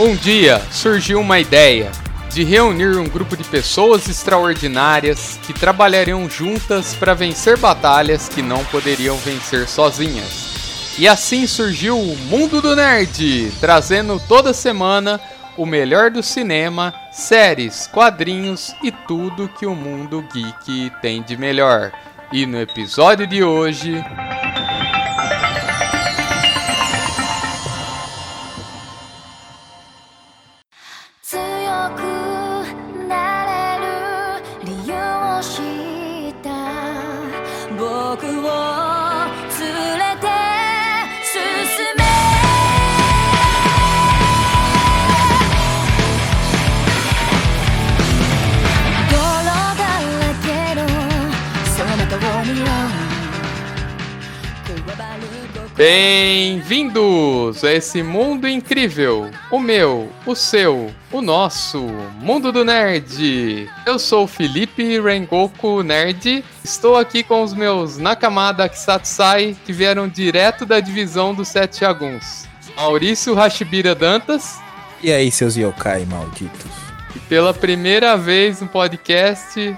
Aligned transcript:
Um 0.00 0.16
dia 0.16 0.62
surgiu 0.72 1.20
uma 1.20 1.38
ideia 1.38 1.92
de 2.30 2.42
reunir 2.42 2.96
um 2.96 3.06
grupo 3.06 3.36
de 3.36 3.44
pessoas 3.44 4.08
extraordinárias 4.08 5.38
que 5.42 5.52
trabalhariam 5.52 6.28
juntas 6.30 6.94
para 6.94 7.12
vencer 7.12 7.58
batalhas 7.58 8.28
que 8.28 8.40
não 8.40 8.64
poderiam 8.64 9.16
vencer 9.18 9.68
sozinhas. 9.68 10.49
E 10.98 11.08
assim 11.08 11.46
surgiu 11.46 11.98
o 11.98 12.16
Mundo 12.16 12.60
do 12.60 12.76
Nerd, 12.76 13.52
trazendo 13.60 14.20
toda 14.28 14.52
semana 14.52 15.20
o 15.56 15.64
melhor 15.64 16.10
do 16.10 16.22
cinema, 16.22 16.94
séries, 17.12 17.86
quadrinhos 17.86 18.74
e 18.82 18.90
tudo 18.90 19.48
que 19.48 19.66
o 19.66 19.74
mundo 19.74 20.24
geek 20.32 20.90
tem 21.00 21.22
de 21.22 21.36
melhor. 21.36 21.92
E 22.32 22.46
no 22.46 22.60
episódio 22.60 23.26
de 23.26 23.42
hoje. 23.42 24.02
Bem-vindos 55.80 57.64
a 57.64 57.72
esse 57.72 58.02
mundo 58.02 58.46
incrível, 58.46 59.30
o 59.50 59.58
meu, 59.58 60.10
o 60.26 60.34
seu, 60.34 60.90
o 61.10 61.22
nosso, 61.22 61.80
mundo 62.20 62.52
do 62.52 62.62
nerd. 62.66 63.66
Eu 63.86 63.98
sou 63.98 64.26
Felipe 64.26 65.00
Rengoku 65.00 65.82
Nerd. 65.82 66.44
Estou 66.62 66.98
aqui 66.98 67.22
com 67.22 67.42
os 67.42 67.54
meus 67.54 67.96
Nakamada 67.96 68.68
Kisatsai 68.68 69.56
que 69.64 69.72
vieram 69.72 70.06
direto 70.06 70.66
da 70.66 70.80
divisão 70.80 71.34
dos 71.34 71.48
Sete 71.48 71.80
Jaguns. 71.80 72.46
Maurício 72.76 73.32
Hashibira 73.32 73.94
Dantas. 73.94 74.58
E 75.02 75.10
aí, 75.10 75.30
seus 75.30 75.56
yokai 75.56 76.04
malditos? 76.04 76.72
E 77.16 77.18
pela 77.20 77.54
primeira 77.54 78.18
vez 78.18 78.60
no 78.60 78.68
podcast, 78.68 79.74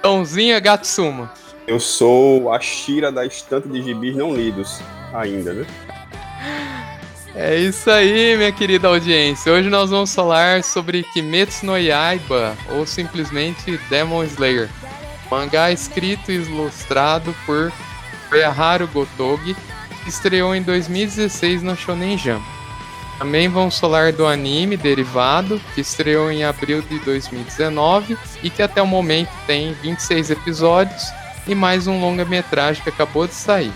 Tãozinha 0.00 0.60
Gatsuma. 0.60 1.32
Eu 1.66 1.80
sou 1.80 2.52
a 2.52 2.60
Shira 2.60 3.10
da 3.10 3.26
estante 3.26 3.66
de 3.66 3.82
gibis 3.82 4.14
não 4.14 4.32
lidos 4.32 4.80
ainda, 5.12 5.52
né? 5.52 5.66
É 7.34 7.56
isso 7.56 7.88
aí, 7.90 8.36
minha 8.36 8.50
querida 8.50 8.88
audiência. 8.88 9.52
Hoje 9.52 9.68
nós 9.68 9.90
vamos 9.90 10.12
falar 10.14 10.64
sobre 10.64 11.04
Kimetsu 11.04 11.64
no 11.64 11.78
Yaiba, 11.78 12.56
ou 12.70 12.84
simplesmente 12.84 13.78
Demon 13.88 14.24
Slayer. 14.24 14.68
Mangá 15.30 15.70
escrito 15.70 16.32
e 16.32 16.36
ilustrado 16.36 17.34
por 17.46 17.72
Haru 18.58 18.88
Gotogi, 18.88 19.56
que 20.02 20.10
estreou 20.10 20.54
em 20.54 20.62
2016 20.62 21.62
na 21.62 21.76
Shonen 21.76 22.18
Jump. 22.18 22.44
Também 23.18 23.48
vamos 23.48 23.78
falar 23.78 24.12
do 24.12 24.26
anime 24.26 24.76
derivado, 24.76 25.60
que 25.74 25.82
estreou 25.82 26.32
em 26.32 26.42
abril 26.42 26.82
de 26.82 26.98
2019 27.00 28.16
e 28.42 28.50
que 28.50 28.62
até 28.62 28.82
o 28.82 28.86
momento 28.86 29.30
tem 29.46 29.72
26 29.74 30.30
episódios 30.30 31.04
e 31.46 31.54
mais 31.54 31.86
um 31.86 32.00
longa-metragem 32.00 32.82
que 32.82 32.88
acabou 32.88 33.26
de 33.26 33.34
sair. 33.34 33.72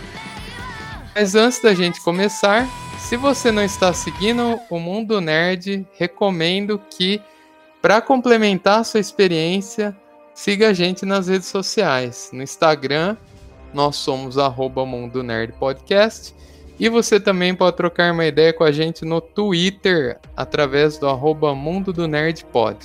Mas 1.15 1.37
antes 1.37 1.61
da 1.61 1.73
gente 1.73 2.01
começar, 2.01 2.67
se 2.99 3.17
você 3.17 3.53
não 3.53 3.63
está 3.63 3.93
seguindo 3.93 4.59
o 4.69 4.81
Mundo 4.81 5.21
Nerd, 5.21 5.87
recomendo 5.97 6.81
que, 6.91 7.23
para 7.81 8.01
complementar 8.01 8.81
a 8.81 8.85
sua 8.85 8.99
experiência, 8.99 9.97
siga 10.35 10.71
a 10.71 10.73
gente 10.73 11.07
nas 11.07 11.29
redes 11.29 11.47
sociais. 11.47 12.31
No 12.33 12.43
Instagram, 12.43 13.17
nós 13.73 13.95
somos 13.95 14.37
Mundo 14.85 15.23
Nerd 15.23 15.53
Podcast. 15.53 16.35
E 16.81 16.89
você 16.89 17.21
também 17.21 17.55
pode 17.55 17.77
trocar 17.77 18.13
uma 18.13 18.27
ideia 18.27 18.53
com 18.53 18.65
a 18.65 18.73
gente 18.73 19.05
no 19.05 19.21
Twitter, 19.21 20.19
através 20.37 20.99
do 20.99 21.09
arroba 21.09 21.55
Mundo 21.55 21.93
do 21.93 22.09
Nerd 22.09 22.45
Pod. 22.47 22.77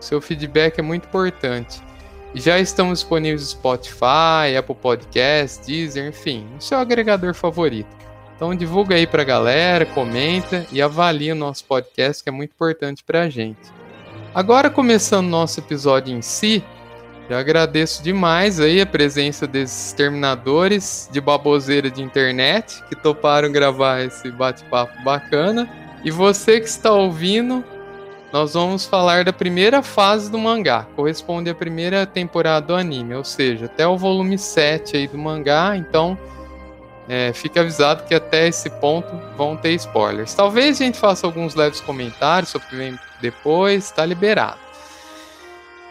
Seu 0.00 0.22
feedback 0.22 0.78
é 0.78 0.82
muito 0.82 1.06
importante. 1.06 1.85
Já 2.34 2.58
estamos 2.58 3.00
disponíveis 3.00 3.40
no 3.42 3.48
Spotify, 3.48 4.56
Apple 4.58 4.74
Podcasts, 4.74 5.66
Deezer, 5.66 6.08
enfim, 6.08 6.46
no 6.54 6.60
seu 6.60 6.78
agregador 6.78 7.34
favorito. 7.34 7.88
Então 8.34 8.54
divulga 8.54 8.96
aí 8.96 9.06
pra 9.06 9.24
galera, 9.24 9.86
comenta 9.86 10.66
e 10.70 10.82
avalia 10.82 11.32
o 11.32 11.36
nosso 11.36 11.64
podcast, 11.64 12.22
que 12.22 12.28
é 12.28 12.32
muito 12.32 12.50
importante 12.50 13.02
pra 13.02 13.30
gente. 13.30 13.72
Agora 14.34 14.68
começando 14.68 15.26
o 15.26 15.30
nosso 15.30 15.60
episódio 15.60 16.14
em 16.14 16.20
si, 16.20 16.62
já 17.28 17.40
agradeço 17.40 18.04
demais 18.04 18.60
aí 18.60 18.80
a 18.80 18.86
presença 18.86 19.46
desses 19.46 19.92
terminadores 19.92 21.08
de 21.10 21.20
baboseira 21.20 21.90
de 21.90 22.00
internet 22.00 22.84
que 22.88 22.94
toparam 22.94 23.50
gravar 23.50 24.04
esse 24.04 24.30
bate-papo 24.30 25.02
bacana. 25.02 25.68
E 26.04 26.10
você 26.10 26.60
que 26.60 26.68
está 26.68 26.92
ouvindo, 26.92 27.64
nós 28.36 28.52
vamos 28.52 28.84
falar 28.84 29.24
da 29.24 29.32
primeira 29.32 29.82
fase 29.82 30.30
do 30.30 30.38
mangá, 30.38 30.86
corresponde 30.94 31.48
à 31.48 31.54
primeira 31.54 32.04
temporada 32.04 32.66
do 32.66 32.74
anime, 32.74 33.14
ou 33.14 33.24
seja, 33.24 33.64
até 33.64 33.86
o 33.86 33.96
volume 33.96 34.36
7 34.36 34.94
aí 34.94 35.08
do 35.08 35.16
mangá, 35.16 35.74
então 35.74 36.18
é, 37.08 37.32
fique 37.32 37.58
avisado 37.58 38.04
que 38.04 38.14
até 38.14 38.46
esse 38.46 38.68
ponto 38.68 39.08
vão 39.38 39.56
ter 39.56 39.72
spoilers. 39.72 40.34
Talvez 40.34 40.78
a 40.78 40.84
gente 40.84 40.98
faça 40.98 41.26
alguns 41.26 41.54
leves 41.54 41.80
comentários 41.80 42.50
sobre 42.50 42.98
depois, 43.22 43.86
está 43.86 44.04
liberado. 44.04 44.58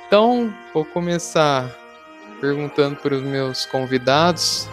Então, 0.06 0.54
vou 0.72 0.86
começar 0.86 1.68
perguntando 2.40 2.96
para 2.98 3.16
os 3.16 3.24
meus 3.24 3.66
convidados 3.66 4.70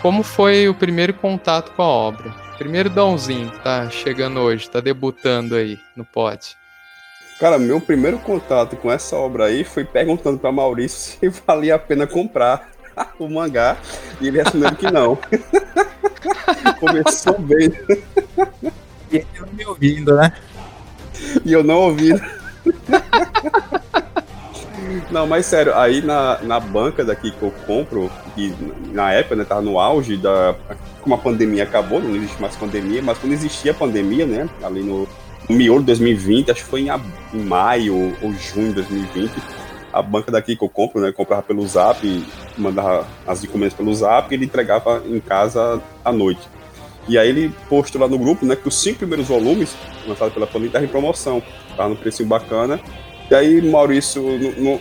como 0.00 0.22
foi 0.22 0.68
o 0.68 0.74
primeiro 0.74 1.14
contato 1.14 1.72
com 1.72 1.82
a 1.82 1.88
obra. 1.88 2.30
Primeiro 2.58 2.88
Dãozinho, 2.88 3.50
que 3.50 3.58
tá 3.58 3.90
chegando 3.90 4.38
hoje, 4.38 4.70
tá 4.70 4.78
debutando 4.78 5.56
aí 5.56 5.80
no 5.96 6.04
pod. 6.04 6.56
Cara, 7.38 7.56
meu 7.56 7.80
primeiro 7.80 8.18
contato 8.18 8.76
com 8.76 8.90
essa 8.90 9.14
obra 9.14 9.44
aí 9.44 9.62
foi 9.62 9.84
perguntando 9.84 10.38
para 10.38 10.50
Maurício 10.50 11.16
se 11.30 11.40
valia 11.46 11.76
a 11.76 11.78
pena 11.78 12.06
comprar 12.06 12.70
o 13.18 13.28
mangá 13.28 13.76
e 14.20 14.26
ele 14.26 14.42
respondeu 14.42 14.74
que 14.74 14.90
não. 14.90 15.16
Começou 16.80 17.38
bem. 17.38 17.70
E 19.10 19.16
ele 19.16 19.26
não 19.40 19.48
me 19.52 19.64
ouvindo, 19.66 20.16
né? 20.16 20.32
E 21.44 21.52
eu 21.52 21.62
não 21.62 21.76
ouvindo. 21.76 22.20
Não, 25.10 25.26
mas 25.26 25.46
sério, 25.46 25.76
aí 25.76 26.02
na, 26.02 26.38
na 26.42 26.58
banca 26.58 27.04
daqui 27.04 27.30
que 27.30 27.42
eu 27.42 27.52
compro, 27.66 28.10
que 28.34 28.52
na 28.92 29.12
época, 29.12 29.36
né, 29.36 29.44
tava 29.44 29.62
no 29.62 29.78
auge 29.78 30.16
da. 30.16 30.54
Como 31.02 31.14
a 31.14 31.18
pandemia 31.18 31.62
acabou, 31.62 32.00
não 32.00 32.14
existe 32.16 32.40
mais 32.40 32.56
pandemia, 32.56 33.00
mas 33.00 33.18
quando 33.18 33.32
existia 33.32 33.70
a 33.72 33.74
pandemia, 33.74 34.26
né, 34.26 34.48
ali 34.62 34.82
no 34.82 35.08
miolo 35.54 35.80
de 35.80 35.86
2020, 35.86 36.50
acho 36.50 36.64
que 36.64 36.70
foi 36.70 36.82
em, 36.82 36.88
em 37.34 37.42
maio 37.42 38.16
ou 38.22 38.32
junho 38.34 38.68
de 38.68 38.74
2020, 38.74 39.32
a 39.92 40.02
banca 40.02 40.30
daqui 40.30 40.56
que 40.56 40.64
eu 40.64 40.68
compro, 40.68 41.00
né? 41.00 41.12
Comprava 41.12 41.42
pelo 41.42 41.66
zap, 41.66 42.24
mandava 42.56 43.06
as 43.26 43.42
encomendas 43.42 43.74
pelo 43.74 43.94
zap 43.94 44.30
e 44.30 44.34
ele 44.36 44.44
entregava 44.44 45.02
em 45.06 45.18
casa 45.20 45.82
à 46.04 46.12
noite. 46.12 46.48
E 47.08 47.16
aí 47.16 47.30
ele 47.30 47.52
postou 47.68 48.00
lá 48.00 48.06
no 48.06 48.18
grupo, 48.18 48.44
né, 48.44 48.54
que 48.54 48.68
os 48.68 48.74
cinco 48.78 48.98
primeiros 48.98 49.26
volumes, 49.26 49.74
lançados 50.06 50.34
pela 50.34 50.46
Panini, 50.46 50.66
estavam 50.66 50.86
em 50.86 50.90
promoção. 50.90 51.42
Tava 51.74 51.88
no 51.88 51.96
precinho 51.96 52.28
bacana. 52.28 52.78
E 53.30 53.34
aí, 53.34 53.62
Maurício, 53.62 54.22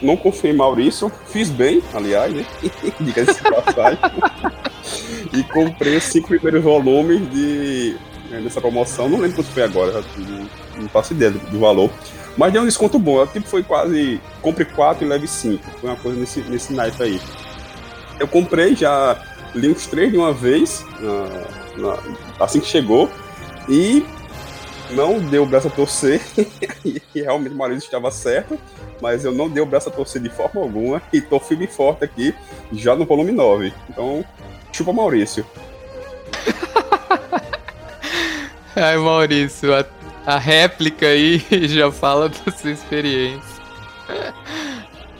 não 0.02 0.16
confiei 0.16 0.54
em 0.54 0.56
Maurício, 0.56 1.12
fiz 1.28 1.50
bem, 1.50 1.82
aliás, 1.94 2.34
né? 2.34 2.46
Diga-se 3.00 3.42
passagem. 3.42 4.00
e 5.34 5.44
comprei 5.44 5.98
os 5.98 6.04
cinco 6.04 6.30
primeiros 6.30 6.64
volumes 6.64 7.30
de 7.32 7.98
né, 8.30 8.40
nessa 8.40 8.62
promoção. 8.62 9.10
Não 9.10 9.20
lembro 9.20 9.38
quanto 9.38 9.52
foi 9.52 9.64
agora, 9.64 10.04
não 10.76 10.90
faço 10.90 11.14
ideia 11.14 11.32
do, 11.32 11.40
do, 11.40 11.60
valor. 11.60 11.90
Mas 12.38 12.54
deu 12.54 12.62
um 12.62 12.66
desconto 12.66 13.00
bom. 13.00 13.26
Tipo, 13.28 13.48
foi 13.48 13.64
quase. 13.64 14.22
Compre 14.42 14.66
4 14.66 15.06
e 15.06 15.08
leve 15.08 15.28
5. 15.28 15.64
Foi 15.80 15.90
uma 15.90 15.96
coisa 15.96 16.20
nesse, 16.20 16.42
nesse 16.42 16.74
naipe 16.74 17.02
aí. 17.02 17.22
Eu 18.20 18.28
comprei, 18.28 18.76
já 18.76 19.20
li 19.54 19.70
os 19.70 19.86
três 19.88 20.12
de 20.12 20.18
uma 20.18 20.34
vez, 20.34 20.86
na, 21.00 21.90
na, 21.90 22.00
assim 22.40 22.60
que 22.60 22.68
chegou. 22.68 23.10
E 23.70 24.06
não 24.92 25.20
deu 25.20 25.44
o 25.44 25.46
braço 25.46 25.68
a 25.68 25.72
torcer. 25.72 26.22
e 26.86 27.02
realmente 27.16 27.54
o 27.54 27.58
Maurício 27.58 27.86
estava 27.86 28.12
certo. 28.12 28.60
Mas 29.02 29.26
eu 29.26 29.32
não 29.32 29.50
dei 29.50 29.62
o 29.62 29.66
braço 29.66 29.90
a 29.90 29.92
torcer 29.92 30.22
de 30.22 30.30
forma 30.30 30.62
alguma. 30.62 31.02
E 31.12 31.22
tô 31.22 31.40
firme 31.40 31.66
e 31.66 31.68
forte 31.68 32.04
aqui, 32.04 32.34
já 32.72 32.96
no 32.96 33.06
volume 33.06 33.32
9. 33.32 33.74
Então, 33.90 34.24
chupa 34.72 34.94
Maurício. 34.94 35.46
Ai, 38.80 38.96
Maurício, 38.96 39.74
a, 39.74 39.84
a 40.24 40.38
réplica 40.38 41.08
aí 41.08 41.44
já 41.68 41.92
fala 41.92 42.30
da 42.30 42.52
sua 42.52 42.70
experiência. 42.70 43.58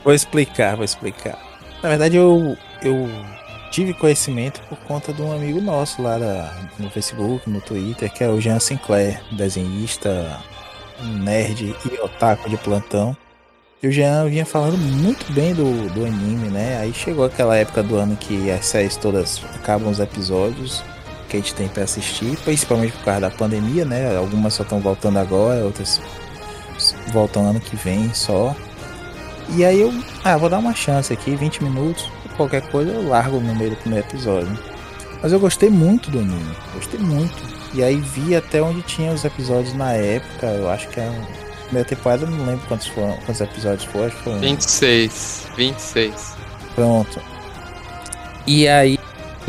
Vou 0.04 0.14
explicar, 0.14 0.76
vou 0.76 0.86
explicar. 0.86 1.40
Na 1.82 1.90
verdade, 1.90 2.18
eu, 2.18 2.56
eu 2.84 3.10
tive 3.72 3.96
conhecimento 3.96 4.62
por 4.70 4.78
conta 4.82 5.12
de 5.12 5.24
um 5.24 5.32
amigo 5.32 5.60
nosso 5.60 6.04
lá 6.04 6.20
da, 6.20 6.56
no 6.78 6.92
Facebook, 6.92 7.50
no 7.50 7.60
Twitter, 7.60 8.14
que 8.14 8.24
é 8.24 8.30
o 8.30 8.40
Jean 8.40 8.60
Sinclair, 8.60 9.24
desenhista, 9.32 10.40
nerd 11.02 11.76
e 11.84 12.00
otaku 12.00 12.52
de 12.52 12.58
plantão. 12.58 13.18
E 13.82 13.88
o 13.88 13.92
Jean 13.92 14.30
vinha 14.30 14.46
falando 14.46 14.78
muito 14.78 15.34
bem 15.34 15.56
do, 15.56 15.90
do 15.96 16.06
anime, 16.06 16.50
né? 16.50 16.78
Aí 16.80 16.94
chegou 16.94 17.26
aquela 17.26 17.58
época 17.58 17.82
do 17.82 17.96
ano 17.96 18.16
que 18.16 18.52
as 18.52 18.68
séries 18.68 18.96
todas 18.98 19.42
acabam 19.56 19.90
os 19.90 20.00
episódios 20.00 20.84
que 21.28 21.38
a 21.38 21.40
gente 21.40 21.54
tem 21.54 21.68
para 21.68 21.84
assistir, 21.84 22.38
principalmente 22.38 22.94
por 22.94 23.06
causa 23.06 23.22
da 23.22 23.30
pandemia, 23.30 23.86
né? 23.86 24.16
Algumas 24.16 24.54
só 24.54 24.64
estão 24.64 24.80
voltando 24.80 25.18
agora, 25.20 25.64
outras 25.64 26.02
voltam 27.12 27.50
ano 27.50 27.60
que 27.60 27.76
vem 27.76 28.14
só. 28.14 28.56
E 29.56 29.64
aí 29.64 29.80
eu, 29.80 29.94
ah, 30.24 30.38
vou 30.38 30.50
dar 30.50 30.60
uma 30.60 30.74
chance 30.74 31.12
aqui, 31.12 31.36
20 31.36 31.64
minutos, 31.64 32.10
qualquer 32.36 32.62
coisa 32.70 32.92
eu 32.92 33.08
largo 33.08 33.40
no 33.40 33.56
meio 33.56 33.72
do 33.72 33.78
primeiro 33.78 34.06
episódio. 34.06 34.58
Mas 35.22 35.32
eu 35.32 35.40
gostei 35.40 35.70
muito 35.70 36.12
do 36.12 36.20
anime, 36.20 36.56
gostei 36.74 37.00
muito. 37.00 37.58
E 37.74 37.84
aí 37.84 37.96
vi 37.96 38.36
até 38.36 38.62
onde 38.62 38.82
tinha 38.82 39.12
os 39.12 39.26
episódios 39.26 39.74
na 39.74 39.94
época, 39.94 40.48
eu 40.48 40.70
acho 40.70 40.88
que 40.90 41.00
é 41.00 41.08
a 41.08 41.64
primeira 41.64 41.88
temporada, 41.88 42.24
eu 42.24 42.30
não 42.30 42.46
lembro 42.46 42.66
quantos, 42.68 42.88
foram, 42.88 43.18
quantos 43.26 43.42
episódios 43.42 43.84
foram, 43.86 44.08
acho 44.08 44.18
que 44.18 44.24
foram... 44.24 44.40
26, 44.40 45.48
26. 45.56 46.34
Pronto. 46.76 47.22
E 48.46 48.68
aí 48.68 48.97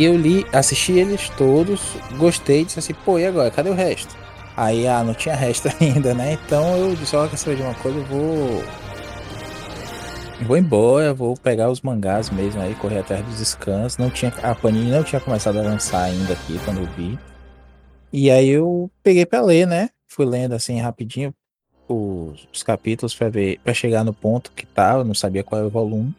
eu 0.05 0.17
li, 0.17 0.47
assisti 0.53 0.93
eles 0.93 1.29
todos, 1.31 1.97
gostei, 2.17 2.65
disse 2.65 2.79
assim, 2.79 2.95
pô, 2.95 3.19
e 3.19 3.27
agora? 3.27 3.51
Cadê 3.51 3.69
o 3.69 3.75
resto? 3.75 4.17
Aí, 4.57 4.87
ah, 4.87 5.03
não 5.03 5.15
tinha 5.15 5.35
resto 5.35 5.69
ainda, 5.81 6.15
né? 6.15 6.33
Então 6.35 6.77
eu 6.77 6.95
disse, 6.95 7.17
olha, 7.17 7.29
quer 7.29 7.37
saber 7.37 7.57
de 7.57 7.63
uma 7.63 7.75
coisa? 7.75 7.99
Eu 7.99 8.05
vou. 8.05 8.63
Vou 10.43 10.57
embora, 10.57 11.13
vou 11.13 11.37
pegar 11.37 11.69
os 11.69 11.81
mangás 11.81 12.31
mesmo 12.31 12.61
aí, 12.61 12.75
correr 12.77 13.01
atrás 13.01 13.25
dos 13.25 13.39
scans. 13.47 13.99
Não 13.99 14.09
tinha, 14.09 14.33
a 14.43 14.55
Panini 14.55 14.91
não 14.91 15.03
tinha 15.03 15.21
começado 15.21 15.59
a 15.59 15.63
lançar 15.63 16.05
ainda 16.05 16.33
aqui 16.33 16.61
quando 16.65 16.79
eu 16.79 16.87
vi. 16.97 17.19
E 18.13 18.31
aí 18.31 18.49
eu 18.49 18.89
peguei 19.03 19.27
pra 19.27 19.41
ler, 19.41 19.67
né? 19.67 19.91
Fui 20.07 20.25
lendo 20.25 20.55
assim 20.55 20.81
rapidinho 20.81 21.35
os, 21.89 22.47
os 22.53 22.63
capítulos 22.63 23.15
pra 23.15 23.29
ver, 23.29 23.59
para 23.65 23.75
chegar 23.75 24.05
no 24.05 24.13
ponto 24.13 24.53
que 24.53 24.65
tava, 24.65 25.03
não 25.03 25.15
sabia 25.15 25.43
qual 25.43 25.59
era 25.59 25.67
o 25.67 25.71
volume. 25.71 26.15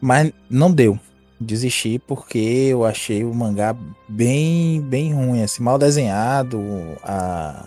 Mas 0.00 0.32
não 0.50 0.72
deu 0.72 0.98
desisti 1.44 1.98
porque 1.98 2.38
eu 2.38 2.84
achei 2.84 3.24
o 3.24 3.34
mangá 3.34 3.76
bem 4.08 4.80
bem 4.80 5.12
ruim, 5.14 5.42
assim, 5.42 5.62
mal 5.62 5.78
desenhado, 5.78 6.60
a 7.02 7.66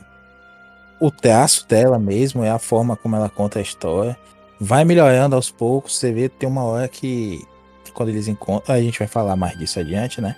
o 0.99 1.11
traço 1.11 1.67
dela 1.67 1.99
mesmo, 1.99 2.43
é 2.43 2.49
a 2.49 2.59
forma 2.59 2.95
como 2.95 3.15
ela 3.15 3.29
conta 3.29 3.59
a 3.59 3.61
história. 3.61 4.17
Vai 4.59 4.83
melhorando 4.83 5.35
aos 5.35 5.51
poucos, 5.51 5.97
você 5.97 6.11
vê 6.11 6.27
tem 6.27 6.49
uma 6.49 6.63
hora 6.63 6.87
que, 6.87 7.45
quando 7.93 8.09
eles 8.09 8.27
encontram, 8.27 8.75
a 8.75 8.81
gente 8.81 8.97
vai 8.97 9.07
falar 9.07 9.35
mais 9.35 9.57
disso 9.57 9.79
adiante, 9.79 10.19
né? 10.19 10.35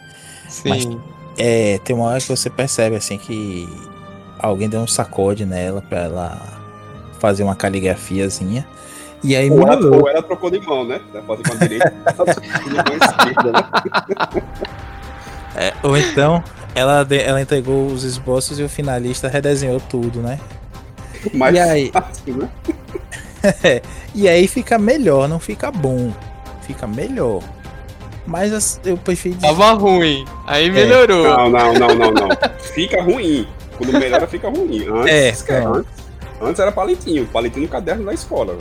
Sim. 0.49 0.69
Mas 0.69 0.87
é, 1.37 1.77
tem 1.79 1.95
uma 1.95 2.07
hora 2.07 2.19
que 2.19 2.27
você 2.27 2.49
percebe 2.49 2.97
assim 2.97 3.17
que 3.17 3.67
alguém 4.37 4.67
deu 4.67 4.81
um 4.81 4.87
sacode 4.87 5.45
nela 5.45 5.81
para 5.81 5.99
ela 5.99 6.59
fazer 7.19 7.43
uma 7.43 7.55
caligrafiazinha. 7.55 8.67
E 9.23 9.35
aí 9.35 9.49
ou, 9.49 9.61
ela, 9.61 9.97
ou 9.97 10.09
ela 10.09 10.21
trocou 10.21 10.49
de 10.49 10.59
mão, 10.61 10.85
né? 10.85 11.01
Fazer 11.27 11.43
com 11.43 11.53
a 11.53 11.55
direita, 11.57 11.93
esquerda, 13.03 13.51
né? 13.51 14.43
É, 15.55 15.73
ou 15.83 15.97
então 15.97 16.43
ela, 16.73 17.05
ela 17.11 17.41
entregou 17.41 17.87
os 17.87 18.03
esboços 18.03 18.59
e 18.59 18.63
o 18.63 18.69
finalista 18.69 19.27
redesenhou 19.27 19.79
tudo, 19.79 20.21
né? 20.21 20.39
Mas 21.33 21.55
e 21.55 21.59
aí, 21.59 21.91
fácil, 21.91 22.37
né? 22.37 22.49
e 24.15 24.27
aí 24.27 24.47
fica 24.47 24.77
melhor, 24.77 25.27
não 25.27 25.39
fica 25.39 25.71
bom. 25.71 26.13
Fica 26.61 26.87
melhor. 26.87 27.41
Mas 28.25 28.79
eu 28.85 28.95
prefiro. 28.95 29.37
Tava 29.39 29.73
ruim, 29.73 30.23
aí 30.45 30.69
melhorou. 30.69 31.25
É. 31.25 31.29
Não, 31.29 31.49
não, 31.49 31.73
não, 31.73 31.95
não, 31.95 32.11
não. 32.11 32.29
Fica 32.59 33.01
ruim. 33.01 33.47
Quando 33.77 33.93
melhora, 33.93 34.27
fica 34.27 34.49
ruim. 34.49 34.87
Antes, 34.87 35.49
é, 35.49 35.63
antes, 35.63 35.91
antes 36.41 36.59
era 36.59 36.71
palitinho, 36.71 37.27
palitinho 37.27 37.65
no 37.65 37.71
caderno 37.71 38.05
da 38.05 38.13
escola. 38.13 38.57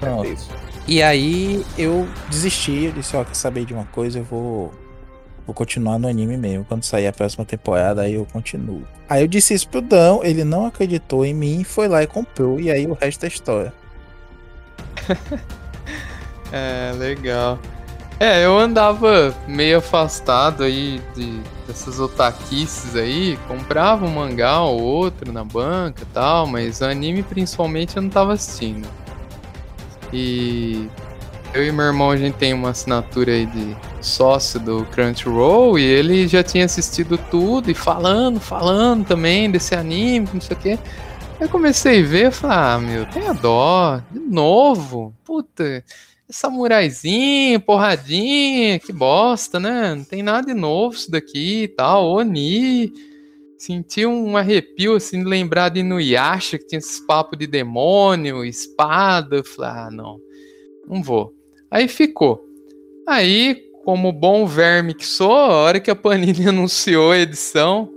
Pronto. 0.00 0.36
E 0.86 1.02
aí 1.02 1.64
eu 1.76 2.06
desisti, 2.30 2.84
eu 2.84 2.92
disse, 2.92 3.16
ó, 3.16 3.24
quer 3.24 3.34
saber 3.34 3.64
de 3.64 3.74
uma 3.74 3.84
coisa, 3.86 4.18
eu 4.18 4.24
vou 4.24 4.72
vou 5.46 5.54
continuar 5.54 5.98
no 5.98 6.08
anime 6.08 6.36
mesmo. 6.36 6.64
Quando 6.64 6.82
sair 6.82 7.06
a 7.06 7.12
próxima 7.12 7.44
temporada, 7.44 8.02
aí 8.02 8.14
eu 8.14 8.26
continuo. 8.32 8.82
Aí 9.08 9.22
eu 9.22 9.28
disse 9.28 9.54
isso 9.54 9.68
pro 9.68 9.80
Dão, 9.80 10.22
ele 10.24 10.42
não 10.42 10.66
acreditou 10.66 11.24
em 11.24 11.32
mim, 11.32 11.62
foi 11.62 11.86
lá 11.86 12.02
e 12.02 12.06
comprou, 12.06 12.58
e 12.58 12.70
aí 12.70 12.86
o 12.86 12.94
resto 12.94 13.24
é 13.24 13.28
história. 13.28 13.72
é, 16.52 16.92
legal. 16.98 17.58
É, 18.18 18.44
eu 18.44 18.58
andava 18.58 19.34
meio 19.46 19.78
afastado 19.78 20.64
aí 20.64 21.00
de, 21.14 21.40
dessas 21.66 21.98
otaquices 21.98 22.94
aí, 22.96 23.38
comprava 23.48 24.06
um 24.06 24.10
mangá 24.10 24.60
ou 24.60 24.80
outro 24.80 25.32
na 25.32 25.44
banca 25.44 26.02
e 26.02 26.06
tal, 26.06 26.46
mas 26.46 26.82
anime 26.82 27.22
principalmente 27.22 27.96
eu 27.96 28.02
não 28.02 28.10
tava 28.10 28.32
assistindo. 28.32 28.88
E 30.12 30.88
eu 31.52 31.66
e 31.66 31.72
meu 31.72 31.86
irmão, 31.86 32.10
a 32.10 32.16
gente 32.16 32.34
tem 32.34 32.52
uma 32.52 32.70
assinatura 32.70 33.32
aí 33.32 33.46
de 33.46 33.76
sócio 34.00 34.60
do 34.60 34.84
Crunchyroll 34.92 35.78
e 35.78 35.82
ele 35.82 36.28
já 36.28 36.42
tinha 36.42 36.64
assistido 36.64 37.18
tudo 37.30 37.70
e 37.70 37.74
falando, 37.74 38.38
falando 38.38 39.06
também 39.06 39.50
desse 39.50 39.74
anime, 39.74 40.28
não 40.32 40.40
sei 40.40 40.56
o 40.56 40.60
quê. 40.60 40.78
Eu 41.40 41.48
comecei 41.48 42.02
a 42.02 42.06
ver 42.06 42.28
e 42.28 42.30
falei, 42.30 42.56
ah, 42.56 42.78
meu, 42.78 43.06
tem 43.06 43.26
a 43.28 43.32
dó, 43.32 44.00
de 44.10 44.20
novo, 44.20 45.14
puta, 45.24 45.82
samuraizinho, 46.28 47.60
porradinha, 47.60 48.78
que 48.78 48.92
bosta, 48.92 49.60
né? 49.60 49.94
Não 49.94 50.04
tem 50.04 50.22
nada 50.22 50.46
de 50.46 50.54
novo 50.54 50.94
isso 50.96 51.10
daqui 51.10 51.64
e 51.64 51.68
tal, 51.68 52.10
Oni. 52.10 52.92
Senti 53.58 54.04
um 54.04 54.36
arrepio, 54.36 54.96
assim, 54.96 55.22
de 55.22 55.28
lembrar 55.28 55.70
de 55.70 55.80
Inuyasha, 55.80 56.58
que 56.58 56.66
tinha 56.66 56.78
esses 56.78 57.00
papos 57.00 57.38
de 57.38 57.46
demônio, 57.46 58.44
espada. 58.44 59.36
Eu 59.36 59.44
falei, 59.44 59.70
ah, 59.70 59.90
não, 59.90 60.20
não 60.86 61.02
vou. 61.02 61.34
Aí 61.70 61.88
ficou. 61.88 62.44
Aí, 63.08 63.62
como 63.84 64.12
bom 64.12 64.46
verme 64.46 64.92
que 64.92 65.06
sou, 65.06 65.32
a 65.32 65.54
hora 65.54 65.80
que 65.80 65.90
a 65.90 65.96
Panini 65.96 66.46
anunciou 66.48 67.12
a 67.12 67.18
edição 67.18 67.90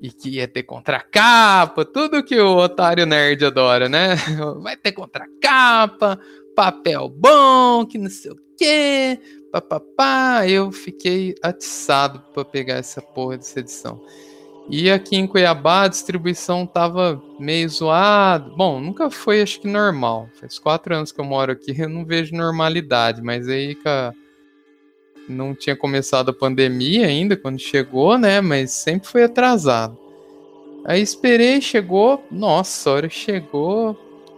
e 0.00 0.10
que 0.10 0.30
ia 0.30 0.46
ter 0.46 0.62
contracapa, 0.62 1.84
tudo 1.84 2.22
que 2.22 2.38
o 2.38 2.56
otário 2.56 3.04
nerd 3.04 3.44
adora, 3.44 3.88
né? 3.88 4.14
Vai 4.62 4.76
ter 4.76 4.92
contracapa, 4.92 6.20
papel 6.58 7.08
bom, 7.08 7.86
que 7.86 7.96
não 7.96 8.10
sei 8.10 8.32
o 8.32 8.38
quê, 8.56 9.20
papapá. 9.52 10.44
Eu 10.48 10.72
fiquei 10.72 11.36
atiçado 11.40 12.20
para 12.34 12.44
pegar 12.44 12.74
essa 12.74 13.00
porra 13.00 13.36
dessa 13.36 13.60
edição. 13.60 14.02
E 14.68 14.90
aqui 14.90 15.14
em 15.14 15.24
Cuiabá 15.24 15.82
a 15.82 15.88
distribuição 15.88 16.66
tava 16.66 17.22
meio 17.38 17.68
zoado. 17.68 18.56
Bom, 18.56 18.80
nunca 18.80 19.08
foi, 19.08 19.40
acho 19.40 19.60
que 19.60 19.68
normal. 19.68 20.28
Faz 20.34 20.58
quatro 20.58 20.96
anos 20.96 21.12
que 21.12 21.20
eu 21.20 21.24
moro 21.24 21.52
aqui, 21.52 21.72
eu 21.80 21.88
não 21.88 22.04
vejo 22.04 22.34
normalidade, 22.34 23.22
mas 23.22 23.46
aí 23.46 23.76
cara, 23.76 24.12
não 25.28 25.54
tinha 25.54 25.76
começado 25.76 26.30
a 26.30 26.34
pandemia 26.34 27.06
ainda 27.06 27.36
quando 27.36 27.60
chegou, 27.60 28.18
né? 28.18 28.40
Mas 28.40 28.72
sempre 28.72 29.08
foi 29.08 29.22
atrasado. 29.22 29.96
Aí 30.84 31.00
esperei, 31.00 31.60
chegou. 31.60 32.26
Nossa, 32.32 32.90
a 32.90 32.94
hora 32.94 33.08
que 33.08 33.14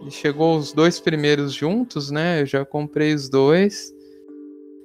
chegou. 0.09 0.11
Chegou 0.11 0.57
os 0.57 0.73
dois 0.73 0.99
primeiros 0.99 1.53
juntos, 1.53 2.09
né? 2.09 2.41
Eu 2.41 2.45
já 2.45 2.65
comprei 2.65 3.13
os 3.13 3.29
dois. 3.29 3.93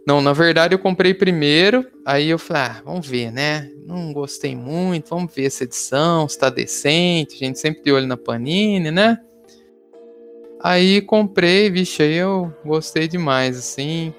Não, 0.07 0.21
na 0.21 0.33
verdade 0.33 0.73
eu 0.73 0.79
comprei 0.79 1.13
primeiro, 1.13 1.85
aí 2.05 2.29
eu 2.29 2.39
falei, 2.39 2.63
ah, 2.63 2.83
vamos 2.85 3.09
ver, 3.09 3.33
né? 3.33 3.73
Não 3.85 4.13
gostei 4.13 4.55
muito, 4.55 5.11
vamos 5.11 5.35
ver 5.35 5.47
essa 5.47 5.65
edição, 5.65 6.29
se 6.29 6.39
tá 6.39 6.49
decente, 6.49 7.35
a 7.35 7.39
gente 7.39 7.59
sempre 7.59 7.83
de 7.83 7.91
olho 7.91 8.07
na 8.07 8.17
Panini, 8.17 8.93
né? 8.93 9.19
Aí 10.63 11.01
comprei, 11.01 11.69
vixe, 11.71 12.05
aí 12.05 12.15
eu 12.15 12.53
gostei 12.65 13.09
demais, 13.09 13.59
assim. 13.59 14.15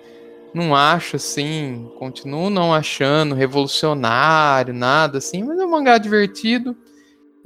Não 0.53 0.75
acho 0.75 1.15
assim, 1.15 1.89
continuo 1.97 2.49
não 2.49 2.73
achando 2.73 3.33
revolucionário, 3.33 4.73
nada 4.73 5.19
assim, 5.19 5.41
mas 5.43 5.57
é 5.57 5.65
um 5.65 5.69
mangá 5.69 5.97
divertido. 5.97 6.75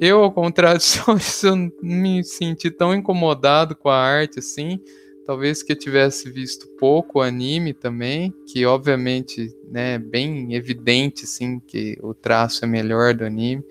Eu, 0.02 0.24
ao 0.24 0.32
contrário 0.32 0.80
disso, 0.80 1.00
eu 1.46 1.56
não 1.56 1.72
me 1.80 2.24
senti 2.24 2.72
tão 2.72 2.92
incomodado 2.92 3.76
com 3.76 3.88
a 3.88 3.96
arte 3.96 4.40
assim. 4.40 4.80
Talvez 5.28 5.62
que 5.62 5.74
eu 5.74 5.78
tivesse 5.78 6.28
visto 6.32 6.68
pouco 6.80 7.22
anime 7.22 7.72
também, 7.72 8.34
que 8.52 8.66
obviamente 8.66 9.56
né, 9.70 9.94
é 9.94 10.00
bem 10.00 10.56
evidente 10.56 11.26
assim, 11.26 11.60
que 11.60 12.00
o 12.02 12.16
traço 12.16 12.66
é 12.66 12.68
melhor 12.68 13.14
do 13.14 13.24
anime, 13.24 13.64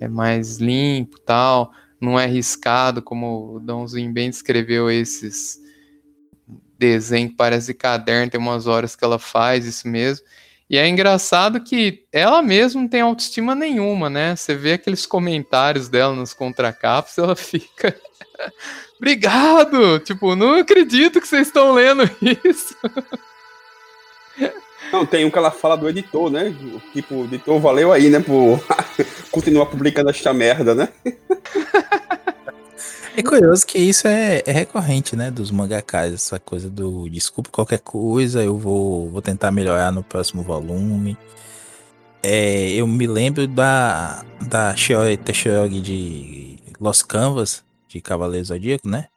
é 0.00 0.08
mais 0.08 0.56
limpo 0.56 1.20
tal, 1.20 1.70
não 2.00 2.18
é 2.18 2.26
riscado, 2.26 3.00
como 3.00 3.54
o 3.54 3.60
Dãozinho 3.60 4.12
bem 4.12 4.30
descreveu 4.30 4.90
esses 4.90 5.62
desenhos 6.76 7.30
que 7.30 7.36
parece 7.36 7.72
caderno, 7.72 8.32
tem 8.32 8.40
umas 8.40 8.66
horas 8.66 8.96
que 8.96 9.04
ela 9.04 9.18
faz 9.20 9.64
isso 9.64 9.86
mesmo. 9.86 10.26
E 10.70 10.76
é 10.76 10.86
engraçado 10.86 11.60
que 11.62 12.04
ela 12.12 12.42
mesma 12.42 12.82
não 12.82 12.88
tem 12.88 13.00
autoestima 13.00 13.54
nenhuma, 13.54 14.10
né? 14.10 14.36
Você 14.36 14.54
vê 14.54 14.74
aqueles 14.74 15.06
comentários 15.06 15.88
dela 15.88 16.14
nos 16.14 16.34
contracaps, 16.34 17.16
ela 17.16 17.34
fica. 17.36 17.96
Obrigado! 18.96 19.98
Tipo, 20.00 20.36
não 20.36 20.54
acredito 20.54 21.20
que 21.20 21.28
vocês 21.28 21.46
estão 21.46 21.72
lendo 21.72 22.02
isso. 22.44 22.76
Não, 24.92 25.04
tem 25.04 25.24
um 25.24 25.30
que 25.30 25.38
ela 25.38 25.50
fala 25.50 25.76
do 25.76 25.88
editor, 25.88 26.30
né? 26.30 26.54
Tipo, 26.92 27.24
editor 27.24 27.58
valeu 27.58 27.92
aí, 27.92 28.08
né? 28.08 28.20
Por 28.20 28.62
continuar 29.30 29.66
publicando 29.66 30.10
esta 30.10 30.32
merda, 30.32 30.74
né? 30.74 30.88
É 33.18 33.22
curioso 33.22 33.66
que 33.66 33.78
isso 33.78 34.06
é, 34.06 34.44
é, 34.46 34.52
recorrente, 34.52 35.16
né, 35.16 35.28
dos 35.28 35.50
mangakas, 35.50 36.12
essa 36.12 36.38
coisa 36.38 36.70
do 36.70 37.08
desculpa 37.10 37.50
qualquer 37.50 37.80
coisa, 37.80 38.44
eu 38.44 38.56
vou, 38.56 39.10
vou 39.10 39.20
tentar 39.20 39.50
melhorar 39.50 39.90
no 39.90 40.04
próximo 40.04 40.40
volume. 40.40 41.18
É, 42.22 42.70
eu 42.70 42.86
me 42.86 43.08
lembro 43.08 43.48
da, 43.48 44.24
da 44.40 44.76
Shiori 44.76 45.16
de 45.82 46.58
Los 46.80 47.02
Canvas, 47.02 47.64
de 47.88 48.00
Cavaleiro 48.00 48.44
Zodíaco, 48.46 48.88
né? 48.88 49.08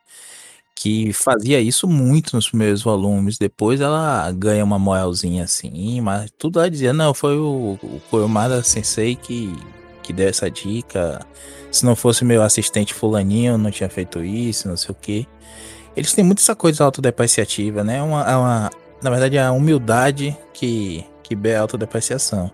Que 0.76 1.14
fazia 1.14 1.62
isso 1.62 1.88
muito 1.88 2.36
nos 2.36 2.50
primeiros 2.50 2.82
volumes. 2.82 3.38
Depois 3.38 3.82
ela 3.82 4.32
ganha 4.32 4.64
uma 4.64 4.80
moralzinha 4.80 5.44
assim, 5.44 6.02
mas 6.02 6.32
tudo 6.40 6.60
ela 6.60 6.72
dizia: 6.72 6.92
não, 6.92 7.14
foi 7.14 7.38
o, 7.38 7.78
o 7.84 8.02
Kurumada 8.10 8.64
Sensei 8.64 9.16
que, 9.16 9.54
que 10.02 10.12
deu 10.12 10.28
essa 10.28 10.50
dica 10.50 11.24
se 11.72 11.86
não 11.86 11.96
fosse 11.96 12.26
meu 12.26 12.44
assistente 12.44 12.94
fulaninho, 12.94 13.54
eu 13.54 13.58
não 13.58 13.72
tinha 13.72 13.90
feito 13.90 14.24
isso, 14.24 14.68
não 14.68 14.76
sei 14.76 14.92
o 14.92 14.96
que. 14.96 15.28
Eles 15.96 16.14
têm 16.14 16.24
muito 16.24 16.40
essa 16.40 16.56
coisa 16.56 16.84
autodepreciativa, 16.84 17.84
né? 17.84 18.02
Uma, 18.02 18.30
é 18.30 18.36
uma, 18.36 18.72
na 19.02 19.10
verdade, 19.10 19.38
é 19.38 19.44
a 19.44 19.52
humildade 19.52 20.38
que, 20.54 21.06
que 21.24 21.38
é 21.46 21.56
a 21.56 21.62
autodepreciação. 21.62 22.52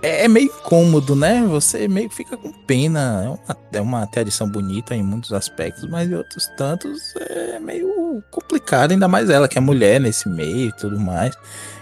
É, 0.00 0.24
é, 0.24 0.28
meio 0.28 0.46
incômodo, 0.46 1.16
né? 1.16 1.44
Você 1.48 1.88
meio 1.88 2.08
que 2.08 2.14
fica 2.14 2.36
com 2.36 2.52
pena. 2.52 3.24
É 3.24 3.28
uma, 3.28 3.56
é 3.72 3.80
uma 3.80 4.06
tradição 4.06 4.48
bonita 4.48 4.94
em 4.94 5.02
muitos 5.02 5.32
aspectos, 5.32 5.88
mas 5.90 6.08
em 6.08 6.14
outros 6.14 6.48
tantos 6.56 7.14
é 7.16 7.58
meio 7.58 8.22
complicado, 8.30 8.92
ainda 8.92 9.08
mais 9.08 9.28
ela, 9.28 9.48
que 9.48 9.58
é 9.58 9.60
mulher 9.60 10.00
nesse 10.00 10.28
meio 10.28 10.68
e 10.68 10.72
tudo 10.72 10.98
mais. 11.00 11.36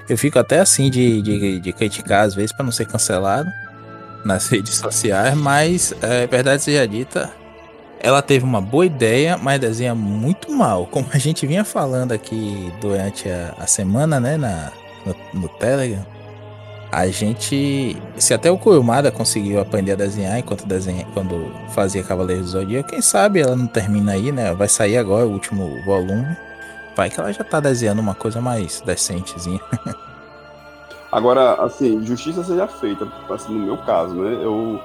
Eu 0.09 0.17
fico 0.17 0.39
até 0.39 0.61
assim 0.61 0.89
de, 0.89 1.21
de, 1.21 1.61
de 1.61 1.73
criticar 1.73 2.25
às 2.25 2.35
vezes 2.35 2.53
para 2.53 2.65
não 2.65 2.73
ser 2.73 2.87
cancelado 2.87 3.51
nas 4.27 4.49
redes 4.51 4.75
sociais, 4.75 5.35
mas 5.35 5.95
é 6.03 6.27
verdade 6.27 6.63
seja 6.63 6.87
dita, 6.87 7.33
ela 7.99 8.21
teve 8.21 8.45
uma 8.45 8.61
boa 8.61 8.85
ideia, 8.85 9.37
mas 9.37 9.61
desenha 9.61 9.95
muito 9.95 10.53
mal. 10.53 10.87
Como 10.87 11.07
a 11.13 11.19
gente 11.19 11.47
vinha 11.47 11.65
falando 11.65 12.13
aqui 12.13 12.73
durante 12.81 13.29
a, 13.29 13.55
a 13.59 13.67
semana, 13.67 14.21
né, 14.21 14.37
na, 14.37 14.71
no, 15.05 15.41
no, 15.41 15.49
Telegram, 15.49 16.05
a 16.93 17.07
gente. 17.09 17.97
Se 18.17 18.35
até 18.35 18.51
o 18.51 18.59
Kurumada 18.59 19.11
conseguiu 19.11 19.61
aprender 19.61 19.93
a 19.93 19.97
desenhar 19.97 20.39
enquanto 20.39 20.67
desenha, 20.67 21.07
quando 21.15 21.53
fazia 21.75 22.03
Cavaleiros 22.03 22.47
do 22.47 22.51
Zodíaco, 22.53 22.91
quem 22.91 23.01
sabe 23.01 23.41
ela 23.41 23.57
não 23.57 23.67
termina 23.67 24.13
aí, 24.13 24.31
né? 24.31 24.55
Vai 24.55 24.69
sair 24.69 24.99
agora 24.99 25.27
o 25.27 25.33
último 25.33 25.83
volume. 25.85 26.37
Vai 26.95 27.11
que 27.11 27.19
ela 27.19 27.33
já 27.33 27.45
tá 27.45 27.61
desenhando 27.61 27.99
uma 27.99 28.15
coisa 28.15 28.41
mais 28.41 28.81
decentezinha. 28.81 29.61
Agora, 31.11 31.55
assim, 31.63 32.05
justiça 32.05 32.43
seja 32.45 32.67
feita, 32.67 33.11
assim, 33.31 33.53
no 33.53 33.65
meu 33.65 33.79
caso, 33.79 34.15
né? 34.15 34.45
Eu, 34.45 34.81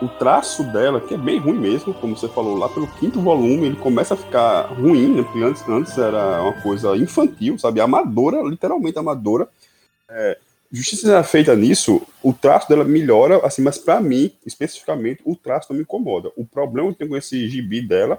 o 0.00 0.08
traço 0.08 0.62
dela, 0.64 1.00
que 1.00 1.14
é 1.14 1.18
bem 1.18 1.38
ruim 1.38 1.58
mesmo, 1.58 1.92
como 1.94 2.16
você 2.16 2.28
falou, 2.28 2.56
lá 2.56 2.68
pelo 2.68 2.86
quinto 2.86 3.20
volume 3.20 3.66
ele 3.66 3.76
começa 3.76 4.14
a 4.14 4.16
ficar 4.16 4.62
ruim, 4.66 5.16
né? 5.16 5.22
Porque 5.22 5.42
antes, 5.42 5.68
antes 5.68 5.98
era 5.98 6.42
uma 6.42 6.60
coisa 6.62 6.96
infantil, 6.96 7.58
sabe? 7.58 7.80
Amadora, 7.80 8.40
literalmente 8.42 8.98
amadora. 8.98 9.48
É, 10.08 10.38
justiça 10.70 11.02
seja 11.02 11.22
feita 11.22 11.56
nisso, 11.56 12.00
o 12.22 12.32
traço 12.32 12.68
dela 12.68 12.84
melhora, 12.84 13.44
assim, 13.44 13.62
mas 13.62 13.78
para 13.78 14.00
mim, 14.00 14.30
especificamente, 14.46 15.20
o 15.24 15.34
traço 15.34 15.68
não 15.70 15.76
me 15.76 15.82
incomoda. 15.82 16.30
O 16.36 16.44
problema 16.44 16.88
que 16.88 16.94
eu 16.94 16.98
tenho 16.98 17.10
com 17.10 17.16
esse 17.16 17.48
gibi 17.48 17.80
dela 17.80 18.18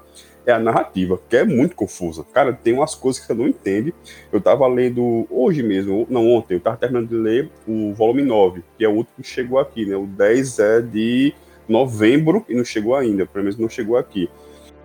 é 0.49 0.53
a 0.53 0.59
narrativa, 0.59 1.19
que 1.29 1.37
é 1.37 1.45
muito 1.45 1.75
confusa. 1.75 2.25
Cara, 2.33 2.53
tem 2.53 2.73
umas 2.73 2.95
coisas 2.95 3.21
que 3.21 3.27
você 3.27 3.33
não 3.33 3.47
entende. 3.47 3.93
Eu 4.31 4.41
tava 4.41 4.67
lendo 4.67 5.27
hoje 5.29 5.63
mesmo, 5.63 6.05
não 6.09 6.27
ontem, 6.27 6.55
eu 6.55 6.59
tava 6.59 6.77
terminando 6.77 7.09
de 7.09 7.15
ler 7.15 7.49
o 7.67 7.93
volume 7.93 8.23
9, 8.23 8.63
que 8.77 8.83
é 8.83 8.89
o 8.89 8.93
último 8.93 9.15
que 9.21 9.27
chegou 9.27 9.59
aqui, 9.59 9.85
né? 9.85 9.95
O 9.95 10.05
10 10.05 10.59
é 10.59 10.81
de 10.81 11.33
novembro 11.67 12.45
e 12.49 12.55
não 12.55 12.65
chegou 12.65 12.95
ainda, 12.95 13.25
pelo 13.25 13.43
menos 13.43 13.59
não 13.59 13.69
chegou 13.69 13.97
aqui. 13.97 14.29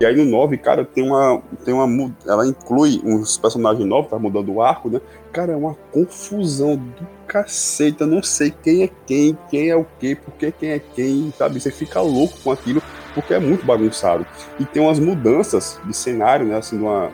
E 0.01 0.05
aí 0.05 0.17
no 0.17 0.25
9, 0.25 0.59
cara, 0.59 0.85
tem 0.85 1.05
uma. 1.05 1.41
Tem 1.65 1.73
uma. 1.73 2.13
Ela 2.27 2.47
inclui 2.47 3.01
uns 3.05 3.39
personagens 3.39 3.87
novos, 3.87 4.11
tá 4.11 4.19
mudando 4.19 4.53
o 4.53 4.61
arco, 4.61 4.91
né? 4.91 5.01
Cara, 5.33 5.53
é 5.53 5.57
uma 5.57 5.75
confusão 5.93 6.77
do 6.77 7.07
cacete. 7.29 8.01
Eu 8.01 8.09
não 8.09 8.23
sei 8.23 8.51
quem 8.51 8.83
é 8.83 8.91
quem, 9.07 9.39
quem 9.49 9.71
é 9.71 9.77
o 9.77 9.87
quê, 10.01 10.17
porque 10.17 10.51
quem 10.51 10.71
é 10.71 10.79
quem, 10.81 11.33
sabe? 11.39 11.61
Você 11.61 11.71
fica 11.71 12.01
louco 12.01 12.35
com 12.43 12.51
aquilo 12.51 12.83
porque 13.15 13.33
é 13.35 13.39
muito 13.39 13.65
bagunçado. 13.65 14.27
E 14.59 14.65
tem 14.65 14.83
umas 14.83 14.99
mudanças 14.99 15.81
de 15.85 15.95
cenário, 15.95 16.47
né, 16.47 16.57
assim, 16.57 16.77
de, 16.77 16.83
uma, 16.83 17.11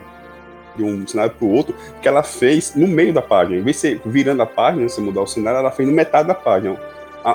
de 0.75 0.83
um 0.83 1.07
cenário 1.07 1.33
para 1.33 1.45
o 1.45 1.51
outro, 1.51 1.75
que 2.01 2.07
ela 2.07 2.23
fez 2.23 2.75
no 2.75 2.87
meio 2.87 3.13
da 3.13 3.21
página. 3.21 3.57
Em 3.57 3.63
vez 3.63 3.77
de 3.77 3.81
ser 3.81 4.01
virando 4.05 4.41
a 4.41 4.45
página, 4.45 4.87
você 4.87 4.99
mudar 4.99 5.21
o 5.21 5.27
cenário, 5.27 5.59
ela 5.59 5.71
fez 5.71 5.87
no 5.87 5.93
metade 5.93 6.27
da 6.27 6.35
página. 6.35 6.77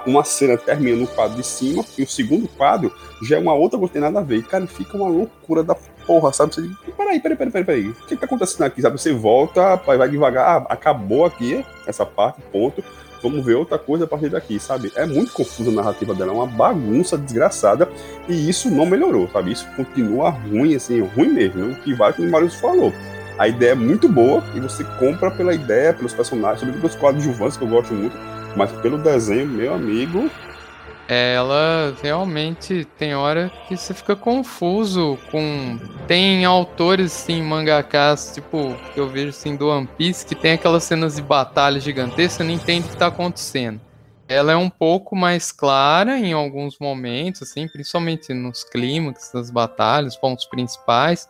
Uma 0.04 0.24
cena 0.24 0.58
termina 0.58 0.96
no 0.96 1.06
quadro 1.06 1.36
de 1.36 1.46
cima 1.46 1.84
e 1.96 2.02
o 2.02 2.08
segundo 2.08 2.48
quadro 2.48 2.92
já 3.22 3.36
é 3.36 3.38
uma 3.38 3.54
outra 3.54 3.78
coisa 3.78 3.92
que 3.92 4.00
tem 4.00 4.02
nada 4.02 4.18
a 4.18 4.22
ver. 4.22 4.38
E, 4.38 4.42
cara, 4.42 4.66
fica 4.66 4.96
uma 4.96 5.08
loucura 5.08 5.62
da 5.62 5.76
porra, 6.04 6.32
sabe? 6.32 6.52
Você 6.54 6.62
diz, 6.62 6.76
peraí, 6.96 7.20
peraí, 7.20 7.36
peraí, 7.36 7.52
peraí, 7.52 7.64
peraí. 7.64 7.88
O 7.90 7.94
que 7.94 8.16
tá 8.16 8.26
acontecendo 8.26 8.64
aqui, 8.64 8.82
sabe? 8.82 8.98
Você 9.00 9.12
volta, 9.12 9.76
vai 9.76 10.08
devagar, 10.08 10.44
ah, 10.44 10.66
acabou 10.68 11.24
aqui 11.24 11.64
essa 11.86 12.04
parte, 12.04 12.42
ponto 12.50 12.82
vamos 13.28 13.44
ver 13.44 13.54
outra 13.54 13.78
coisa 13.78 14.04
a 14.04 14.06
partir 14.06 14.28
daqui, 14.28 14.58
sabe? 14.58 14.92
É 14.94 15.04
muito 15.04 15.32
confusa 15.32 15.70
a 15.70 15.74
narrativa 15.74 16.14
dela, 16.14 16.32
é 16.32 16.34
uma 16.34 16.46
bagunça 16.46 17.18
desgraçada 17.18 17.88
e 18.28 18.48
isso 18.48 18.70
não 18.70 18.86
melhorou, 18.86 19.28
sabe? 19.32 19.52
Isso 19.52 19.66
continua 19.74 20.30
ruim, 20.30 20.74
assim, 20.74 21.00
ruim 21.00 21.28
mesmo, 21.28 21.66
né? 21.66 21.76
o 21.78 21.82
que 21.82 21.92
vai 21.92 22.12
como 22.12 22.28
o 22.28 22.30
Marius 22.30 22.54
falou. 22.54 22.92
A 23.38 23.48
ideia 23.48 23.72
é 23.72 23.74
muito 23.74 24.08
boa 24.08 24.42
e 24.54 24.60
você 24.60 24.82
compra 24.98 25.30
pela 25.30 25.54
ideia, 25.54 25.92
pelos 25.92 26.14
personagens, 26.14 26.60
sobretudo 26.60 26.82
pelos 26.82 26.96
coadjuvantes 26.96 27.56
que 27.56 27.64
eu 27.64 27.68
gosto 27.68 27.92
muito, 27.92 28.16
mas 28.56 28.72
pelo 28.72 28.96
desenho, 28.96 29.46
meu 29.46 29.74
amigo, 29.74 30.30
ela 31.08 31.96
realmente 32.02 32.84
tem 32.98 33.14
hora 33.14 33.50
que 33.68 33.76
você 33.76 33.94
fica 33.94 34.16
confuso 34.16 35.18
com. 35.30 35.78
Tem 36.06 36.44
autores, 36.44 37.12
sim, 37.12 37.42
mangakas, 37.42 38.32
tipo, 38.34 38.74
que 38.92 38.98
eu 38.98 39.08
vejo 39.08 39.28
assim 39.28 39.56
do 39.56 39.68
One 39.68 39.88
Piece, 39.96 40.26
que 40.26 40.34
tem 40.34 40.52
aquelas 40.52 40.84
cenas 40.84 41.16
de 41.16 41.22
batalha 41.22 41.78
gigantescas, 41.78 42.38
você 42.38 42.44
não 42.44 42.50
entende 42.50 42.86
o 42.86 42.90
que 42.90 42.96
tá 42.96 43.06
acontecendo. 43.06 43.80
Ela 44.28 44.52
é 44.52 44.56
um 44.56 44.68
pouco 44.68 45.14
mais 45.14 45.52
clara 45.52 46.18
em 46.18 46.32
alguns 46.32 46.78
momentos, 46.80 47.42
assim, 47.42 47.68
principalmente 47.68 48.34
nos 48.34 48.64
clímax 48.64 49.30
das 49.32 49.50
batalhas, 49.50 50.16
pontos 50.16 50.46
principais. 50.46 51.28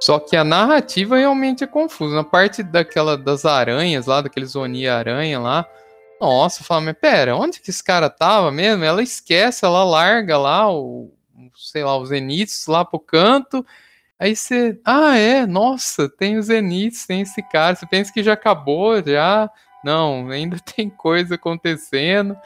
Só 0.00 0.18
que 0.18 0.36
a 0.36 0.42
narrativa 0.42 1.16
realmente 1.16 1.62
é 1.62 1.66
confusa. 1.68 2.16
Na 2.16 2.24
parte 2.24 2.64
daquela 2.64 3.16
das 3.16 3.44
aranhas 3.44 4.06
lá, 4.06 4.20
daqueles 4.20 4.56
Oni 4.56 4.88
aranha 4.88 5.38
lá, 5.38 5.64
nossa, 6.20 6.64
fala, 6.64 6.80
mas 6.80 6.96
pera, 6.98 7.36
onde 7.36 7.60
que 7.60 7.70
esse 7.70 7.82
cara 7.82 8.08
tava 8.08 8.50
mesmo? 8.50 8.84
Ela 8.84 9.02
esquece, 9.02 9.64
ela 9.64 9.84
larga 9.84 10.38
lá 10.38 10.72
o, 10.72 11.12
sei 11.56 11.84
lá, 11.84 11.96
os 11.96 12.08
Zeniths 12.08 12.66
lá 12.66 12.84
pro 12.84 12.98
canto. 12.98 13.64
Aí 14.18 14.34
você, 14.34 14.80
ah, 14.84 15.16
é, 15.16 15.46
nossa, 15.46 16.08
tem 16.08 16.38
os 16.38 16.46
Zeniths, 16.46 17.06
tem 17.06 17.20
esse 17.22 17.42
cara. 17.42 17.74
Você 17.74 17.86
pensa 17.86 18.12
que 18.12 18.22
já 18.22 18.34
acabou, 18.34 19.02
já. 19.04 19.50
Não, 19.84 20.30
ainda 20.30 20.56
tem 20.74 20.88
coisa 20.88 21.34
acontecendo. 21.34 22.36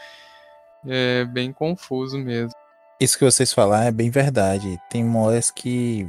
É 0.87 1.25
bem 1.25 1.52
confuso 1.52 2.18
mesmo. 2.18 2.52
Isso 3.00 3.18
que 3.18 3.25
vocês 3.25 3.52
falaram 3.52 3.87
é 3.87 3.92
bem 3.92 4.10
verdade. 4.10 4.80
Tem 4.90 5.08
horas 5.16 5.50
que. 5.50 6.08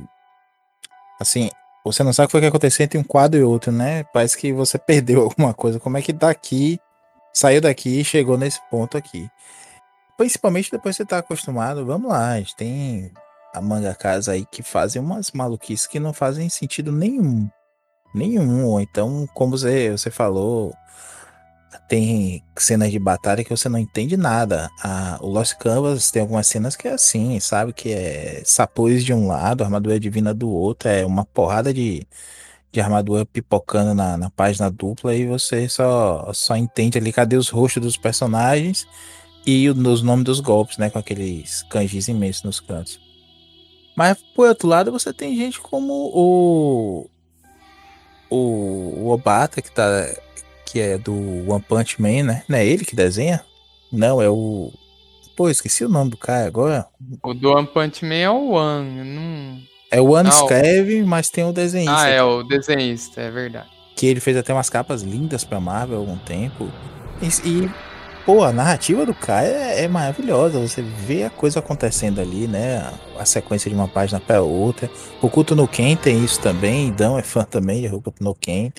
Assim, 1.19 1.51
você 1.83 2.03
não 2.03 2.13
sabe 2.13 2.25
o 2.25 2.27
que 2.27 2.31
foi 2.31 2.41
que 2.41 2.47
aconteceu 2.47 2.83
entre 2.83 2.97
um 2.97 3.03
quadro 3.03 3.39
e 3.39 3.43
outro, 3.43 3.71
né? 3.71 4.03
Parece 4.05 4.37
que 4.37 4.51
você 4.53 4.77
perdeu 4.79 5.21
alguma 5.21 5.53
coisa. 5.53 5.79
Como 5.79 5.97
é 5.97 6.01
que 6.01 6.13
daqui 6.13 6.79
saiu 7.33 7.61
daqui 7.61 7.99
e 7.99 8.05
chegou 8.05 8.37
nesse 8.37 8.59
ponto 8.69 8.97
aqui. 8.97 9.29
Principalmente 10.17 10.71
depois 10.71 10.95
que 10.97 11.03
você 11.03 11.07
tá 11.07 11.19
acostumado, 11.19 11.85
vamos 11.85 12.09
lá, 12.11 12.31
a 12.31 12.37
gente 12.37 12.55
tem 12.55 13.11
a 13.53 13.61
manga 13.61 13.95
casa 13.95 14.33
aí 14.33 14.45
que 14.45 14.61
fazem 14.61 15.01
umas 15.01 15.31
maluquices 15.31 15.87
que 15.87 15.99
não 15.99 16.13
fazem 16.13 16.49
sentido 16.49 16.91
nenhum. 16.91 17.49
Nenhum. 18.13 18.65
Ou 18.65 18.81
então, 18.81 19.27
como 19.33 19.57
você, 19.57 19.91
você 19.91 20.11
falou, 20.11 20.73
tem 21.87 22.43
cenas 22.57 22.91
de 22.91 22.99
batalha 22.99 23.43
que 23.43 23.49
você 23.49 23.67
não 23.69 23.79
entende 23.79 24.15
nada. 24.15 24.69
A, 24.81 25.17
o 25.21 25.27
Lost 25.27 25.55
Canvas 25.57 26.11
tem 26.11 26.21
algumas 26.21 26.47
cenas 26.47 26.75
que 26.75 26.87
é 26.87 26.93
assim, 26.93 27.39
sabe? 27.39 27.73
Que 27.73 27.91
é 27.91 28.41
sapores 28.45 29.03
de 29.03 29.13
um 29.13 29.27
lado, 29.27 29.63
armadura 29.63 29.99
divina 29.99 30.33
do 30.33 30.49
outro, 30.49 30.89
é 30.89 31.05
uma 31.05 31.25
porrada 31.25 31.73
de 31.73 32.05
de 32.71 32.79
armadura 32.79 33.25
pipocando 33.25 33.93
na, 33.93 34.17
na 34.17 34.29
página 34.29 34.69
dupla 34.69 35.15
e 35.15 35.25
você 35.25 35.67
só, 35.67 36.31
só 36.33 36.55
entende 36.55 36.97
ali 36.97 37.11
cadê 37.11 37.35
os 37.35 37.49
rostos 37.49 37.81
dos 37.81 37.97
personagens 37.97 38.87
e 39.45 39.69
os 39.69 40.01
nomes 40.01 40.25
dos 40.25 40.39
golpes, 40.39 40.77
né? 40.77 40.89
Com 40.89 40.99
aqueles 40.99 41.63
kanjis 41.63 42.07
imensos 42.07 42.43
nos 42.43 42.59
cantos. 42.59 42.99
Mas 43.95 44.17
por 44.35 44.47
outro 44.47 44.67
lado, 44.67 44.91
você 44.91 45.11
tem 45.11 45.35
gente 45.35 45.59
como 45.59 45.93
o. 45.93 47.09
O, 48.29 49.05
o 49.05 49.09
Obata, 49.09 49.61
que 49.61 49.71
tá. 49.71 50.07
que 50.65 50.79
é 50.79 50.97
do 50.97 51.13
One 51.51 51.63
Punch 51.67 51.99
Man, 51.99 52.23
né? 52.23 52.43
Não 52.47 52.57
é 52.57 52.65
ele 52.65 52.85
que 52.85 52.95
desenha? 52.95 53.43
Não, 53.91 54.21
é 54.21 54.29
o. 54.29 54.71
Pô, 55.35 55.49
esqueci 55.49 55.83
o 55.83 55.89
nome 55.89 56.11
do 56.11 56.17
cara 56.17 56.45
agora. 56.45 56.85
O 57.23 57.33
do 57.33 57.49
One 57.49 57.67
Punch 57.67 58.05
Man 58.05 58.13
é 58.13 58.29
o 58.29 58.51
One. 58.51 59.03
Não... 59.03 59.61
É 59.91 59.99
o 59.99 60.11
One 60.11 60.29
ah, 60.29 60.33
escreve, 60.33 61.03
mas 61.03 61.29
tem 61.29 61.43
o 61.43 61.51
desenhista. 61.51 61.97
Ah, 61.97 62.07
é 62.07 62.21
o 62.21 62.43
desenhista, 62.43 63.21
é 63.21 63.31
verdade. 63.31 63.69
Que 63.95 64.05
ele 64.05 64.19
fez 64.19 64.37
até 64.37 64.53
umas 64.53 64.69
capas 64.69 65.01
lindas 65.01 65.43
pra 65.43 65.59
Marvel 65.59 65.97
há 65.97 65.99
algum 65.99 66.17
tempo. 66.17 66.69
E, 67.21 67.27
e 67.47 67.69
pô, 68.25 68.43
a 68.43 68.51
narrativa 68.51 69.05
do 69.05 69.13
cara 69.13 69.47
é, 69.47 69.83
é, 69.83 69.87
maravilhosa. 69.87 70.59
Você 70.59 70.81
vê 70.81 71.23
a 71.23 71.29
coisa 71.29 71.59
acontecendo 71.59 72.21
ali, 72.21 72.47
né? 72.47 72.77
A, 72.77 73.21
a 73.21 73.25
sequência 73.25 73.69
de 73.69 73.75
uma 73.75 73.87
página 73.87 74.19
para 74.19 74.41
outra. 74.41 74.89
O 75.21 75.29
Culto 75.29 75.55
no 75.55 75.67
Ken 75.67 75.95
tem 75.95 76.23
isso 76.23 76.39
também. 76.39 76.91
Dão 76.91 77.17
é 77.17 77.23
fã 77.23 77.43
também 77.43 77.81
de 77.81 77.89
Culto 77.89 78.23
no 78.23 78.35
Ken. 78.35 78.71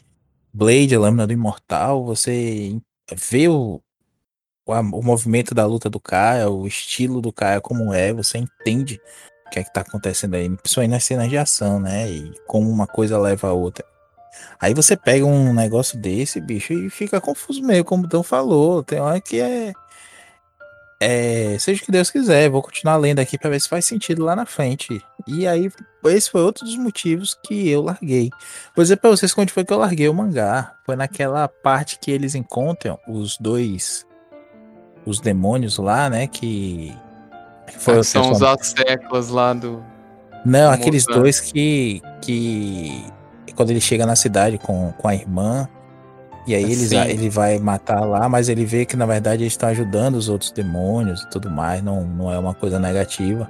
Blade, 0.53 0.95
a 0.95 1.01
lâmina 1.01 1.27
do 1.27 1.33
imortal. 1.33 2.05
Você 2.05 2.77
vê 3.13 3.49
o, 3.49 3.81
o, 4.65 4.73
o, 4.73 5.03
movimento 5.03 5.55
da 5.55 5.67
luta 5.67 5.91
do 5.91 5.99
cara, 5.99 6.49
o 6.49 6.67
estilo 6.67 7.21
do 7.21 7.33
cara 7.33 7.61
como 7.61 7.93
é. 7.93 8.13
Você 8.13 8.39
entende 8.39 9.01
o 9.51 9.53
que 9.53 9.59
é 9.59 9.65
que 9.65 9.73
tá 9.73 9.81
acontecendo 9.81 10.35
aí. 10.35 10.49
Principalmente 10.49 10.91
nas 10.93 11.05
cenas 11.05 11.29
de 11.29 11.37
ação, 11.37 11.81
né? 11.81 12.09
E 12.09 12.33
como 12.47 12.71
uma 12.71 12.87
coisa 12.87 13.19
leva 13.19 13.49
a 13.49 13.53
outra. 13.53 13.85
Aí 14.61 14.73
você 14.75 14.97
pega 14.97 15.25
um 15.25 15.53
negócio 15.53 15.99
desse, 15.99 16.41
bicho, 16.41 16.73
e 16.73 16.89
fica 16.89 17.21
confuso 17.21 17.63
meio, 17.63 17.85
como 17.85 18.05
o 18.05 18.07
Dão 18.07 18.23
falou. 18.23 18.83
Tem 18.83 19.01
hora 19.01 19.21
que 19.21 19.41
é. 19.41 19.73
É, 21.03 21.57
seja 21.59 21.83
o 21.83 21.87
que 21.87 21.91
Deus 21.91 22.11
quiser, 22.11 22.51
vou 22.51 22.63
continuar 22.63 22.99
lendo 22.99 23.21
aqui 23.21 23.39
para 23.39 23.49
ver 23.49 23.59
se 23.59 23.71
faz 23.71 23.87
sentido 23.87 24.23
lá 24.23 24.37
na 24.37 24.45
frente. 24.45 25.03
E 25.27 25.47
aí, 25.47 25.71
esse 26.05 26.31
foi 26.31 26.43
outro 26.43 26.67
dos 26.67 26.77
motivos 26.77 27.35
que 27.43 27.71
eu 27.71 27.81
larguei. 27.81 28.29
Vou 28.77 28.83
dizer 28.83 28.97
pra 28.97 29.09
vocês 29.09 29.33
onde 29.37 29.51
foi 29.51 29.65
que 29.65 29.73
eu 29.73 29.79
larguei 29.79 30.11
o 30.11 30.15
mangá. 30.15 30.75
Foi 30.85 30.97
naquela 30.97 31.49
parte 31.49 31.99
que 31.99 32.11
eles 32.11 32.35
encontram 32.35 32.99
os 33.09 33.39
dois. 33.39 34.07
Os 35.07 35.21
demônios 35.21 35.79
lá, 35.79 36.11
né? 36.11 36.27
Que. 36.27 36.95
Que 37.71 38.05
são 38.05 38.31
os 38.31 38.43
asseclas 38.43 39.29
lá 39.29 39.53
do. 39.53 39.83
Não, 40.45 40.69
do 40.69 40.75
aqueles 40.75 41.05
dois 41.05 41.41
que. 41.41 42.03
que 42.21 43.05
quando 43.55 43.71
ele 43.71 43.81
chega 43.81 44.07
na 44.07 44.17
cidade 44.17 44.59
com, 44.59 44.93
com 44.93 45.09
a 45.09 45.15
irmã. 45.15 45.69
E 46.47 46.55
aí 46.55 46.65
ele, 46.65 46.97
ele 47.11 47.29
vai 47.29 47.59
matar 47.59 48.01
lá, 48.01 48.27
mas 48.29 48.49
ele 48.49 48.65
vê 48.65 48.87
que 48.87 48.97
na 48.97 49.05
verdade 49.05 49.43
eles 49.43 49.53
estão 49.53 49.69
ajudando 49.69 50.15
os 50.15 50.29
outros 50.31 50.51
demônios 50.51 51.23
e 51.23 51.31
tudo 51.31 51.51
mais, 51.51 51.83
não, 51.83 52.03
não 52.03 52.33
é 52.33 52.39
uma 52.39 52.55
coisa 52.55 52.79
negativa. 52.79 53.49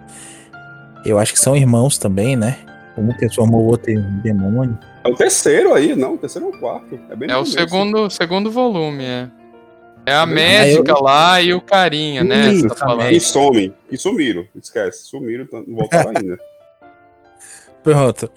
Eu 1.04 1.18
acho 1.18 1.32
que 1.32 1.38
são 1.38 1.56
irmãos 1.56 1.96
também, 1.96 2.36
né? 2.36 2.58
Um 2.98 3.12
transformou 3.12 3.62
o 3.62 3.66
outro 3.68 3.92
em 3.92 4.02
demônio. 4.20 4.76
É 5.04 5.08
o 5.08 5.14
terceiro 5.14 5.72
aí, 5.72 5.94
não, 5.94 6.14
o 6.14 6.18
terceiro 6.18 6.48
ou 6.48 6.54
o 6.54 6.58
quarto. 6.58 6.98
É, 7.08 7.16
bem 7.16 7.30
é 7.30 7.36
o 7.36 7.46
segundo, 7.46 8.10
segundo 8.10 8.50
volume, 8.50 9.04
é. 9.04 9.30
É 10.06 10.14
a 10.14 10.26
médica 10.26 10.92
eu... 10.92 11.02
lá 11.02 11.40
e 11.40 11.52
o 11.52 11.60
carinha, 11.60 12.24
né? 12.24 12.52
Isso, 12.52 12.68
tá 12.68 13.10
e 13.10 13.20
some, 13.20 13.72
e 13.90 13.96
sumiram, 13.96 14.46
esquece, 14.54 15.04
sumiram, 15.04 15.46
não 15.52 15.76
voltaram 15.76 16.12
ainda. 16.16 16.38
Pronto 17.82 18.30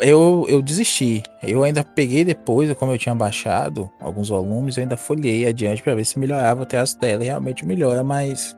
eu, 0.00 0.46
eu 0.48 0.62
desisti. 0.62 1.22
Eu 1.42 1.64
ainda 1.64 1.82
peguei 1.82 2.24
depois, 2.24 2.72
como 2.74 2.92
eu 2.92 2.98
tinha 2.98 3.14
baixado 3.14 3.90
alguns 4.00 4.28
volumes, 4.28 4.76
eu 4.76 4.82
ainda 4.82 4.96
folhei 4.96 5.46
adiante 5.46 5.82
para 5.82 5.94
ver 5.94 6.04
se 6.04 6.18
melhorava 6.18 6.62
até 6.62 6.78
as 6.78 6.94
telas. 6.94 7.24
Realmente 7.24 7.66
melhora, 7.66 8.02
mas 8.04 8.56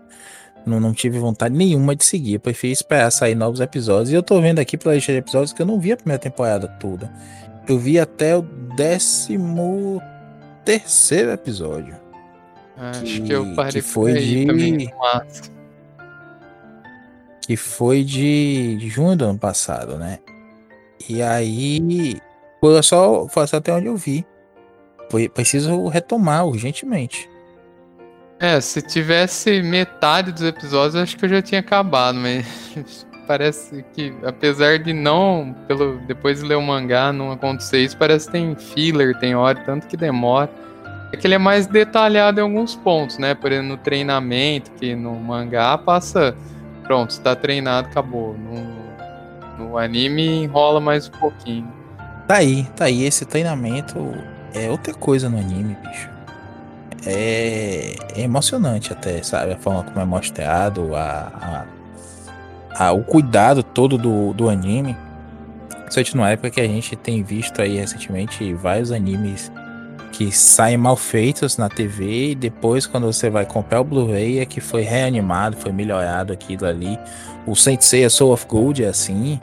não, 0.67 0.81
não 0.81 0.93
tive 0.93 1.19
vontade 1.19 1.55
nenhuma 1.55 1.95
de 1.95 2.05
seguir. 2.05 2.35
Eu 2.35 2.41
preferi 2.41 2.73
esperar 2.73 3.11
sair 3.11 3.35
novos 3.35 3.61
episódios. 3.61 4.11
E 4.11 4.15
eu 4.15 4.23
tô 4.23 4.41
vendo 4.41 4.59
aqui 4.59 4.77
pela 4.77 4.95
lista 4.95 5.13
de 5.13 5.19
episódios 5.19 5.53
que 5.53 5.63
eu 5.63 5.67
não 5.67 5.81
vi 5.81 5.93
a 5.93 5.97
primeira 5.97 6.21
temporada 6.21 6.69
toda. 6.81 7.13
Eu 7.69 7.79
vi 7.79 7.99
até 7.99 8.37
o 8.37 8.43
décimo 8.43 10.03
terceiro 10.65 11.31
episódio. 11.31 12.10
Acho 12.81 13.03
que, 13.03 13.21
que 13.21 13.33
eu 13.33 13.55
parei 13.55 13.73
que 13.73 13.83
foi 13.83 14.15
de 14.15 14.47
também. 14.47 14.91
Que 17.43 17.57
foi 17.57 18.03
de, 18.03 18.79
junho 18.89 19.15
do 19.17 19.27
ano 19.27 19.39
passado, 19.39 19.99
né? 19.99 20.19
E 21.07 21.21
aí, 21.21 22.19
foi 22.59 22.83
só, 22.83 23.29
foi 23.29 23.47
só 23.47 23.59
até 23.59 23.73
onde 23.73 23.87
eu 23.87 23.97
vi. 23.97 24.25
Foi, 25.11 25.29
preciso 25.29 25.89
retomar 25.89 26.47
urgentemente. 26.47 27.29
É, 28.39 28.59
se 28.63 28.81
tivesse 28.81 29.61
metade 29.61 30.33
dos 30.33 30.43
episódios, 30.43 30.97
acho 30.97 31.19
que 31.19 31.27
eu 31.27 31.29
já 31.29 31.43
tinha 31.43 31.61
acabado, 31.61 32.19
mas 32.19 32.47
parece 33.29 33.85
que, 33.93 34.15
apesar 34.25 34.79
de 34.79 34.95
não, 34.95 35.55
pelo 35.69 35.99
depois 36.07 36.41
de 36.41 36.47
ler 36.47 36.55
o 36.55 36.63
mangá, 36.63 37.13
não 37.13 37.33
acontecer 37.33 37.81
isso, 37.81 37.99
parece 37.99 38.27
que 38.27 38.33
tem 38.33 38.57
filler, 38.57 39.19
tem 39.19 39.35
hora, 39.35 39.63
tanto 39.67 39.87
que 39.87 39.97
demora. 39.97 40.51
É 41.13 41.17
que 41.17 41.27
ele 41.27 41.35
é 41.35 41.39
mais 41.39 41.67
detalhado 41.67 42.41
em 42.41 42.43
alguns 42.43 42.77
pontos, 42.77 43.19
né? 43.19 43.35
Por 43.35 43.51
exemplo, 43.51 43.71
no 43.71 43.77
treinamento, 43.77 44.71
que 44.73 44.95
no 44.95 45.15
mangá 45.15 45.77
passa. 45.77 46.37
Pronto, 46.85 47.11
está 47.11 47.35
treinado, 47.35 47.89
acabou. 47.89 48.37
Não, 48.39 48.81
no 49.59 49.79
anime 49.79 50.45
enrola 50.45 50.81
mais 50.81 51.09
um 51.09 51.13
pouquinho. 51.13 51.69
Tá 52.27 52.37
aí, 52.37 52.65
tá 52.77 52.85
aí. 52.85 53.05
Esse 53.05 53.25
treinamento 53.25 54.15
é 54.55 54.71
outra 54.71 54.95
coisa 54.95 55.29
no 55.29 55.39
anime, 55.39 55.77
bicho. 55.83 56.09
É, 57.05 57.95
é 58.15 58.21
emocionante 58.21 58.93
até, 58.93 59.23
sabe? 59.23 59.53
A 59.53 59.57
forma 59.57 59.83
como 59.85 60.01
é 60.01 60.05
mostrado, 60.05 60.95
a, 60.95 61.67
a, 62.77 62.87
a 62.87 62.93
o 62.93 63.03
cuidado 63.03 63.63
todo 63.63 63.99
do, 63.99 64.33
do 64.33 64.49
anime. 64.49 64.97
Principalmente 65.69 66.17
numa 66.17 66.31
época 66.31 66.51
que 66.51 66.61
a 66.61 66.67
gente 66.67 66.95
tem 66.95 67.23
visto 67.23 67.61
aí 67.61 67.77
recentemente 67.79 68.55
vários 68.55 68.93
animes 68.93 69.51
que 70.21 70.31
saem 70.31 70.77
mal 70.77 70.97
feitos 70.97 71.57
na 71.57 71.71
TV 71.71 72.33
e 72.33 72.35
depois 72.35 72.87
quando 72.87 73.11
você 73.11 73.31
vai 73.31 73.47
comprar 73.47 73.81
o 73.81 73.85
Blu-ray 73.85 74.39
é 74.39 74.45
que 74.45 74.61
foi 74.61 74.83
reanimado, 74.83 75.57
foi 75.57 75.73
melhorado 75.73 76.31
aquilo 76.31 76.67
ali. 76.67 76.99
O 77.47 77.57
Saint 77.57 77.81
Seiya 77.81 78.11
Soul 78.11 78.35
of 78.35 78.45
Gold 78.47 78.85
é 78.85 78.89
assim. 78.89 79.41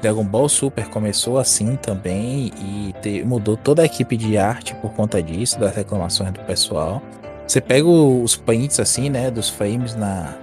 Dragon 0.00 0.22
Ball 0.22 0.48
Super 0.48 0.86
começou 0.86 1.36
assim 1.36 1.74
também 1.74 2.52
e 2.62 2.94
te, 3.02 3.24
mudou 3.24 3.56
toda 3.56 3.82
a 3.82 3.84
equipe 3.84 4.16
de 4.16 4.38
arte 4.38 4.72
por 4.76 4.92
conta 4.92 5.20
disso, 5.20 5.58
das 5.58 5.74
reclamações 5.74 6.30
do 6.30 6.38
pessoal. 6.42 7.02
Você 7.44 7.60
pega 7.60 7.88
os 7.88 8.36
prints 8.36 8.78
assim, 8.78 9.10
né, 9.10 9.32
dos 9.32 9.48
frames 9.48 9.96
na, 9.96 10.36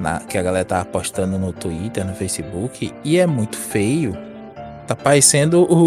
na 0.00 0.18
que 0.18 0.36
a 0.36 0.42
galera 0.42 0.64
tá 0.64 0.84
postando 0.84 1.38
no 1.38 1.52
Twitter, 1.52 2.04
no 2.04 2.12
Facebook, 2.12 2.92
e 3.04 3.18
é 3.20 3.26
muito 3.26 3.56
feio. 3.56 4.18
Tá 4.84 4.96
parecendo 4.96 5.62
o, 5.62 5.85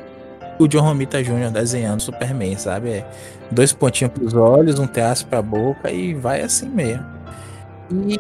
o 0.60 0.68
John 0.68 0.82
Romita 0.82 1.24
Jr. 1.24 1.52
desenhando 1.52 2.02
Superman, 2.02 2.58
sabe? 2.58 2.90
É 2.90 3.06
dois 3.50 3.74
pontinhos 3.74 4.14
pros 4.14 4.34
olhos, 4.34 4.78
um 4.78 4.86
traço 4.86 5.26
pra 5.26 5.42
boca 5.42 5.90
e 5.92 6.14
vai 6.14 6.42
assim 6.42 6.70
mesmo. 6.70 7.06
E 7.92 8.20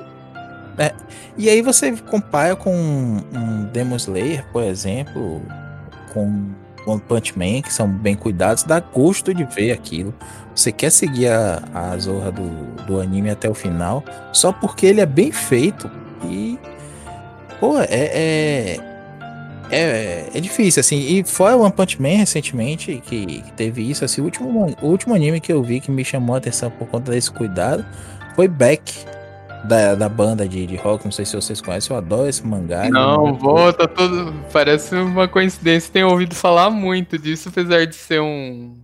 é, 0.77 0.93
e 1.37 1.49
aí 1.49 1.61
você 1.61 1.91
compara 1.91 2.55
com 2.55 2.73
um, 2.73 3.21
um 3.33 3.65
Demon 3.65 3.97
Slayer, 3.97 4.45
por 4.53 4.63
exemplo, 4.63 5.41
com 6.13 6.45
One 6.85 7.01
Punch 7.01 7.37
Man, 7.37 7.61
que 7.61 7.71
são 7.71 7.87
bem 7.87 8.15
cuidados, 8.15 8.63
dá 8.63 8.79
gosto 8.79 9.33
de 9.33 9.43
ver 9.43 9.71
aquilo. 9.71 10.13
Você 10.55 10.71
quer 10.71 10.89
seguir 10.89 11.27
a, 11.27 11.61
a 11.73 11.97
Zorra 11.97 12.31
do, 12.31 12.49
do 12.85 13.01
anime 13.01 13.29
até 13.29 13.49
o 13.49 13.53
final, 13.53 14.03
só 14.31 14.53
porque 14.53 14.85
ele 14.85 15.01
é 15.01 15.05
bem 15.05 15.31
feito 15.31 15.91
e. 16.23 16.57
Pô, 17.59 17.77
é, 17.77 17.87
é, 17.89 18.77
é, 19.71 20.29
é 20.33 20.39
difícil, 20.39 20.79
assim. 20.79 20.97
E 20.97 21.23
fora 21.23 21.55
o 21.55 21.61
One 21.61 21.71
Punch 21.71 22.01
Man 22.01 22.17
recentemente, 22.17 23.01
que, 23.05 23.41
que, 23.41 23.51
teve 23.53 23.89
isso, 23.89 24.03
assim, 24.03 24.21
o 24.21 24.25
último, 24.25 24.75
o 24.81 24.87
último 24.87 25.13
anime 25.13 25.39
que 25.39 25.51
eu 25.51 25.61
vi 25.63 25.79
que 25.79 25.91
me 25.91 26.03
chamou 26.03 26.35
a 26.35 26.37
atenção 26.39 26.71
por 26.71 26.87
conta 26.87 27.11
desse 27.11 27.31
cuidado 27.31 27.85
foi 28.35 28.47
Beck 28.47 28.93
da, 29.63 29.95
da 29.95 30.07
banda 30.07 30.47
de, 30.47 30.65
de 30.65 30.75
rock, 30.75 31.05
não 31.05 31.11
sei 31.11 31.25
se 31.25 31.35
vocês 31.35 31.61
conhecem, 31.61 31.93
eu 31.93 31.97
adoro 31.97 32.29
esse 32.29 32.45
mangá. 32.45 32.89
Não, 32.89 33.33
volta 33.33 33.87
todo. 33.87 34.33
Parece 34.51 34.95
uma 34.95 35.27
coincidência, 35.27 35.91
tenho 35.91 36.09
ouvido 36.09 36.33
falar 36.33 36.69
muito 36.69 37.17
disso, 37.17 37.49
apesar 37.49 37.85
de 37.85 37.95
ser 37.95 38.21
um, 38.21 38.77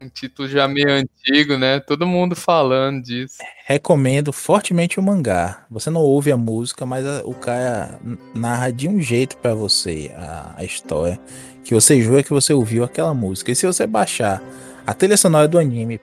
um 0.00 0.08
título 0.08 0.48
já 0.48 0.66
meio 0.66 0.90
antigo, 0.90 1.56
né? 1.56 1.80
Todo 1.80 2.06
mundo 2.06 2.34
falando 2.34 3.02
disso. 3.02 3.38
Recomendo 3.72 4.34
fortemente 4.34 5.00
o 5.00 5.02
mangá. 5.02 5.64
Você 5.70 5.88
não 5.88 6.02
ouve 6.02 6.30
a 6.30 6.36
música, 6.36 6.84
mas 6.84 7.06
a, 7.06 7.22
o 7.24 7.32
cara 7.32 7.98
narra 8.34 8.70
de 8.70 8.86
um 8.86 9.00
jeito 9.00 9.38
para 9.38 9.54
você 9.54 10.12
a, 10.14 10.52
a 10.58 10.64
história 10.64 11.18
que 11.64 11.72
você 11.72 11.98
jura 12.02 12.22
que 12.22 12.28
você 12.28 12.52
ouviu 12.52 12.84
aquela 12.84 13.14
música. 13.14 13.50
E 13.50 13.56
se 13.56 13.66
você 13.66 13.86
baixar 13.86 14.42
a 14.86 14.92
trilha 14.92 15.16
sonora 15.16 15.48
do 15.48 15.58
anime 15.58 15.98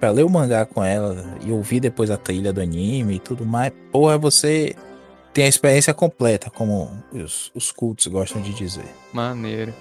pra 0.00 0.10
ler 0.10 0.24
o 0.24 0.28
mangá 0.28 0.66
com 0.66 0.82
ela 0.82 1.24
e 1.44 1.52
ouvir 1.52 1.78
depois 1.78 2.10
a 2.10 2.16
trilha 2.16 2.52
do 2.52 2.60
anime 2.60 3.14
e 3.14 3.20
tudo 3.20 3.46
mais, 3.46 3.72
porra, 3.92 4.18
você 4.18 4.74
tem 5.32 5.44
a 5.44 5.48
experiência 5.48 5.94
completa, 5.94 6.50
como 6.50 6.90
os, 7.12 7.52
os 7.54 7.70
cultos 7.70 8.08
gostam 8.08 8.42
de 8.42 8.52
dizer. 8.52 8.86
Maneiro. 9.12 9.72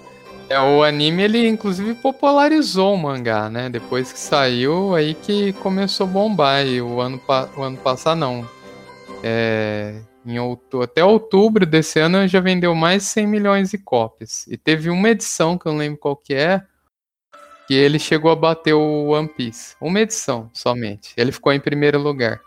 É, 0.47 0.59
o 0.59 0.83
anime, 0.83 1.23
ele 1.23 1.47
inclusive 1.47 1.95
popularizou 1.95 2.93
o 2.93 2.97
mangá, 2.97 3.49
né? 3.49 3.69
Depois 3.69 4.13
que 4.13 4.19
saiu, 4.19 4.93
aí 4.93 5.15
que 5.15 5.53
começou 5.53 6.05
a 6.05 6.09
bombar. 6.09 6.65
E 6.65 6.81
o 6.81 7.01
ano, 7.01 7.19
o 7.57 7.61
ano 7.61 7.77
passado, 7.77 8.19
não. 8.19 8.47
É, 9.23 10.01
em 10.25 10.39
outubro, 10.39 10.83
até 10.83 11.03
outubro 11.03 11.65
desse 11.65 11.99
ano 11.99 12.27
já 12.27 12.39
vendeu 12.39 12.75
mais 12.75 13.03
de 13.03 13.09
100 13.09 13.27
milhões 13.27 13.71
de 13.71 13.77
cópias. 13.79 14.45
E 14.47 14.55
teve 14.55 14.89
uma 14.89 15.09
edição, 15.09 15.57
que 15.57 15.67
eu 15.67 15.71
não 15.71 15.79
lembro 15.79 15.99
qual 15.99 16.15
que 16.15 16.33
é, 16.33 16.61
que 17.67 17.73
ele 17.73 17.97
chegou 17.97 18.29
a 18.31 18.35
bater 18.35 18.73
o 18.73 19.07
One 19.09 19.27
Piece. 19.27 19.75
Uma 19.81 20.01
edição 20.01 20.49
somente. 20.53 21.13
Ele 21.17 21.31
ficou 21.31 21.51
em 21.53 21.59
primeiro 21.59 21.99
lugar. 21.99 22.39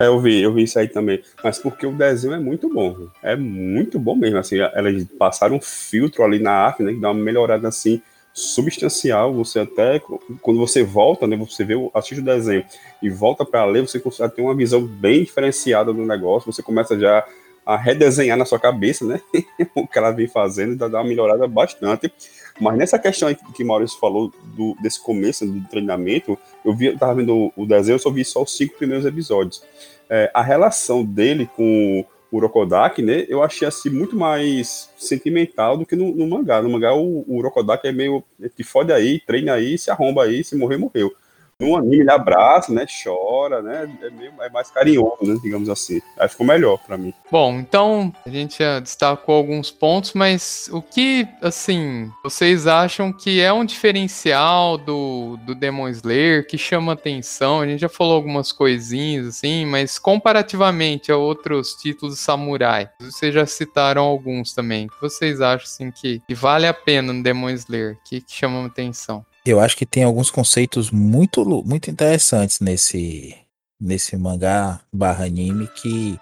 É, 0.00 0.06
eu 0.06 0.20
vi, 0.20 0.42
eu 0.42 0.52
vi 0.52 0.64
isso 0.64 0.78
aí 0.78 0.88
também. 0.88 1.22
Mas 1.42 1.58
porque 1.58 1.86
o 1.86 1.92
desenho 1.92 2.34
é 2.34 2.38
muito 2.38 2.72
bom. 2.72 3.08
É 3.22 3.36
muito 3.36 3.98
bom 3.98 4.16
mesmo. 4.16 4.38
Assim, 4.38 4.58
elas 4.58 5.04
passaram 5.18 5.56
um 5.56 5.60
filtro 5.60 6.24
ali 6.24 6.38
na 6.38 6.52
arte, 6.52 6.82
né? 6.82 6.92
Que 6.92 7.00
dá 7.00 7.10
uma 7.10 7.22
melhorada 7.22 7.68
assim 7.68 8.02
substancial. 8.32 9.32
Você 9.34 9.60
até, 9.60 10.00
quando 10.42 10.58
você 10.58 10.82
volta, 10.82 11.26
né? 11.26 11.36
Você 11.36 11.64
vê, 11.64 11.74
assiste 11.94 12.20
o 12.20 12.24
desenho 12.24 12.64
e 13.00 13.08
volta 13.08 13.44
para 13.44 13.64
ler, 13.64 13.82
você 13.82 14.00
consegue 14.00 14.34
ter 14.34 14.42
uma 14.42 14.54
visão 14.54 14.84
bem 14.84 15.22
diferenciada 15.22 15.92
do 15.92 16.04
negócio. 16.04 16.52
Você 16.52 16.62
começa 16.62 16.98
já 16.98 17.24
a 17.64 17.76
redesenhar 17.76 18.36
na 18.36 18.44
sua 18.44 18.58
cabeça, 18.58 19.04
né? 19.04 19.20
o 19.74 19.86
que 19.86 19.96
ela 19.98 20.10
vem 20.10 20.26
fazendo 20.26 20.76
dá 20.76 20.86
uma 20.88 21.04
melhorada 21.04 21.46
bastante. 21.46 22.12
Mas 22.60 22.78
nessa 22.78 22.98
questão 22.98 23.28
aí 23.28 23.34
que 23.34 23.62
o 23.62 23.66
Maurício 23.66 23.98
falou 23.98 24.32
do, 24.56 24.76
desse 24.80 25.02
começo 25.02 25.44
do 25.46 25.68
treinamento, 25.68 26.38
eu 26.64 26.74
vi, 26.74 26.96
tava 26.96 27.14
vendo 27.14 27.52
o 27.56 27.66
desenho, 27.66 27.96
eu 27.96 27.98
só 27.98 28.10
vi 28.10 28.24
só 28.24 28.42
os 28.42 28.56
cinco 28.56 28.76
primeiros 28.76 29.04
episódios. 29.04 29.62
É, 30.08 30.30
a 30.32 30.42
relação 30.42 31.04
dele 31.04 31.48
com 31.56 32.04
o 32.30 32.36
Urokodaki, 32.36 33.02
né, 33.02 33.24
eu 33.28 33.42
achei 33.42 33.66
assim 33.66 33.90
muito 33.90 34.16
mais 34.16 34.90
sentimental 34.96 35.76
do 35.76 35.86
que 35.86 35.96
no, 35.96 36.14
no 36.14 36.26
mangá. 36.26 36.62
No 36.62 36.70
mangá 36.70 36.94
o, 36.94 37.24
o 37.26 37.36
Urokodaki 37.38 37.88
é 37.88 37.92
meio 37.92 38.22
te 38.56 38.62
fode 38.62 38.92
aí, 38.92 39.20
treina 39.20 39.54
aí, 39.54 39.76
se 39.76 39.90
arromba 39.90 40.24
aí, 40.24 40.44
se 40.44 40.56
morrer, 40.56 40.76
morreu 40.76 41.12
no 41.58 41.76
anime 41.76 42.00
ele 42.00 42.10
abraça, 42.10 42.72
né? 42.72 42.86
Chora, 43.02 43.62
né? 43.62 43.90
É, 44.02 44.10
meio, 44.10 44.32
é 44.40 44.48
mais 44.50 44.70
carinhoso, 44.70 45.18
né? 45.22 45.38
Digamos 45.42 45.68
assim. 45.68 46.00
Aí 46.18 46.28
ficou 46.28 46.46
melhor 46.46 46.78
para 46.78 46.96
mim. 46.96 47.12
Bom, 47.30 47.58
então 47.58 48.12
a 48.24 48.30
gente 48.30 48.58
já 48.58 48.80
destacou 48.80 49.36
alguns 49.36 49.70
pontos, 49.70 50.12
mas 50.12 50.68
o 50.72 50.80
que, 50.80 51.26
assim, 51.42 52.10
vocês 52.22 52.66
acham 52.66 53.12
que 53.12 53.40
é 53.40 53.52
um 53.52 53.64
diferencial 53.64 54.78
do, 54.78 55.36
do 55.44 55.54
Demon 55.54 55.88
Slayer 55.88 56.46
que 56.46 56.58
chama 56.58 56.92
atenção? 56.92 57.60
A 57.60 57.66
gente 57.66 57.80
já 57.80 57.88
falou 57.88 58.14
algumas 58.14 58.52
coisinhas, 58.52 59.26
assim, 59.26 59.66
mas 59.66 59.98
comparativamente 59.98 61.10
a 61.10 61.16
outros 61.16 61.74
títulos 61.74 62.18
samurai, 62.18 62.88
vocês 63.00 63.34
já 63.34 63.46
citaram 63.46 64.02
alguns 64.02 64.52
também. 64.52 64.86
O 64.86 64.90
que 64.90 65.00
vocês 65.00 65.40
acham, 65.40 65.64
assim, 65.64 65.90
que, 65.90 66.20
que 66.26 66.34
vale 66.34 66.66
a 66.66 66.74
pena 66.74 67.12
no 67.12 67.22
Demon 67.22 67.50
Slayer? 67.50 67.98
que, 68.04 68.20
que 68.20 68.32
chama 68.32 68.66
atenção? 68.66 69.24
Eu 69.46 69.60
acho 69.60 69.76
que 69.76 69.84
tem 69.84 70.04
alguns 70.04 70.30
conceitos 70.30 70.90
muito, 70.90 71.44
muito 71.64 71.90
interessantes 71.90 72.60
nesse, 72.60 73.36
nesse 73.78 74.16
mangá 74.16 74.80
barra 74.90 75.26
anime 75.26 75.68
que 75.68 76.18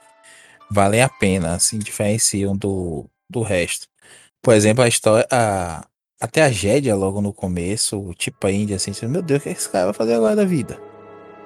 valem 0.68 1.02
a 1.02 1.08
pena, 1.08 1.54
assim, 1.54 1.78
diferenciam 1.78 2.56
do, 2.56 3.06
do 3.30 3.42
resto. 3.42 3.86
Por 4.42 4.54
exemplo, 4.54 4.82
a 4.82 4.88
história. 4.88 5.26
A, 5.30 5.86
até 6.20 6.42
a 6.42 6.50
Jédia, 6.50 6.94
logo 6.94 7.20
no 7.20 7.32
começo, 7.32 8.12
tipo 8.16 8.46
a 8.46 8.52
Índia, 8.52 8.76
assim, 8.76 8.92
meu 9.06 9.22
Deus, 9.22 9.40
o 9.40 9.42
que 9.42 9.48
esse 9.50 9.68
cara 9.68 9.86
vai 9.86 9.94
fazer 9.94 10.14
agora 10.14 10.36
da 10.36 10.44
vida? 10.44 10.80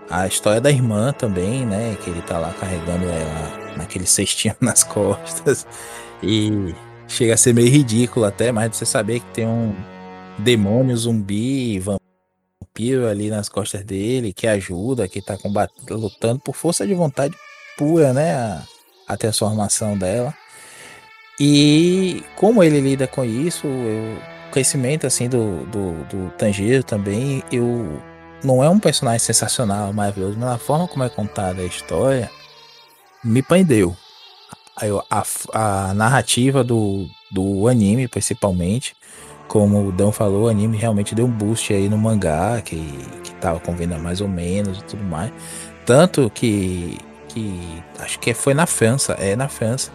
A 0.09 0.27
história 0.27 0.61
da 0.61 0.71
irmã 0.71 1.13
também, 1.13 1.67
né? 1.67 1.97
Que 2.03 2.11
ele 2.11 2.23
tá 2.23 2.39
lá 2.39 2.55
carregando 2.55 3.05
ela 3.07 3.77
naquele 3.77 4.07
cestinho 4.07 4.55
nas 4.61 4.83
costas. 4.83 5.67
E 6.23 6.75
chega 7.09 7.35
a 7.35 7.37
ser 7.37 7.55
meio 7.55 7.71
ridículo 7.71 8.25
até, 8.25 8.51
mas 8.51 8.77
você 8.77 8.87
saber 8.87 9.21
que 9.21 9.27
tem 9.33 9.47
um, 9.47 9.75
demônio, 10.39 10.97
zumbi, 10.97 11.79
vampiro 11.79 13.07
ali 13.09 13.31
nas 13.31 13.49
costas 13.49 13.85
dele, 13.85 14.33
que 14.33 14.47
ajuda, 14.47 15.09
que 15.09 15.23
tá 15.23 15.37
combatendo, 15.37 15.97
lutando 15.97 16.41
por 16.41 16.55
força 16.55 16.87
de 16.87 16.95
vontade 16.95 17.35
pura, 17.77 18.13
né? 18.13 18.35
A, 18.35 18.63
a 19.09 19.17
transformação 19.17 19.97
dela. 19.97 20.35
E 21.39 22.23
como 22.35 22.63
ele 22.63 22.81
lida 22.81 23.07
com 23.07 23.25
isso, 23.25 23.67
o 23.67 24.51
crescimento 24.51 25.07
assim 25.07 25.29
do, 25.29 25.67
do, 25.67 26.05
do 26.05 26.31
Tanjiro 26.39 26.83
também, 26.83 27.43
eu 27.53 28.03
não 28.43 28.63
é 28.63 28.69
um 28.69 28.79
personagem 28.79 29.19
sensacional, 29.19 29.93
maravilhoso, 29.93 30.39
mas 30.39 30.51
a 30.51 30.59
forma 30.59 30.89
como 30.89 31.05
é 31.05 31.09
contada 31.09 31.61
a 31.61 31.67
história 31.67 32.31
me 33.23 33.43
prendeu. 33.43 33.95
A, 35.11 35.23
a, 35.55 35.91
a 35.91 35.95
narrativa 35.95 36.63
do, 36.63 37.07
do 37.31 37.67
anime, 37.67 38.09
principalmente, 38.09 38.95
como 39.49 39.89
o 39.89 39.93
Dan 39.93 40.11
falou, 40.11 40.45
o 40.45 40.49
anime 40.49 40.77
realmente 40.77 41.15
deu 41.15 41.27
um 41.27 41.31
boost 41.31 41.73
aí 41.73 41.89
no 41.89 41.97
mangá, 41.97 42.61
que, 42.63 42.77
que 43.23 43.33
tava 43.35 43.61
com 43.61 43.75
venda 43.75 43.99
mais 43.99 44.21
ou 44.21 44.29
menos 44.29 44.79
e 44.79 44.85
tudo 44.85 45.05
mais. 45.05 45.33
Tanto 45.85 46.31
que, 46.35 46.99
que 47.29 47.83
acho 47.99 48.19
que 48.19 48.35
foi 48.35 48.55
na 48.55 48.67
França, 48.67 49.13
é 49.15 49.37
na 49.37 49.49
França. 49.49 49.91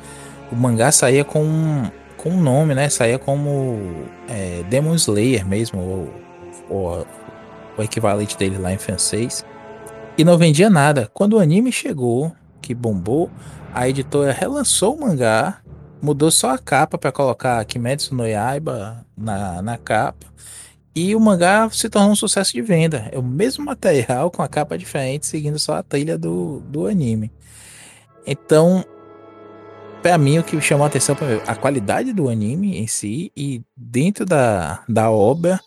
O 0.51 0.55
mangá 0.55 0.91
saía 0.91 1.23
com, 1.23 1.89
com 2.17 2.29
um 2.29 2.41
nome, 2.41 2.73
né? 2.73 2.89
Saía 2.89 3.19
como 3.19 3.77
é, 4.29 4.63
Demon 4.69 4.95
Slayer 4.95 5.45
mesmo, 5.45 5.79
ou, 5.79 6.09
ou, 6.69 7.07
o 7.77 7.83
equivalente 7.83 8.37
dele 8.37 8.57
lá 8.57 8.73
em 8.73 8.77
francês. 8.77 9.45
E 10.17 10.23
não 10.23 10.37
vendia 10.37 10.69
nada. 10.69 11.09
Quando 11.13 11.33
o 11.33 11.39
anime 11.39 11.71
chegou, 11.71 12.31
que 12.61 12.73
bombou, 12.73 13.29
a 13.73 13.87
editora 13.87 14.31
relançou 14.31 14.95
o 14.95 15.01
mangá 15.01 15.61
mudou 16.01 16.31
só 16.31 16.51
a 16.51 16.57
capa 16.57 16.97
para 16.97 17.11
colocar 17.11 17.63
Kimetsu 17.65 18.15
no 18.15 18.27
Yaiba 18.27 19.05
na, 19.15 19.61
na 19.61 19.77
capa. 19.77 20.27
E 20.93 21.15
o 21.15 21.19
mangá 21.19 21.69
se 21.71 21.89
tornou 21.89 22.11
um 22.11 22.15
sucesso 22.15 22.51
de 22.51 22.61
venda. 22.61 23.07
É 23.11 23.17
o 23.17 23.23
mesmo 23.23 23.63
material 23.63 24.29
com 24.29 24.41
a 24.41 24.47
capa 24.47 24.77
diferente, 24.77 25.25
seguindo 25.25 25.57
só 25.57 25.75
a 25.75 25.83
trilha 25.83 26.17
do, 26.17 26.59
do 26.67 26.85
anime. 26.85 27.31
Então, 28.27 28.83
para 30.01 30.17
mim, 30.17 30.37
o 30.39 30.43
que 30.43 30.59
chamou 30.59 30.83
a 30.83 30.87
atenção 30.87 31.15
foi 31.15 31.41
a 31.47 31.55
qualidade 31.55 32.11
do 32.11 32.27
anime 32.27 32.77
em 32.77 32.87
si 32.87 33.31
e 33.37 33.61
dentro 33.77 34.25
da, 34.25 34.83
da 34.89 35.09
obra, 35.09 35.61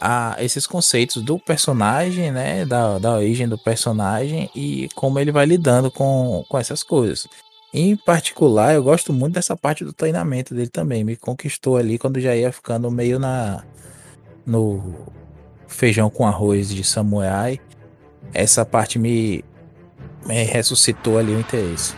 a, 0.00 0.36
esses 0.38 0.66
conceitos 0.66 1.22
do 1.22 1.38
personagem, 1.38 2.30
né? 2.32 2.64
Da, 2.64 2.98
da 2.98 3.16
origem 3.16 3.46
do 3.46 3.58
personagem 3.58 4.50
e 4.54 4.88
como 4.94 5.18
ele 5.18 5.30
vai 5.30 5.44
lidando 5.44 5.90
com, 5.90 6.44
com 6.48 6.58
essas 6.58 6.82
coisas. 6.82 7.28
Em 7.76 7.96
particular, 7.96 8.72
eu 8.72 8.84
gosto 8.84 9.12
muito 9.12 9.34
dessa 9.34 9.56
parte 9.56 9.84
do 9.84 9.92
treinamento 9.92 10.54
dele 10.54 10.68
também. 10.68 11.02
Me 11.02 11.16
conquistou 11.16 11.76
ali 11.76 11.98
quando 11.98 12.20
já 12.20 12.36
ia 12.36 12.52
ficando 12.52 12.88
meio 12.88 13.18
na 13.18 13.64
no 14.46 14.94
feijão 15.66 16.08
com 16.08 16.24
arroz 16.24 16.68
de 16.68 16.84
samurai. 16.84 17.58
Essa 18.32 18.64
parte 18.64 18.96
me, 18.96 19.44
me 20.24 20.44
ressuscitou 20.44 21.18
ali 21.18 21.32
o 21.34 21.40
interesse. 21.40 21.96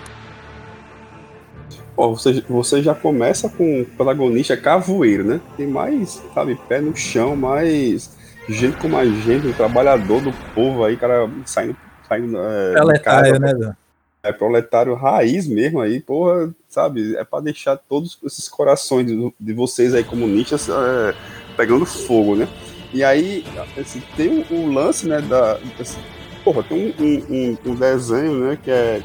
Oh, 1.95 2.17
você, 2.17 2.43
você 2.49 2.83
já 2.83 2.95
começa 2.95 3.47
com 3.51 3.83
o 3.83 3.85
protagonista 3.85 4.57
cavoeiro, 4.57 5.25
né? 5.25 5.41
Tem 5.59 5.67
mais, 5.67 6.23
sabe, 6.33 6.59
pé 6.67 6.81
no 6.81 6.97
chão, 6.97 7.37
mais 7.37 8.17
gente 8.49 8.79
como 8.79 8.97
a 8.97 9.05
gente, 9.05 9.47
o 9.47 9.53
trabalhador 9.53 10.23
do 10.23 10.33
povo 10.55 10.85
aí, 10.85 10.97
cara 10.97 11.29
saindo. 11.45 11.77
saindo 12.09 12.39
é, 12.39 12.73
Preletário, 12.73 13.39
né, 13.39 13.53
Dan? 13.53 13.75
É 14.29 14.33
proletário 14.33 14.95
raiz 14.95 15.47
mesmo 15.47 15.81
aí, 15.81 16.01
porra, 16.01 16.55
sabe? 16.69 17.17
É 17.17 17.25
para 17.25 17.45
deixar 17.45 17.77
todos 17.77 18.19
esses 18.25 18.49
corações 18.49 19.07
de, 19.07 19.33
de 19.39 19.53
vocês 19.53 19.95
aí 19.95 20.05
comunistas 20.05 20.69
é, 20.69 21.15
pegando 21.57 21.87
fogo, 21.87 22.35
né? 22.35 22.49
E 22.93 23.05
aí, 23.05 23.45
assim, 23.79 24.03
tem 24.17 24.29
o, 24.29 24.55
o 24.55 24.73
lance, 24.73 25.07
né, 25.07 25.21
da... 25.21 25.59
Assim, 25.79 26.01
porra, 26.45 26.62
tem 26.62 26.95
um, 26.99 27.05
um, 27.05 27.71
um, 27.71 27.75
desenho, 27.75 28.33
né, 28.35 28.59
que 28.62 28.71
é 28.71 29.03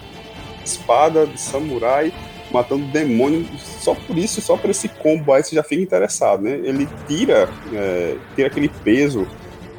espada 0.63 1.25
de 1.25 1.39
samurai 1.39 2.13
matando 2.51 2.85
demônio, 2.87 3.45
só 3.57 3.95
por 3.95 4.17
isso, 4.17 4.41
só 4.41 4.57
por 4.57 4.69
esse 4.69 4.87
combo 4.89 5.33
aí 5.33 5.43
você 5.43 5.55
já 5.55 5.63
fica 5.63 5.81
interessado, 5.81 6.43
né? 6.43 6.59
Ele 6.63 6.87
tira, 7.07 7.49
é, 7.73 8.17
tira 8.35 8.47
aquele 8.47 8.67
peso 8.67 9.25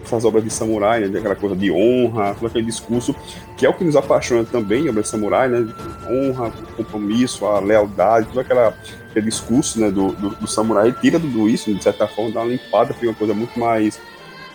essas 0.04 0.24
obras 0.24 0.44
de 0.44 0.50
samurai, 0.50 1.00
né, 1.00 1.18
aquela 1.18 1.34
coisa 1.36 1.56
de 1.56 1.70
honra, 1.70 2.34
todo 2.34 2.46
aquele 2.46 2.66
discurso, 2.66 3.14
que 3.56 3.66
é 3.66 3.68
o 3.68 3.74
que 3.74 3.84
nos 3.84 3.96
apaixona 3.96 4.44
também, 4.44 4.88
obras 4.88 5.04
de 5.04 5.10
samurai, 5.10 5.48
né, 5.48 5.66
honra, 6.08 6.52
compromisso, 6.76 7.46
a 7.46 7.60
lealdade, 7.60 8.28
todo 8.28 8.40
aquela, 8.40 8.74
aquele 9.10 9.26
discurso 9.26 9.80
né, 9.80 9.90
do, 9.90 10.12
do, 10.12 10.30
do 10.30 10.46
samurai, 10.46 10.92
tira 10.92 11.18
tudo 11.18 11.48
isso, 11.48 11.72
de 11.72 11.82
certa 11.82 12.06
forma, 12.06 12.32
dá 12.32 12.40
uma 12.40 12.52
limpada, 12.52 12.94
fica 12.94 13.08
uma 13.08 13.14
coisa 13.14 13.34
muito 13.34 13.58
mais, 13.58 14.00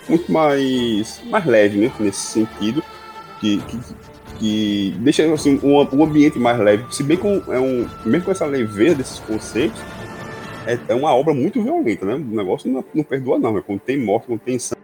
muito 0.07 0.31
mais, 0.31 1.21
mais 1.25 1.45
leve, 1.45 1.77
né, 1.79 1.91
nesse 1.99 2.21
sentido, 2.21 2.83
que, 3.39 3.57
que, 3.59 3.79
que 4.39 4.95
deixa 4.99 5.31
assim, 5.33 5.59
um, 5.63 5.77
um 5.95 6.03
ambiente 6.03 6.37
mais 6.37 6.59
leve, 6.59 6.85
se 6.91 7.03
bem 7.03 7.17
com, 7.17 7.41
é 7.47 7.59
um, 7.59 7.87
mesmo 8.05 8.25
com 8.25 8.31
essa 8.31 8.45
leveza 8.45 8.95
desses 8.95 9.19
conceitos, 9.19 9.79
é, 10.67 10.77
é 10.89 10.93
uma 10.93 11.15
obra 11.15 11.33
muito 11.33 11.63
violenta, 11.63 12.05
né? 12.05 12.15
O 12.15 12.35
negócio 12.35 12.69
não, 12.69 12.83
não 12.93 13.03
perdoa, 13.03 13.39
não. 13.39 13.53
Né? 13.53 13.63
Quando 13.65 13.79
tem 13.79 13.97
morte, 13.97 14.27
quando 14.27 14.41
tem 14.41 14.59
sangue, 14.59 14.76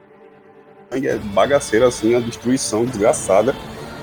é 1.08 1.18
bagaceira, 1.18 1.88
assim, 1.88 2.16
a 2.16 2.20
destruição 2.20 2.86
desgraçada, 2.86 3.56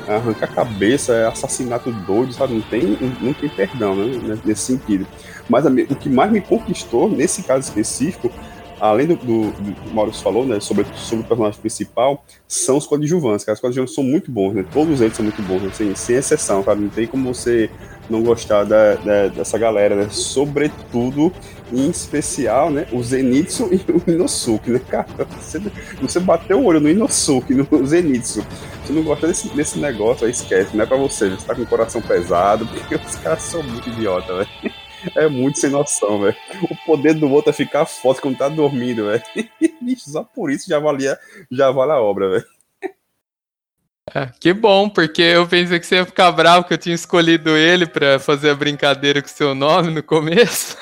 arrancar 0.09 0.50
a 0.50 0.55
cabeça, 0.55 1.12
é 1.12 1.26
assassinato 1.26 1.90
doido, 1.92 2.33
sabe? 2.33 2.55
Não 2.55 2.62
tem, 2.62 2.98
não 3.20 3.33
tem 3.33 3.48
perdão, 3.48 3.94
né? 3.94 4.38
Nesse 4.44 4.62
sentido. 4.62 5.07
Mas 5.48 5.64
o 5.64 5.96
que 5.96 6.09
mais 6.09 6.31
me 6.31 6.40
conquistou, 6.40 7.09
nesse 7.09 7.42
caso 7.42 7.68
específico, 7.68 8.31
além 8.80 9.06
do, 9.06 9.16
do, 9.16 9.50
do 9.50 9.74
que 9.74 9.88
o 9.88 9.94
Maurício 9.94 10.22
falou, 10.22 10.46
né, 10.46 10.58
sobre, 10.58 10.86
sobre 10.96 11.24
o 11.24 11.28
personagem 11.28 11.60
principal, 11.60 12.24
são 12.48 12.78
os 12.78 12.86
coadjuvantes, 12.86 13.44
cara. 13.44 13.54
Os 13.54 13.60
coadjuvantes 13.60 13.94
são 13.94 14.02
muito 14.02 14.30
bons, 14.30 14.54
né? 14.54 14.64
Todos 14.72 15.00
eles 15.00 15.14
são 15.14 15.24
muito 15.24 15.42
bons, 15.42 15.64
assim, 15.64 15.94
sem 15.94 16.16
exceção, 16.16 16.62
cara. 16.62 16.78
Não 16.78 16.88
tem 16.88 17.06
como 17.06 17.32
você 17.32 17.70
não 18.08 18.22
gostar 18.22 18.64
da, 18.64 18.94
da, 18.96 19.28
dessa 19.28 19.56
galera, 19.58 19.94
né? 19.94 20.08
Sobretudo, 20.10 21.32
em 21.72 21.88
especial, 21.90 22.70
né? 22.70 22.86
O 22.90 23.02
Zenitsu 23.02 23.68
e 23.72 23.80
o 23.92 24.10
Inosuke, 24.10 24.70
né, 24.70 24.80
cara? 24.88 25.06
Você, 25.38 25.60
você 26.00 26.18
bateu 26.18 26.58
o 26.58 26.64
olho 26.64 26.80
no 26.80 26.88
Inosuke, 26.88 27.54
no 27.54 27.86
Zenitsu. 27.86 28.44
Você 28.84 28.92
não 28.92 29.02
gosta 29.02 29.28
desse, 29.28 29.48
desse 29.54 29.78
negócio, 29.78 30.24
aí 30.24 30.32
esquece, 30.32 30.76
não 30.76 30.84
é 30.84 30.86
pra 30.86 30.96
você. 30.96 31.30
Você 31.30 31.46
tá 31.46 31.54
com 31.54 31.62
o 31.62 31.66
coração 31.66 32.00
pesado, 32.00 32.66
porque 32.66 32.96
os 32.96 33.16
caras 33.16 33.42
são 33.42 33.62
muito 33.62 33.88
idiota, 33.90 34.34
velho. 34.38 34.79
É 35.16 35.28
muito 35.28 35.58
sem 35.58 35.70
noção, 35.70 36.20
velho. 36.20 36.36
O 36.62 36.76
poder 36.84 37.14
do 37.14 37.30
outro 37.30 37.50
é 37.50 37.52
ficar 37.52 37.86
forte 37.86 38.20
quando 38.20 38.38
tá 38.38 38.48
dormindo, 38.48 39.06
velho. 39.06 39.22
Só 39.98 40.22
por 40.22 40.50
isso 40.50 40.68
já 40.68 40.78
valia, 40.78 41.18
já 41.50 41.70
vale 41.70 41.92
a 41.92 42.00
obra, 42.00 42.30
velho. 42.30 42.59
É, 44.14 44.28
que 44.40 44.52
bom, 44.52 44.88
porque 44.88 45.22
eu 45.22 45.46
pensei 45.46 45.78
que 45.78 45.86
você 45.86 45.96
ia 45.96 46.06
ficar 46.06 46.32
bravo 46.32 46.66
que 46.66 46.74
eu 46.74 46.78
tinha 46.78 46.94
escolhido 46.94 47.50
ele 47.56 47.86
para 47.86 48.18
fazer 48.18 48.50
a 48.50 48.54
brincadeira 48.54 49.22
com 49.22 49.28
seu 49.28 49.54
nome 49.54 49.90
no 49.90 50.02
começo. 50.02 50.76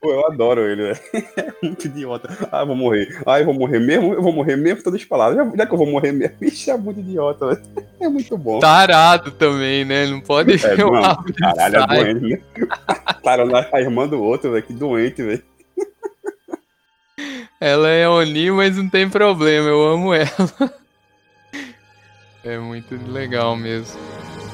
Pô, 0.00 0.10
eu 0.10 0.26
adoro 0.26 0.62
ele, 0.62 0.82
velho. 0.84 1.00
É 1.36 1.52
muito 1.62 1.86
idiota. 1.86 2.28
Ah, 2.50 2.60
eu 2.60 2.66
vou 2.66 2.76
morrer. 2.76 3.20
Ah, 3.26 3.40
eu 3.40 3.44
vou 3.44 3.54
morrer 3.54 3.78
mesmo? 3.78 4.14
Eu 4.14 4.22
vou 4.22 4.32
morrer 4.32 4.56
mesmo 4.56 4.82
todas 4.82 5.00
as 5.00 5.06
palavras. 5.06 5.36
Já, 5.36 5.56
já 5.56 5.66
que 5.66 5.74
eu 5.74 5.78
vou 5.78 5.86
morrer 5.86 6.12
mesmo, 6.12 6.36
isso 6.40 6.70
é 6.70 6.76
muito 6.76 7.00
idiota, 7.00 7.46
velho. 7.46 7.62
É 8.00 8.08
muito 8.08 8.38
bom. 8.38 8.58
Tarado 8.58 9.30
também, 9.32 9.84
né? 9.84 10.06
Não 10.06 10.20
pode 10.20 10.52
é, 10.64 10.76
mano, 10.84 11.24
Caralho, 11.38 11.76
é 11.76 11.86
doente, 11.86 12.20
né? 12.26 12.40
Tarando 13.22 13.56
a 13.56 13.80
irmã 13.80 14.08
do 14.08 14.22
outro, 14.22 14.52
velho. 14.52 14.62
Que 14.62 14.72
doente, 14.72 15.22
velho. 15.22 15.42
Ela 17.60 17.88
é 17.88 18.08
Oni, 18.08 18.50
mas 18.50 18.76
não 18.76 18.88
tem 18.88 19.08
problema. 19.08 19.68
Eu 19.68 19.86
amo 19.86 20.14
ela. 20.14 20.85
É 22.46 22.60
muito 22.60 22.94
legal 23.10 23.56
mesmo. 23.56 23.98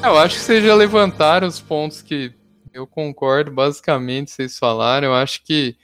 É, 0.02 0.07
eu 0.07 0.16
acho 0.16 0.37
que 0.37 0.40
vocês 0.40 0.64
já 0.64 0.74
levantaram 0.74 1.46
os 1.46 1.61
pontos 1.61 2.00
que 2.00 2.33
eu 2.72 2.87
concordo, 2.87 3.50
basicamente, 3.50 4.31
vocês 4.31 4.59
falaram. 4.59 5.09
Eu 5.09 5.14
acho 5.14 5.44
que, 5.44 5.76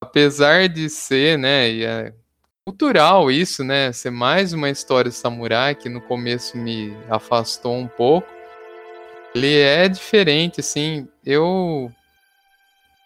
apesar 0.00 0.68
de 0.68 0.90
ser, 0.90 1.38
né, 1.38 1.70
e 1.70 1.84
é 1.84 2.12
cultural 2.66 3.30
isso, 3.30 3.62
né, 3.62 3.92
ser 3.92 4.10
mais 4.10 4.52
uma 4.52 4.68
história 4.68 5.12
samurai, 5.12 5.76
que 5.76 5.88
no 5.88 6.00
começo 6.00 6.58
me 6.58 6.92
afastou 7.08 7.76
um 7.76 7.86
pouco, 7.86 8.26
ele 9.32 9.56
é 9.56 9.88
diferente, 9.88 10.58
assim, 10.58 11.06
eu 11.24 11.88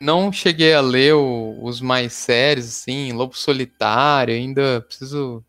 não 0.00 0.32
cheguei 0.32 0.72
a 0.72 0.80
ler 0.80 1.12
o, 1.12 1.58
os 1.60 1.82
mais 1.82 2.14
sérios, 2.14 2.66
assim, 2.66 3.12
Lobo 3.12 3.36
Solitário, 3.36 4.32
ainda 4.32 4.80
preciso 4.80 5.44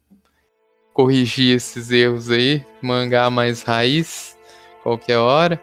corrigir 0.99 1.55
esses 1.55 1.91
erros 1.91 2.29
aí, 2.29 2.61
mangá 2.81 3.29
mais 3.29 3.63
raiz, 3.63 4.37
qualquer 4.83 5.17
hora. 5.17 5.57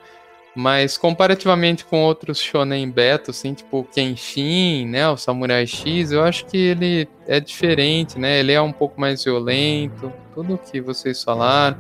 Mas 0.55 0.97
comparativamente 0.97 1.85
com 1.85 2.03
outros 2.03 2.41
shonen 2.41 2.89
beta, 2.91 3.33
assim, 3.33 3.53
tipo 3.53 3.81
o 3.81 3.85
Kenshin, 3.85 4.87
né, 4.87 5.07
o 5.07 5.19
Samurai 5.19 5.67
X, 5.67 6.11
eu 6.11 6.25
acho 6.25 6.47
que 6.47 6.57
ele 6.57 7.07
é 7.27 7.39
diferente, 7.39 8.19
né? 8.19 8.41
Ele 8.41 8.53
é 8.53 8.63
um 8.63 8.73
pouco 8.73 8.99
mais 8.99 9.23
violento, 9.23 10.11
tudo 10.35 10.57
que 10.57 10.81
vocês 10.81 11.23
falaram. 11.23 11.77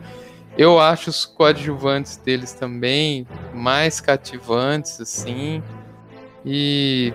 Eu 0.59 0.79
acho 0.79 1.09
os 1.09 1.25
coadjuvantes 1.25 2.19
deles 2.19 2.53
também 2.53 3.27
mais 3.55 4.03
cativantes, 4.03 5.01
assim. 5.01 5.63
E 6.45 7.11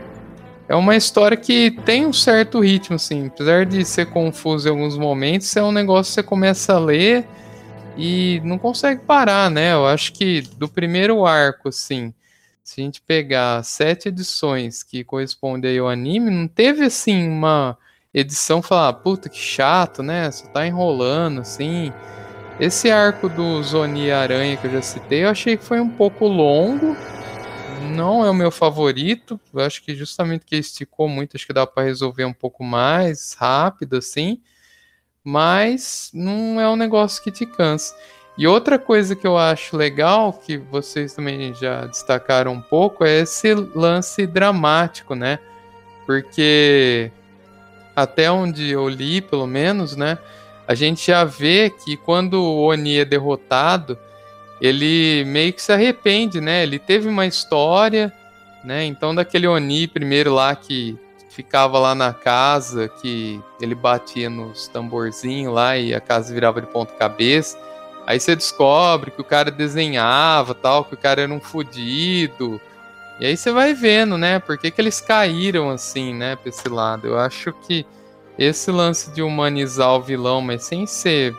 é 0.72 0.76
uma 0.76 0.96
história 0.96 1.36
que 1.36 1.72
tem 1.84 2.06
um 2.06 2.14
certo 2.14 2.62
ritmo, 2.62 2.96
assim. 2.96 3.28
Apesar 3.28 3.66
de 3.66 3.84
ser 3.84 4.06
confuso 4.06 4.70
em 4.70 4.72
alguns 4.72 4.98
momentos, 4.98 5.54
é 5.58 5.62
um 5.62 5.72
negócio 5.72 6.12
que 6.12 6.14
você 6.14 6.24
começa 6.24 6.76
a 6.76 6.80
ler 6.80 7.28
e 7.98 8.42
não 8.46 8.58
consegue 8.58 9.02
parar, 9.02 9.52
né? 9.52 9.74
Eu 9.74 9.86
acho 9.86 10.14
que 10.14 10.40
do 10.56 10.70
primeiro 10.70 11.26
arco, 11.26 11.68
assim, 11.68 12.14
se 12.64 12.80
a 12.80 12.86
gente 12.86 13.02
pegar 13.02 13.62
sete 13.66 14.08
edições 14.08 14.82
que 14.82 15.04
correspondem 15.04 15.78
ao 15.78 15.90
anime, 15.90 16.32
não 16.32 16.48
teve, 16.48 16.86
assim, 16.86 17.28
uma 17.28 17.78
edição 18.14 18.62
falar, 18.62 18.94
puta 18.94 19.28
que 19.28 19.38
chato, 19.38 20.02
né? 20.02 20.32
Só 20.32 20.48
tá 20.48 20.66
enrolando, 20.66 21.42
assim. 21.42 21.92
Esse 22.62 22.90
arco 22.90 23.28
do 23.28 23.62
Zoni 23.62 24.10
Aranha 24.10 24.56
que 24.56 24.68
eu 24.68 24.72
já 24.72 24.82
citei, 24.82 25.26
eu 25.26 25.30
achei 25.30 25.58
que 25.58 25.66
foi 25.66 25.82
um 25.82 25.90
pouco 25.90 26.26
longo 26.28 26.96
não 27.82 28.26
é 28.26 28.30
o 28.30 28.34
meu 28.34 28.52
favorito. 28.52 29.40
Eu 29.54 29.62
acho 29.62 29.84
que 29.84 29.96
justamente 29.96 30.46
que 30.46 30.56
esticou 30.56 31.08
muito, 31.08 31.36
acho 31.36 31.46
que 31.46 31.54
dá 31.54 31.66
para 31.66 31.84
resolver 31.84 32.26
um 32.26 32.34
pouco 32.34 32.64
mais 32.64 33.34
rápido, 33.34 33.98
assim. 33.98 34.42
Mas 35.24 36.10
não 36.14 36.60
é 36.60 36.70
um 36.70 36.76
negócio 36.76 37.24
que 37.24 37.32
te 37.32 37.46
cansa. 37.46 37.96
E 38.38 38.48
outra 38.48 38.80
coisa 38.80 39.16
que 39.16 39.28
eu 39.28 39.38
acho 39.38 39.76
legal, 39.76 40.34
que 40.34 40.58
vocês 40.58 41.14
também 41.14 41.54
já 41.54 41.86
destacaram 41.86 42.54
um 42.54 42.62
pouco, 42.62 43.04
é 43.04 43.20
esse 43.20 43.54
lance 43.54 44.26
dramático, 44.26 45.14
né? 45.14 45.38
Porque 46.06 47.12
até 47.96 48.32
onde 48.32 48.70
eu 48.72 48.88
li, 48.88 49.22
pelo 49.22 49.46
menos, 49.46 49.96
né? 49.96 50.18
A 50.68 50.74
gente 50.74 51.08
já 51.08 51.24
vê 51.24 51.70
que 51.70 51.98
quando 51.98 52.36
o 52.42 52.62
Oni 52.68 53.00
é 53.00 53.06
derrotado, 53.06 54.00
ele 54.62 55.26
meio 55.26 55.52
que 55.52 55.62
se 55.62 55.74
arrepende, 55.74 56.40
né? 56.40 56.62
Ele 56.62 56.78
teve 56.78 57.10
uma 57.10 57.26
história, 57.26 58.14
né? 58.64 58.86
Então 58.86 59.16
daquele 59.16 59.48
Oni 59.48 59.88
primeiro 59.88 60.34
lá 60.34 60.56
que 60.56 60.98
ficava 61.32 61.80
lá 61.80 61.96
na 61.96 62.14
casa, 62.14 62.88
que 62.88 63.42
ele 63.60 63.74
batia 63.74 64.30
nos 64.30 64.68
tamborzinhos 64.68 65.54
lá 65.54 65.78
e 65.78 65.94
a 65.94 66.00
casa 66.00 66.34
virava 66.34 66.62
de 66.62 66.68
ponta 66.68 66.94
cabeça. 66.94 67.58
Aí 68.06 68.20
você 68.20 68.36
descobre 68.36 69.10
que 69.12 69.22
o 69.22 69.24
cara 69.24 69.50
desenhava, 69.50 70.54
tal, 70.54 70.86
que 70.86 70.94
o 70.94 70.98
cara 70.98 71.22
era 71.22 71.34
um 71.34 71.40
fudido. 71.40 72.62
E 73.20 73.26
aí 73.26 73.38
você 73.38 73.52
vai 73.52 73.74
vendo, 73.74 74.18
né? 74.18 74.40
Por 74.40 74.58
que, 74.58 74.70
que 74.70 74.82
eles 74.82 75.00
caíram 75.00 75.70
assim, 75.70 76.14
né, 76.14 76.36
pra 76.36 76.50
esse 76.50 76.68
lado. 76.68 77.08
Eu 77.08 77.18
acho 77.18 77.54
que 77.66 77.86
esse 78.38 78.72
lance 78.72 79.12
de 79.12 79.22
humanizar 79.22 79.96
o 79.96 80.02
vilão, 80.02 80.42
mas 80.42 80.64
sem 80.64 80.86
ser 80.86 81.36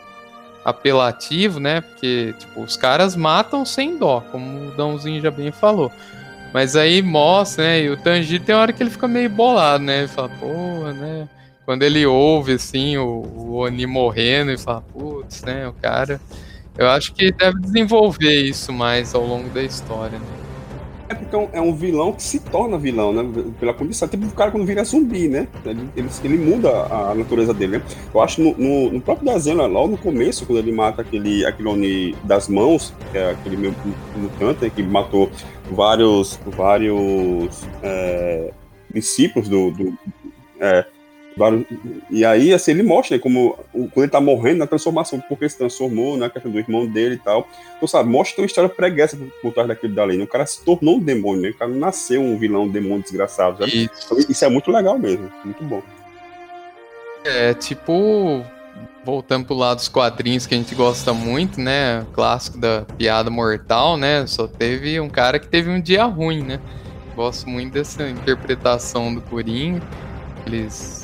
apelativo, 0.64 1.58
né? 1.58 1.80
Porque, 1.80 2.34
tipo, 2.38 2.62
os 2.62 2.76
caras 2.76 3.16
matam 3.16 3.64
sem 3.64 3.96
dó, 3.98 4.20
como 4.30 4.68
o 4.68 4.70
Dãozinho 4.72 5.20
já 5.20 5.30
bem 5.30 5.50
falou. 5.50 5.90
Mas 6.52 6.76
aí 6.76 7.02
mostra, 7.02 7.64
né? 7.64 7.82
E 7.82 7.90
o 7.90 7.96
Tanjiro 7.96 8.44
tem 8.44 8.54
hora 8.54 8.72
que 8.72 8.82
ele 8.82 8.90
fica 8.90 9.08
meio 9.08 9.30
bolado, 9.30 9.82
né? 9.82 10.00
Ele 10.00 10.08
fala, 10.08 10.28
porra, 10.28 10.92
né? 10.92 11.28
Quando 11.64 11.82
ele 11.82 12.04
ouve, 12.04 12.52
assim, 12.54 12.96
o, 12.98 13.22
o 13.36 13.54
Oni 13.54 13.86
morrendo, 13.86 14.50
ele 14.50 14.58
fala, 14.58 14.82
putz, 14.92 15.42
né? 15.42 15.66
O 15.66 15.72
cara. 15.72 16.20
Eu 16.76 16.88
acho 16.88 17.12
que 17.12 17.32
deve 17.32 17.60
desenvolver 17.60 18.42
isso 18.42 18.72
mais 18.72 19.14
ao 19.14 19.24
longo 19.26 19.48
da 19.50 19.62
história, 19.62 20.18
né? 20.18 20.41
É 21.12 21.14
porque 21.14 21.36
é 21.52 21.60
um 21.60 21.74
vilão 21.74 22.10
que 22.14 22.22
se 22.22 22.38
torna 22.38 22.78
vilão, 22.78 23.12
né? 23.12 23.22
Pela 23.60 23.74
condição. 23.74 24.08
Tipo 24.08 24.26
o 24.26 24.30
cara 24.32 24.50
quando 24.50 24.64
vira 24.64 24.82
zumbi, 24.82 25.28
né? 25.28 25.46
Ele, 25.62 25.86
ele, 25.94 26.08
ele 26.24 26.38
muda 26.38 26.70
a 26.70 27.14
natureza 27.14 27.52
dele, 27.52 27.78
né? 27.78 27.84
Eu 28.14 28.22
acho 28.22 28.40
no, 28.40 28.56
no, 28.56 28.92
no 28.92 29.00
próprio 29.00 29.30
desenho, 29.30 29.66
logo 29.66 29.88
no 29.88 29.98
começo, 29.98 30.46
quando 30.46 30.60
ele 30.60 30.72
mata 30.72 31.02
aquele, 31.02 31.44
aquele 31.44 31.68
Oni 31.68 32.16
das 32.24 32.48
mãos, 32.48 32.94
que 33.10 33.18
é 33.18 33.32
aquele 33.32 33.58
meu 33.58 33.74
mutante, 34.16 34.64
né? 34.64 34.72
que 34.74 34.82
matou 34.82 35.30
vários, 35.70 36.40
vários 36.46 37.62
é, 37.82 38.50
discípulos 38.94 39.50
do. 39.50 39.70
do 39.70 39.98
é, 40.60 40.86
e 42.10 42.24
aí, 42.24 42.52
assim, 42.52 42.72
ele 42.72 42.82
mostra 42.82 43.16
né, 43.16 43.22
como 43.22 43.58
quando 43.72 44.04
ele 44.04 44.08
tá 44.08 44.20
morrendo 44.20 44.58
na 44.58 44.66
transformação, 44.66 45.20
porque 45.28 45.48
se 45.48 45.56
transformou, 45.56 46.16
na 46.16 46.26
né, 46.26 46.30
questão 46.30 46.50
do 46.50 46.58
irmão 46.58 46.86
dele 46.86 47.14
e 47.14 47.18
tal. 47.18 47.48
Então, 47.76 47.88
sabe, 47.88 48.10
mostra 48.10 48.42
uma 48.42 48.46
história 48.46 48.68
preguiça 48.68 49.18
por 49.40 49.52
trás 49.52 49.66
daquilo 49.66 49.94
dali. 49.94 50.18
Né? 50.18 50.24
O 50.24 50.28
cara 50.28 50.44
se 50.44 50.62
tornou 50.62 50.96
um 50.96 51.00
demônio, 51.00 51.42
né? 51.42 51.48
O 51.50 51.56
cara 51.56 51.70
nasceu 51.70 52.20
um 52.20 52.38
vilão, 52.38 52.64
um 52.64 52.68
demônio 52.68 53.02
desgraçado, 53.02 53.58
sabe? 53.58 53.84
Isso. 53.84 54.04
Então, 54.04 54.18
isso 54.18 54.44
é 54.44 54.48
muito 54.48 54.70
legal 54.70 54.98
mesmo, 54.98 55.30
muito 55.44 55.64
bom. 55.64 55.82
É, 57.24 57.54
tipo, 57.54 58.44
voltando 59.04 59.46
pro 59.46 59.54
lado 59.54 59.76
dos 59.76 59.88
quadrinhos 59.88 60.46
que 60.46 60.54
a 60.54 60.58
gente 60.58 60.74
gosta 60.74 61.14
muito, 61.14 61.60
né? 61.60 62.06
Clássico 62.12 62.58
da 62.58 62.82
piada 62.98 63.30
mortal, 63.30 63.96
né? 63.96 64.26
Só 64.26 64.46
teve 64.46 65.00
um 65.00 65.08
cara 65.08 65.38
que 65.38 65.48
teve 65.48 65.70
um 65.70 65.80
dia 65.80 66.04
ruim, 66.04 66.42
né? 66.42 66.60
Gosto 67.16 67.48
muito 67.48 67.72
dessa 67.72 68.08
interpretação 68.08 69.14
do 69.14 69.20
Coringa. 69.22 69.82
Eles 70.46 71.01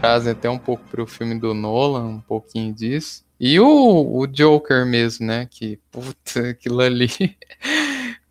trazem 0.00 0.32
até 0.32 0.48
um 0.48 0.58
pouco 0.58 0.84
para 0.90 1.02
o 1.02 1.06
filme 1.06 1.38
do 1.38 1.54
Nolan, 1.54 2.06
um 2.06 2.20
pouquinho 2.20 2.72
disso. 2.72 3.24
E 3.38 3.58
o, 3.58 4.18
o 4.18 4.26
Joker 4.26 4.84
mesmo, 4.84 5.26
né? 5.26 5.46
Que, 5.50 5.78
puta, 5.90 6.50
aquilo 6.50 6.80
ali. 6.80 7.08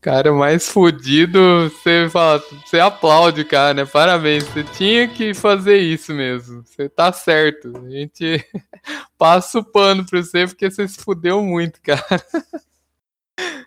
cara 0.01 0.31
mais 0.31 0.69
fodido, 0.69 1.69
você 1.69 2.09
fala, 2.09 2.41
você 2.65 2.79
aplaude, 2.79 3.43
cara, 3.43 3.73
né? 3.73 3.85
Parabéns, 3.85 4.45
você 4.45 4.63
tinha 4.63 5.07
que 5.07 5.33
fazer 5.33 5.77
isso 5.77 6.13
mesmo. 6.13 6.63
Você 6.65 6.87
tá 6.87 7.11
certo. 7.11 7.73
A 7.85 7.89
gente 7.89 8.45
passa 9.17 9.59
o 9.59 9.63
pano 9.63 10.05
pra 10.05 10.21
você 10.21 10.47
porque 10.47 10.69
você 10.69 10.87
se 10.87 10.99
fudeu 10.99 11.43
muito, 11.43 11.81
cara. 11.83 12.23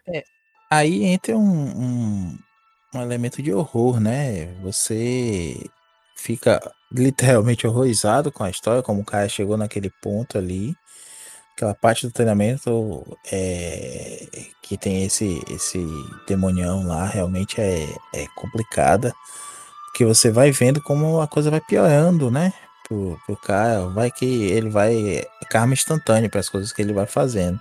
É, 0.07 0.25
aí 0.71 1.05
entra 1.05 1.37
um, 1.37 1.41
um, 1.43 2.39
um 2.95 3.03
elemento 3.03 3.43
de 3.43 3.53
horror, 3.53 4.01
né? 4.01 4.47
Você 4.63 5.57
fica 6.17 6.61
literalmente 6.95 7.67
horrorizado 7.67 8.31
com 8.31 8.45
a 8.45 8.51
história, 8.51 8.83
como 8.83 9.01
o 9.01 9.05
cara 9.05 9.29
chegou 9.29 9.57
naquele 9.57 9.91
ponto 9.91 10.39
ali. 10.39 10.77
Aquela 11.55 11.75
parte 11.75 12.07
do 12.07 12.13
treinamento 12.13 13.19
é, 13.31 14.27
que 14.63 14.77
tem 14.77 15.05
esse, 15.05 15.43
esse 15.51 15.85
demonião 16.27 16.87
lá 16.87 17.07
realmente 17.07 17.61
é, 17.61 17.89
é 18.15 18.27
complicada. 18.35 19.13
Porque 19.87 20.05
você 20.05 20.31
vai 20.31 20.51
vendo 20.51 20.83
como 20.83 21.21
a 21.21 21.29
coisa 21.29 21.51
vai 21.51 21.61
piorando, 21.61 22.31
né? 22.31 22.53
Pro, 22.89 23.19
pro 23.27 23.37
cara, 23.37 23.87
vai 23.89 24.11
que 24.11 24.25
ele 24.25 24.71
vai. 24.71 25.19
É 25.19 25.45
karma 25.51 25.75
instantâneo 25.75 26.31
para 26.31 26.41
as 26.41 26.49
coisas 26.49 26.73
que 26.73 26.81
ele 26.81 26.95
vai 26.95 27.07
fazendo. 27.07 27.61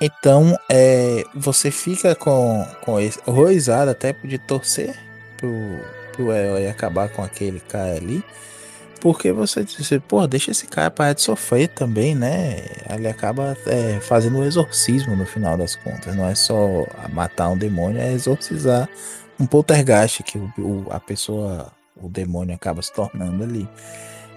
Então, 0.00 0.56
é, 0.70 1.24
você 1.34 1.72
fica 1.72 2.14
com, 2.14 2.64
com 2.82 3.00
esse 3.00 3.18
horrorizado 3.26 3.90
até 3.90 4.12
de 4.12 4.38
torcer 4.38 4.96
pro, 5.36 5.50
pro 6.18 6.32
herói 6.32 6.66
acabar 6.66 7.08
com 7.08 7.22
aquele 7.22 7.60
cara 7.60 7.94
ali. 7.94 8.22
Porque 9.00 9.30
você 9.30 9.62
diz, 9.62 9.88
pô, 10.08 10.26
deixa 10.26 10.50
esse 10.50 10.66
cara 10.66 10.90
parar 10.90 11.12
de 11.12 11.22
sofrer 11.22 11.68
também, 11.68 12.16
né? 12.16 12.64
Ele 12.92 13.06
acaba 13.06 13.56
é, 13.64 14.00
fazendo 14.00 14.38
um 14.38 14.44
exorcismo 14.44 15.14
no 15.14 15.24
final 15.24 15.56
das 15.56 15.76
contas. 15.76 16.16
Não 16.16 16.28
é 16.28 16.34
só 16.34 16.84
matar 17.12 17.48
um 17.50 17.56
demônio, 17.56 18.00
é 18.00 18.12
exorcizar 18.12 18.88
um 19.38 19.46
poltergeist 19.46 20.24
que 20.24 20.36
o, 20.36 20.52
o, 20.58 20.86
a 20.90 20.98
pessoa, 20.98 21.70
o 21.96 22.08
demônio 22.08 22.52
acaba 22.56 22.82
se 22.82 22.92
tornando 22.92 23.44
ali. 23.44 23.68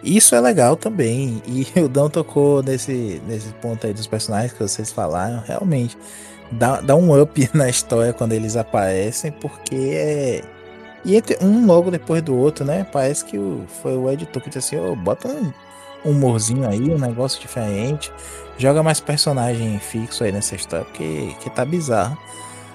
Isso 0.03 0.35
é 0.35 0.39
legal 0.39 0.75
também. 0.75 1.41
E 1.47 1.67
o 1.81 1.89
Dão 1.89 2.07
tocou 2.07 2.61
nesse, 2.61 3.19
nesse 3.27 3.51
ponto 3.53 3.87
aí 3.87 3.93
dos 3.93 4.05
personagens 4.05 4.53
que 4.53 4.59
vocês 4.59 4.91
falaram. 4.91 5.41
Realmente, 5.43 5.97
dá, 6.51 6.81
dá 6.81 6.95
um 6.95 7.19
up 7.19 7.49
na 7.53 7.67
história 7.67 8.13
quando 8.13 8.33
eles 8.33 8.55
aparecem, 8.55 9.31
porque 9.31 9.75
é 9.75 10.41
e 11.03 11.15
entre 11.15 11.37
um 11.41 11.65
logo 11.65 11.89
depois 11.89 12.21
do 12.21 12.35
outro, 12.35 12.63
né? 12.63 12.85
Parece 12.91 13.25
que 13.25 13.37
o, 13.37 13.65
foi 13.81 13.95
o 13.95 14.09
editor 14.09 14.41
que 14.41 14.49
disse 14.49 14.75
assim: 14.75 14.85
oh, 14.85 14.95
bota 14.95 15.27
um 15.27 15.51
humorzinho 16.11 16.67
aí, 16.67 16.91
um 16.91 16.97
negócio 16.97 17.39
diferente. 17.39 18.11
Joga 18.57 18.83
mais 18.83 18.99
personagem 18.99 19.79
fixo 19.79 20.23
aí 20.23 20.31
nessa 20.31 20.55
história, 20.55 20.85
porque 20.85 21.35
que 21.39 21.49
tá 21.49 21.65
bizarro. 21.65 22.17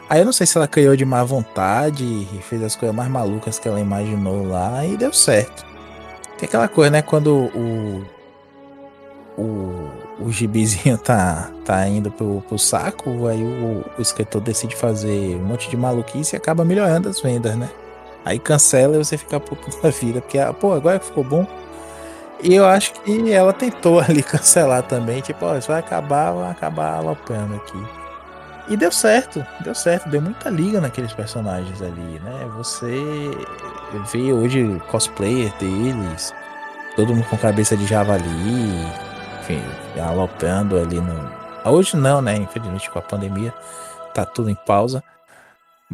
Aí 0.08 0.20
eu 0.20 0.24
não 0.24 0.32
sei 0.32 0.46
se 0.46 0.56
ela 0.56 0.68
criou 0.68 0.96
de 0.96 1.04
má 1.04 1.22
vontade 1.24 2.04
e 2.04 2.40
fez 2.42 2.62
as 2.62 2.76
coisas 2.76 2.94
mais 2.94 3.10
malucas 3.10 3.58
que 3.58 3.68
ela 3.68 3.80
imaginou 3.80 4.46
lá 4.46 4.84
e 4.84 4.96
deu 4.96 5.12
certo. 5.12 5.64
Tem 6.38 6.46
aquela 6.46 6.68
coisa, 6.68 6.90
né? 6.90 7.02
Quando 7.02 7.50
o. 7.54 8.16
O, 9.38 9.90
o 10.18 10.32
gibizinho 10.32 10.96
tá, 10.98 11.50
tá 11.62 11.86
indo 11.86 12.10
pro, 12.10 12.42
pro 12.48 12.58
saco, 12.58 13.26
aí 13.26 13.42
o, 13.42 13.84
o 13.98 14.00
escritor 14.00 14.40
decide 14.40 14.74
fazer 14.74 15.36
um 15.36 15.44
monte 15.44 15.68
de 15.68 15.76
maluquice 15.76 16.34
e 16.34 16.38
acaba 16.38 16.64
melhorando 16.64 17.10
as 17.10 17.20
vendas, 17.20 17.54
né? 17.54 17.68
Aí 18.26 18.40
cancela 18.40 18.96
e 18.96 18.98
você 18.98 19.16
fica 19.16 19.38
puto 19.38 19.80
da 19.80 19.88
vida, 19.88 20.20
porque, 20.20 20.36
ah, 20.36 20.52
pô, 20.52 20.72
agora 20.72 20.98
ficou 20.98 21.22
bom. 21.22 21.46
E 22.42 22.52
eu 22.52 22.66
acho 22.66 22.92
que 22.94 23.32
ela 23.32 23.52
tentou 23.52 24.00
ali 24.02 24.20
cancelar 24.20 24.82
também, 24.82 25.20
tipo, 25.20 25.46
ó, 25.46 25.56
isso 25.56 25.68
vai 25.68 25.78
acabar, 25.78 26.32
vai 26.32 26.50
acabar 26.50 26.96
alopando 26.96 27.54
aqui. 27.54 27.86
E 28.68 28.76
deu 28.76 28.90
certo, 28.90 29.46
deu 29.60 29.76
certo, 29.76 30.08
deu 30.08 30.20
muita 30.20 30.50
liga 30.50 30.80
naqueles 30.80 31.12
personagens 31.12 31.80
ali, 31.80 32.18
né? 32.18 32.50
Você 32.56 33.30
vê 34.12 34.32
hoje 34.32 34.82
cosplayer 34.90 35.52
deles, 35.60 36.34
todo 36.96 37.14
mundo 37.14 37.28
com 37.28 37.36
cabeça 37.36 37.76
de 37.76 37.86
javali, 37.86 38.24
enfim, 39.40 39.62
alopando 40.04 40.76
ali 40.76 41.00
no. 41.00 41.30
Hoje 41.64 41.96
não, 41.96 42.20
né? 42.20 42.34
Infelizmente 42.34 42.90
com 42.90 42.98
a 42.98 43.02
pandemia 43.02 43.54
tá 44.12 44.24
tudo 44.24 44.50
em 44.50 44.56
pausa. 44.56 45.00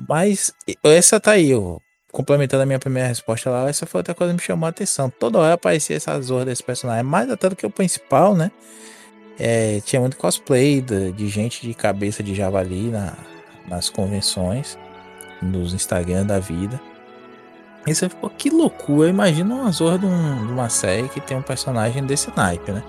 Mas 0.08 0.54
essa 0.82 1.20
tá 1.20 1.32
aí, 1.32 1.54
ó 1.54 1.78
complementando 2.12 2.62
a 2.62 2.66
minha 2.66 2.78
primeira 2.78 3.08
resposta 3.08 3.48
lá, 3.48 3.68
essa 3.68 3.86
foi 3.86 4.00
outra 4.00 4.14
coisa 4.14 4.32
que 4.32 4.36
me 4.36 4.46
chamou 4.46 4.66
a 4.66 4.70
atenção. 4.70 5.08
Toda 5.08 5.38
hora 5.38 5.54
aparecia 5.54 5.96
essa 5.96 6.20
zorra 6.20 6.44
desse 6.44 6.62
personagem, 6.62 7.02
mais 7.02 7.30
até 7.30 7.48
do 7.48 7.56
que 7.56 7.66
o 7.66 7.70
principal, 7.70 8.36
né? 8.36 8.52
É, 9.38 9.80
tinha 9.80 9.98
muito 9.98 10.18
cosplay 10.18 10.82
de, 10.82 11.10
de, 11.12 11.26
gente 11.26 11.66
de 11.66 11.72
cabeça 11.72 12.22
de 12.22 12.34
javali 12.34 12.90
na, 12.90 13.14
nas 13.66 13.88
convenções, 13.88 14.78
nos 15.40 15.72
Instagram 15.72 16.26
da 16.26 16.38
vida. 16.38 16.78
E 17.86 17.94
você 17.94 18.10
ficou, 18.10 18.28
que 18.28 18.50
loucura, 18.50 19.08
imagina 19.08 19.54
uma 19.54 19.72
zorra 19.72 19.98
de, 19.98 20.06
um, 20.06 20.46
de, 20.46 20.52
uma 20.52 20.68
série 20.68 21.08
que 21.08 21.20
tem 21.20 21.36
um 21.36 21.42
personagem 21.42 22.04
desse 22.04 22.30
naipe, 22.36 22.70
né? 22.70 22.82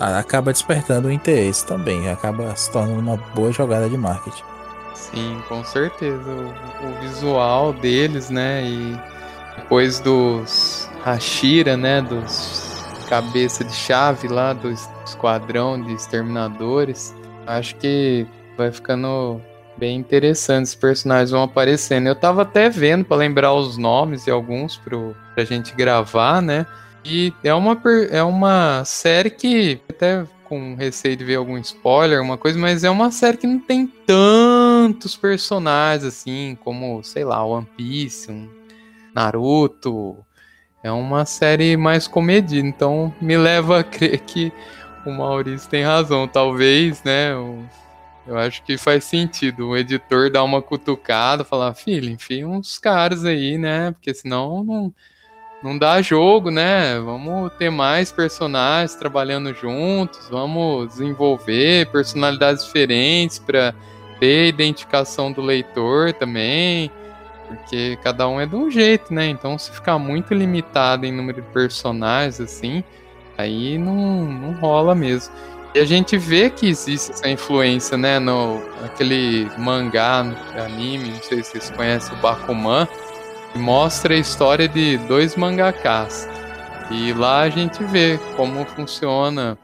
Acaba 0.00 0.50
despertando 0.50 1.08
o 1.08 1.12
interesse 1.12 1.64
também, 1.66 2.08
acaba 2.08 2.56
se 2.56 2.72
tornando 2.72 2.98
uma 2.98 3.16
boa 3.16 3.52
jogada 3.52 3.88
de 3.88 3.96
marketing. 3.96 4.51
Sim, 5.10 5.42
com 5.48 5.64
certeza. 5.64 6.30
O, 6.30 6.86
o, 6.86 7.00
visual 7.00 7.72
deles, 7.72 8.30
né? 8.30 8.64
E 8.64 9.00
depois 9.56 9.98
dos 10.00 10.88
Hashira, 11.04 11.76
né? 11.76 12.00
Dos 12.00 12.70
cabeça 13.08 13.62
de 13.62 13.74
chave 13.74 14.28
lá 14.28 14.52
do 14.54 14.70
esquadrão 15.04 15.80
de 15.82 15.92
exterminadores. 15.92 17.14
Acho 17.46 17.76
que 17.76 18.26
vai 18.56 18.70
ficando 18.70 19.40
bem 19.76 19.98
interessante. 19.98 20.66
Os 20.66 20.74
personagens 20.74 21.30
vão 21.30 21.42
aparecendo. 21.42 22.06
Eu 22.06 22.14
tava 22.14 22.42
até 22.42 22.70
vendo 22.70 23.04
para 23.04 23.16
lembrar 23.16 23.52
os 23.52 23.76
nomes 23.76 24.24
de 24.24 24.30
alguns 24.30 24.76
pro, 24.76 25.16
pra 25.34 25.44
gente 25.44 25.74
gravar, 25.74 26.40
né? 26.40 26.64
E 27.04 27.32
é 27.42 27.52
uma, 27.52 27.78
é 28.10 28.22
uma 28.22 28.84
série 28.84 29.28
que 29.28 29.80
até 29.90 30.24
com 30.52 30.74
receio 30.74 31.16
de 31.16 31.24
ver 31.24 31.36
algum 31.36 31.56
spoiler, 31.56 32.20
uma 32.20 32.36
coisa, 32.36 32.58
mas 32.58 32.84
é 32.84 32.90
uma 32.90 33.10
série 33.10 33.38
que 33.38 33.46
não 33.46 33.58
tem 33.58 33.86
tantos 34.82 35.14
personagens 35.14 36.02
assim, 36.02 36.58
como, 36.64 37.04
sei 37.04 37.24
lá, 37.24 37.44
One 37.44 37.66
Piece, 37.76 38.32
um 38.32 38.48
Naruto. 39.14 40.16
É 40.82 40.90
uma 40.90 41.24
série 41.24 41.76
mais 41.76 42.08
comedida, 42.08 42.66
então 42.66 43.14
me 43.20 43.36
leva 43.36 43.78
a 43.78 43.84
crer 43.84 44.18
que 44.18 44.52
o 45.06 45.12
Maurício 45.12 45.70
tem 45.70 45.84
razão. 45.84 46.26
Talvez, 46.26 47.00
né? 47.04 47.30
Eu, 47.30 47.64
eu 48.26 48.36
acho 48.36 48.64
que 48.64 48.76
faz 48.76 49.04
sentido 49.04 49.68
o 49.68 49.76
editor 49.76 50.28
dar 50.28 50.42
uma 50.42 50.60
cutucada, 50.60 51.44
falar, 51.44 51.72
filho, 51.74 52.10
enfim, 52.10 52.44
uns 52.44 52.76
caras 52.76 53.24
aí, 53.24 53.56
né? 53.56 53.92
Porque 53.92 54.12
senão 54.12 54.64
não 54.64 54.94
não 55.62 55.78
dá 55.78 56.02
jogo, 56.02 56.50
né? 56.50 56.98
Vamos 56.98 57.52
ter 57.52 57.70
mais 57.70 58.10
personagens 58.10 58.96
trabalhando 58.96 59.54
juntos, 59.54 60.28
vamos 60.28 60.88
desenvolver 60.88 61.86
personalidades 61.92 62.64
diferentes 62.64 63.38
para 63.38 63.72
ter 64.22 64.46
identificação 64.46 65.32
do 65.32 65.42
leitor 65.42 66.12
também, 66.12 66.88
porque 67.48 67.98
cada 68.04 68.28
um 68.28 68.40
é 68.40 68.46
de 68.46 68.54
um 68.54 68.70
jeito, 68.70 69.12
né? 69.12 69.26
Então, 69.26 69.58
se 69.58 69.72
ficar 69.72 69.98
muito 69.98 70.32
limitado 70.32 71.04
em 71.04 71.10
número 71.10 71.42
de 71.42 71.48
personagens 71.48 72.40
assim, 72.40 72.84
aí 73.36 73.76
não, 73.78 74.24
não 74.24 74.52
rola 74.60 74.94
mesmo. 74.94 75.34
E 75.74 75.80
a 75.80 75.84
gente 75.84 76.16
vê 76.16 76.48
que 76.50 76.68
existe 76.68 77.10
essa 77.10 77.28
influência, 77.28 77.98
né, 77.98 78.20
no 78.20 78.62
aquele 78.84 79.50
mangá, 79.58 80.22
no 80.22 80.62
anime, 80.62 81.08
não 81.08 81.22
sei 81.22 81.42
se 81.42 81.50
vocês 81.50 81.70
conhecem 81.70 82.16
o 82.16 82.20
Bakuman, 82.20 82.86
mostra 83.56 84.14
a 84.14 84.18
história 84.18 84.68
de 84.68 84.98
dois 84.98 85.34
mangakás. 85.34 86.28
E 86.92 87.12
lá 87.12 87.40
a 87.40 87.50
gente 87.50 87.82
vê 87.82 88.20
como 88.36 88.64
funciona 88.66 89.58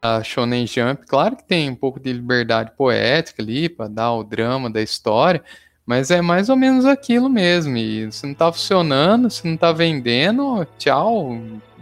a 0.00 0.22
Shonen 0.22 0.66
Jump. 0.66 1.06
Claro 1.06 1.36
que 1.36 1.44
tem 1.44 1.70
um 1.70 1.74
pouco 1.74 1.98
de 2.00 2.12
liberdade 2.12 2.72
poética 2.76 3.42
ali 3.42 3.68
para 3.68 3.88
dar 3.88 4.12
o 4.12 4.24
drama 4.24 4.70
da 4.70 4.80
história, 4.80 5.42
mas 5.86 6.10
é 6.10 6.20
mais 6.20 6.48
ou 6.48 6.56
menos 6.56 6.84
aquilo 6.84 7.28
mesmo. 7.28 7.76
E 7.76 8.10
se 8.12 8.26
não 8.26 8.34
tá 8.34 8.52
funcionando, 8.52 9.30
se 9.30 9.46
não 9.46 9.56
tá 9.56 9.72
vendendo, 9.72 10.66
tchau, 10.78 11.38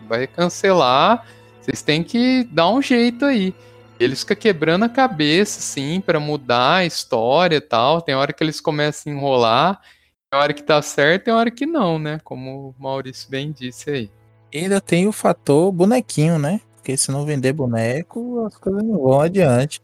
vai 0.09 0.27
cancelar. 0.27 1.27
Vocês 1.61 1.83
têm 1.83 2.03
que 2.03 2.45
dar 2.53 2.71
um 2.71 2.81
jeito 2.81 3.25
aí. 3.25 3.55
Eles 3.99 4.21
ficam 4.21 4.37
quebrando 4.37 4.85
a 4.85 4.89
cabeça, 4.89 5.61
sim, 5.61 6.01
para 6.01 6.21
mudar 6.21 6.77
a 6.77 6.85
história 6.85 7.57
e 7.57 7.61
tal. 7.61 8.03
Tem 8.03 8.15
hora 8.15 8.33
que 8.33 8.45
eles 8.45 8.61
começam 8.61 9.13
a 9.13 9.17
enrolar 9.17 9.81
tem 10.31 10.41
hora 10.41 10.53
que 10.53 10.63
tá 10.63 10.83
certo, 10.83 11.25
tem 11.25 11.35
hora 11.35 11.51
que 11.51 11.65
não, 11.65 11.99
né? 11.99 12.21
Como 12.25 12.75
o 12.79 12.83
Maurício 12.83 13.31
bem 13.31 13.53
disse 13.53 13.89
aí. 13.91 14.11
Ainda 14.53 14.81
tem 14.81 15.07
o 15.07 15.13
fator 15.13 15.71
bonequinho, 15.71 16.39
né? 16.39 16.61
Porque 16.87 16.97
se 16.97 17.11
não 17.11 17.27
vender 17.27 17.53
boneco, 17.53 18.47
as 18.47 18.57
coisas 18.59 18.81
não 18.85 19.03
vão 19.03 19.21
adiante. 19.21 19.83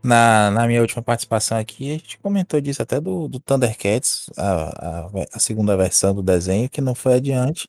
Na, 0.00 0.48
na 0.52 0.64
minha 0.68 0.80
última 0.80 1.02
participação 1.02 1.58
aqui, 1.58 1.90
a 1.90 1.94
gente 1.94 2.20
comentou 2.20 2.60
disso 2.60 2.80
até 2.80 3.00
do, 3.00 3.26
do 3.26 3.40
Thundercats, 3.40 4.30
a, 4.36 5.06
a, 5.06 5.10
a 5.34 5.38
segunda 5.40 5.76
versão 5.76 6.14
do 6.14 6.22
desenho, 6.22 6.70
que 6.70 6.80
não 6.80 6.94
foi 6.94 7.14
adiante, 7.14 7.68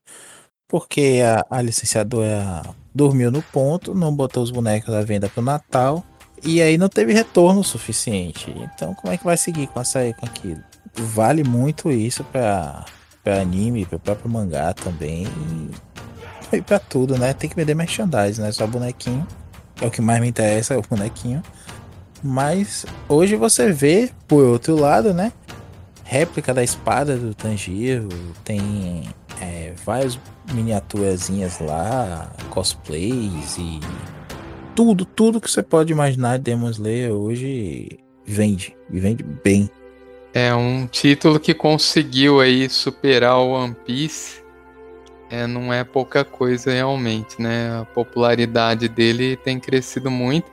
porque 0.68 1.22
a, 1.26 1.44
a 1.50 1.60
licenciadora 1.60 2.62
dormiu 2.94 3.32
no 3.32 3.42
ponto, 3.42 3.96
não 3.96 4.16
botou 4.16 4.44
os 4.44 4.52
bonecos 4.52 4.94
à 4.94 5.02
venda 5.02 5.28
pro 5.28 5.42
Natal, 5.42 6.06
e 6.44 6.62
aí 6.62 6.78
não 6.78 6.88
teve 6.88 7.14
retorno 7.14 7.64
suficiente. 7.64 8.52
Então, 8.76 8.94
como 8.94 9.12
é 9.12 9.18
que 9.18 9.26
vai 9.26 9.38
seguir 9.38 9.66
com 9.70 9.82
essa 9.82 10.02
com 10.14 10.26
aquilo? 10.28 10.62
vale 10.96 11.44
muito 11.44 11.92
isso 11.92 12.24
pra, 12.26 12.86
pra 13.24 13.42
anime, 13.42 13.88
pro 13.88 14.00
próprio 14.00 14.30
mangá 14.30 14.72
também. 14.74 15.26
E, 16.52 16.62
pra 16.62 16.80
tudo, 16.80 17.18
né? 17.18 17.34
Tem 17.34 17.50
que 17.50 17.56
vender 17.56 17.76
merchandising, 17.76 18.42
né? 18.42 18.52
Só 18.52 18.66
bonequinho. 18.66 19.28
É 19.82 19.86
o 19.86 19.92
que 19.92 20.02
mais 20.02 20.20
me 20.22 20.28
interessa, 20.28 20.74
é 20.74 20.78
o 20.78 20.82
bonequinho. 20.82 21.42
Mas 22.24 22.86
hoje 23.08 23.36
você 23.36 23.72
vê, 23.72 24.10
por 24.28 24.44
outro 24.44 24.76
lado, 24.76 25.14
né? 25.14 25.32
Réplica 26.04 26.54
da 26.54 26.64
espada 26.64 27.18
do 27.18 27.34
Tanjiro, 27.34 28.08
tem 28.44 29.04
é, 29.42 29.74
várias 29.86 30.18
miniaturazinhas 30.54 31.60
lá, 31.60 32.32
cosplays 32.50 33.58
e 33.58 33.80
tudo, 34.74 35.06
tudo 35.06 35.42
que 35.42 35.50
você 35.50 35.64
pode 35.64 35.92
imaginar 35.92 36.38
de 36.38 36.44
Demon 36.44 36.70
Slayer 36.70 37.12
hoje 37.12 38.00
vende, 38.26 38.78
e 38.92 39.00
vende 39.00 39.24
bem. 39.24 39.70
É 40.34 40.54
um 40.54 40.86
título 40.86 41.40
que 41.40 41.54
conseguiu 41.54 42.40
aí 42.40 42.70
superar 42.70 43.38
o 43.38 43.54
One 43.54 43.76
Piece. 43.86 44.44
É, 45.30 45.46
não 45.46 45.74
é 45.74 45.84
pouca 45.84 46.24
coisa 46.24 46.72
realmente, 46.72 47.42
né? 47.42 47.82
A 47.82 47.86
popularidade 47.86 48.88
dele 48.88 49.36
tem 49.36 49.60
crescido 49.60 50.10
muito. 50.10 50.50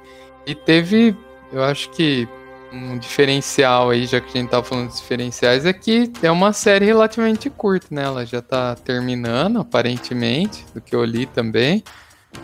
E 0.47 0.55
teve, 0.55 1.17
eu 1.53 1.63
acho 1.63 1.91
que 1.91 2.29
um 2.73 2.99
diferencial 2.99 3.91
aí, 3.91 4.05
já 4.05 4.21
que 4.21 4.37
a 4.37 4.41
gente 4.41 4.51
tá 4.51 4.63
falando 4.63 4.91
de 4.91 4.97
diferenciais, 4.97 5.65
é 5.65 5.73
que 5.73 6.13
é 6.23 6.31
uma 6.31 6.53
série 6.53 6.85
relativamente 6.85 7.49
curta, 7.49 7.87
né? 7.91 8.03
Ela 8.03 8.27
já 8.27 8.43
tá 8.43 8.75
terminando, 8.75 9.61
aparentemente, 9.61 10.65
do 10.75 10.81
que 10.81 10.95
eu 10.95 11.05
li 11.05 11.27
também. 11.27 11.85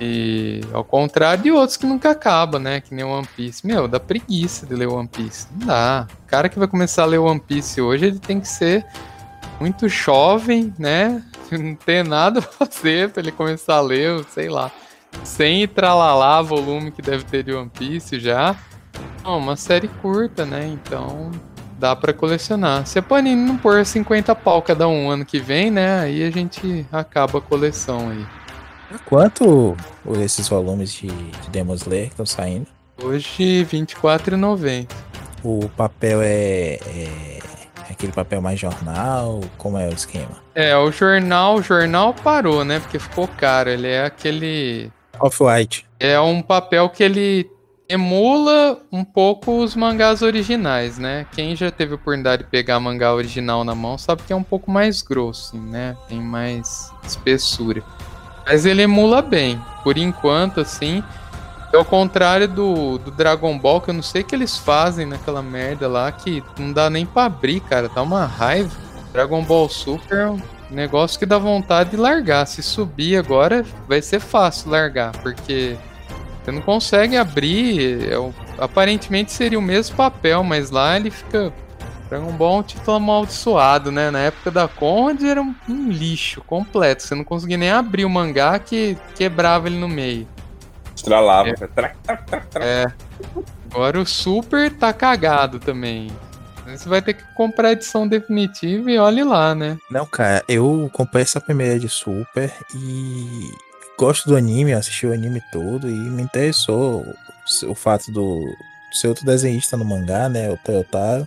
E 0.00 0.60
ao 0.72 0.84
contrário 0.84 1.42
de 1.42 1.50
outros 1.50 1.76
que 1.76 1.84
nunca 1.84 2.10
acabam, 2.10 2.62
né? 2.62 2.80
Que 2.80 2.94
nem 2.94 3.04
One 3.04 3.26
Piece. 3.36 3.66
Meu, 3.66 3.88
dá 3.88 3.98
preguiça 3.98 4.66
de 4.66 4.74
ler 4.74 4.86
One 4.86 5.08
Piece. 5.08 5.48
Não 5.50 5.66
dá. 5.66 6.06
O 6.24 6.26
cara 6.28 6.48
que 6.48 6.58
vai 6.58 6.68
começar 6.68 7.02
a 7.02 7.06
ler 7.06 7.18
One 7.18 7.40
Piece 7.40 7.80
hoje, 7.80 8.06
ele 8.06 8.18
tem 8.20 8.38
que 8.40 8.46
ser 8.46 8.86
muito 9.58 9.88
jovem, 9.88 10.72
né? 10.78 11.22
Não 11.58 11.74
ter 11.74 12.04
nada 12.04 12.40
pra 12.40 12.66
fazer 12.66 13.10
pra 13.10 13.22
ele 13.22 13.32
começar 13.32 13.76
a 13.76 13.80
ler, 13.80 14.24
sei 14.30 14.48
lá. 14.48 14.70
Sem 15.24 15.66
tralalá 15.66 16.40
volume 16.40 16.90
que 16.90 17.02
deve 17.02 17.24
ter 17.24 17.42
de 17.42 17.52
One 17.52 17.70
Piece 17.70 18.20
já. 18.20 18.56
Não, 19.24 19.38
uma 19.38 19.56
série 19.56 19.88
curta, 19.88 20.46
né? 20.46 20.66
Então 20.66 21.30
dá 21.78 21.96
para 21.96 22.12
colecionar. 22.12 22.86
Se 22.86 22.98
a 22.98 23.02
Panini 23.02 23.42
não 23.42 23.56
pôr 23.56 23.84
50 23.84 24.34
pau 24.36 24.62
cada 24.62 24.86
um 24.86 25.10
ano 25.10 25.24
que 25.24 25.40
vem, 25.40 25.70
né? 25.70 26.00
Aí 26.00 26.22
a 26.22 26.30
gente 26.30 26.86
acaba 26.92 27.38
a 27.38 27.42
coleção 27.42 28.10
aí. 28.10 28.24
Quanto 29.04 29.76
esses 30.18 30.48
volumes 30.48 30.92
de, 30.92 31.06
de 31.06 31.50
Demon 31.50 31.74
Slayer 31.74 32.06
que 32.06 32.12
estão 32.12 32.26
saindo? 32.26 32.66
Hoje, 33.02 33.62
R$24,90. 33.62 34.88
O 35.42 35.70
papel 35.70 36.20
é, 36.20 36.26
é, 36.26 36.78
é, 36.86 37.39
aquele 38.00 38.12
papel 38.12 38.40
mais 38.40 38.58
jornal? 38.58 39.40
Como 39.58 39.76
é 39.76 39.86
o 39.88 39.92
esquema? 39.92 40.42
É, 40.54 40.74
o 40.76 40.90
jornal, 40.90 41.56
o 41.56 41.62
jornal 41.62 42.14
parou, 42.14 42.64
né? 42.64 42.80
Porque 42.80 42.98
ficou 42.98 43.28
caro. 43.28 43.68
Ele 43.68 43.86
é 43.86 44.04
aquele. 44.06 44.90
Off-white. 45.20 45.86
É 45.98 46.18
um 46.18 46.40
papel 46.40 46.88
que 46.88 47.02
ele 47.02 47.50
emula 47.86 48.80
um 48.90 49.04
pouco 49.04 49.62
os 49.62 49.76
mangás 49.76 50.22
originais, 50.22 50.96
né? 50.96 51.26
Quem 51.32 51.54
já 51.54 51.70
teve 51.70 51.94
oportunidade 51.94 52.44
de 52.44 52.48
pegar 52.48 52.80
mangá 52.80 53.12
original 53.12 53.64
na 53.64 53.74
mão 53.74 53.98
sabe 53.98 54.22
que 54.22 54.32
é 54.32 54.36
um 54.36 54.42
pouco 54.42 54.70
mais 54.70 55.02
grosso, 55.02 55.58
né? 55.58 55.96
Tem 56.08 56.20
mais 56.20 56.90
espessura. 57.04 57.82
Mas 58.46 58.64
ele 58.64 58.82
emula 58.82 59.20
bem. 59.20 59.60
Por 59.84 59.98
enquanto, 59.98 60.60
assim. 60.60 61.04
Ao 61.72 61.84
contrário 61.84 62.48
do, 62.48 62.98
do 62.98 63.10
Dragon 63.10 63.56
Ball, 63.56 63.80
que 63.80 63.90
eu 63.90 63.94
não 63.94 64.02
sei 64.02 64.22
o 64.22 64.24
que 64.24 64.34
eles 64.34 64.56
fazem 64.56 65.06
naquela 65.06 65.40
merda 65.40 65.86
lá, 65.86 66.10
que 66.10 66.42
não 66.58 66.72
dá 66.72 66.90
nem 66.90 67.06
pra 67.06 67.26
abrir, 67.26 67.60
cara. 67.60 67.88
Dá 67.88 68.02
uma 68.02 68.26
raiva. 68.26 68.76
Dragon 69.12 69.42
Ball 69.42 69.68
Super 69.68 70.18
é 70.18 70.30
um 70.30 70.40
negócio 70.70 71.18
que 71.18 71.26
dá 71.26 71.38
vontade 71.38 71.90
de 71.90 71.96
largar. 71.96 72.46
Se 72.46 72.62
subir 72.62 73.16
agora, 73.16 73.64
vai 73.88 74.02
ser 74.02 74.18
fácil 74.20 74.70
largar, 74.70 75.12
porque 75.22 75.76
você 76.42 76.50
não 76.50 76.60
consegue 76.60 77.16
abrir. 77.16 78.08
É, 78.10 78.32
aparentemente 78.58 79.32
seria 79.32 79.58
o 79.58 79.62
mesmo 79.62 79.96
papel, 79.96 80.42
mas 80.42 80.70
lá 80.70 80.96
ele 80.96 81.10
fica 81.10 81.52
Dragon 82.10 82.32
Ball 82.32 82.56
é 82.56 82.58
um 82.58 82.62
título 82.64 82.96
amaldiçoado, 82.96 83.92
né? 83.92 84.10
Na 84.10 84.18
época 84.18 84.50
da 84.50 84.66
Conde 84.66 85.28
era 85.28 85.40
um, 85.40 85.54
um, 85.68 85.88
lixo 85.88 86.42
completo. 86.42 87.04
Você 87.04 87.14
não 87.14 87.22
conseguia 87.22 87.56
nem 87.56 87.70
abrir 87.70 88.04
o 88.04 88.10
mangá 88.10 88.58
que 88.58 88.98
quebrava 89.14 89.68
ele 89.68 89.78
no 89.78 89.88
meio. 89.88 90.26
Estralava. 91.00 91.48
É. 91.48 91.54
é. 92.60 92.92
Agora 93.70 94.00
o 94.00 94.06
Super 94.06 94.70
tá 94.70 94.92
cagado 94.92 95.58
também. 95.58 96.10
Você 96.66 96.88
vai 96.88 97.02
ter 97.02 97.14
que 97.14 97.24
comprar 97.34 97.68
a 97.68 97.72
edição 97.72 98.06
definitiva 98.06 98.90
e 98.90 98.98
olhe 98.98 99.24
lá, 99.24 99.54
né? 99.54 99.78
Não, 99.90 100.06
cara, 100.06 100.44
eu 100.48 100.88
comprei 100.92 101.22
essa 101.22 101.40
primeira 101.40 101.78
de 101.78 101.88
Super 101.88 102.52
e 102.74 103.50
gosto 103.98 104.28
do 104.28 104.36
anime, 104.36 104.72
assisti 104.72 105.06
o 105.06 105.12
anime 105.12 105.42
todo 105.50 105.88
e 105.88 105.92
me 105.92 106.22
interessou 106.22 107.04
o 107.66 107.74
fato 107.74 108.12
do 108.12 108.44
ser 108.92 109.08
outro 109.08 109.24
desenhista 109.24 109.76
no 109.76 109.84
mangá, 109.84 110.28
né? 110.28 110.50
O 110.50 110.56
Toyotaro. 110.58 111.26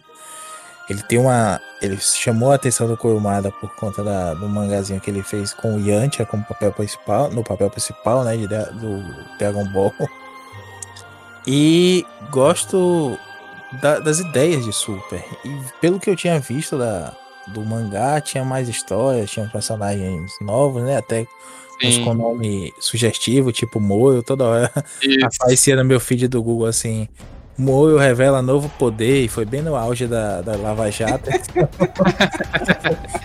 Ele 0.90 1.02
tem 1.04 1.18
uma. 1.18 1.62
Ele 1.82 1.98
chamou 1.98 2.52
a 2.52 2.56
atenção 2.56 2.88
do 2.88 2.98
Kurumada 2.98 3.52
por 3.52 3.74
conta 3.76 4.04
da, 4.04 4.34
do 4.34 4.48
mangazinho 4.48 5.00
que 5.00 5.10
ele 5.10 5.24
fez 5.24 5.54
com 5.54 5.76
o 5.76 5.80
Yantia 5.80 6.26
como 6.26 6.44
papel 6.44 6.72
principal, 6.72 7.30
no 7.32 7.44
papel 7.44 7.70
principal, 7.70 8.24
né? 8.24 8.36
De, 8.36 8.48
do 8.48 9.38
Dragon 9.38 9.66
Ball. 9.72 9.94
E 11.46 12.06
gosto 12.30 13.18
da, 13.82 14.00
das 14.00 14.20
ideias 14.20 14.66
de 14.66 14.74
Super. 14.74 15.24
E 15.44 15.60
pelo 15.82 16.00
que 16.00 16.10
eu 16.10 16.16
tinha 16.16 16.40
visto 16.40 16.78
da, 16.78 17.14
do 17.48 17.64
mangá, 17.66 18.20
tinha 18.22 18.44
mais 18.44 18.70
histórias, 18.70 19.32
tinha 19.32 19.48
personagens 19.48 20.32
novos, 20.42 20.84
né? 20.84 20.98
Até 20.98 21.28
uns 21.84 21.98
com 22.00 22.14
nome 22.14 22.74
sugestivo, 22.80 23.52
tipo 23.52 23.80
Moio, 23.80 24.24
toda 24.24 24.46
hora 24.46 24.72
Isso. 25.02 25.26
aparecia 25.36 25.76
no 25.76 25.84
meu 25.84 26.00
feed 26.00 26.28
do 26.28 26.42
Google 26.42 26.68
assim. 26.68 27.08
Moio 27.58 27.98
revela 27.98 28.42
novo 28.42 28.68
poder 28.80 29.26
e 29.26 29.28
foi 29.28 29.46
bem 29.46 29.62
no 29.62 29.76
auge 29.76 30.08
da, 30.08 30.42
da 30.42 30.56
Lava 30.56 30.90
Jato. 30.90 31.30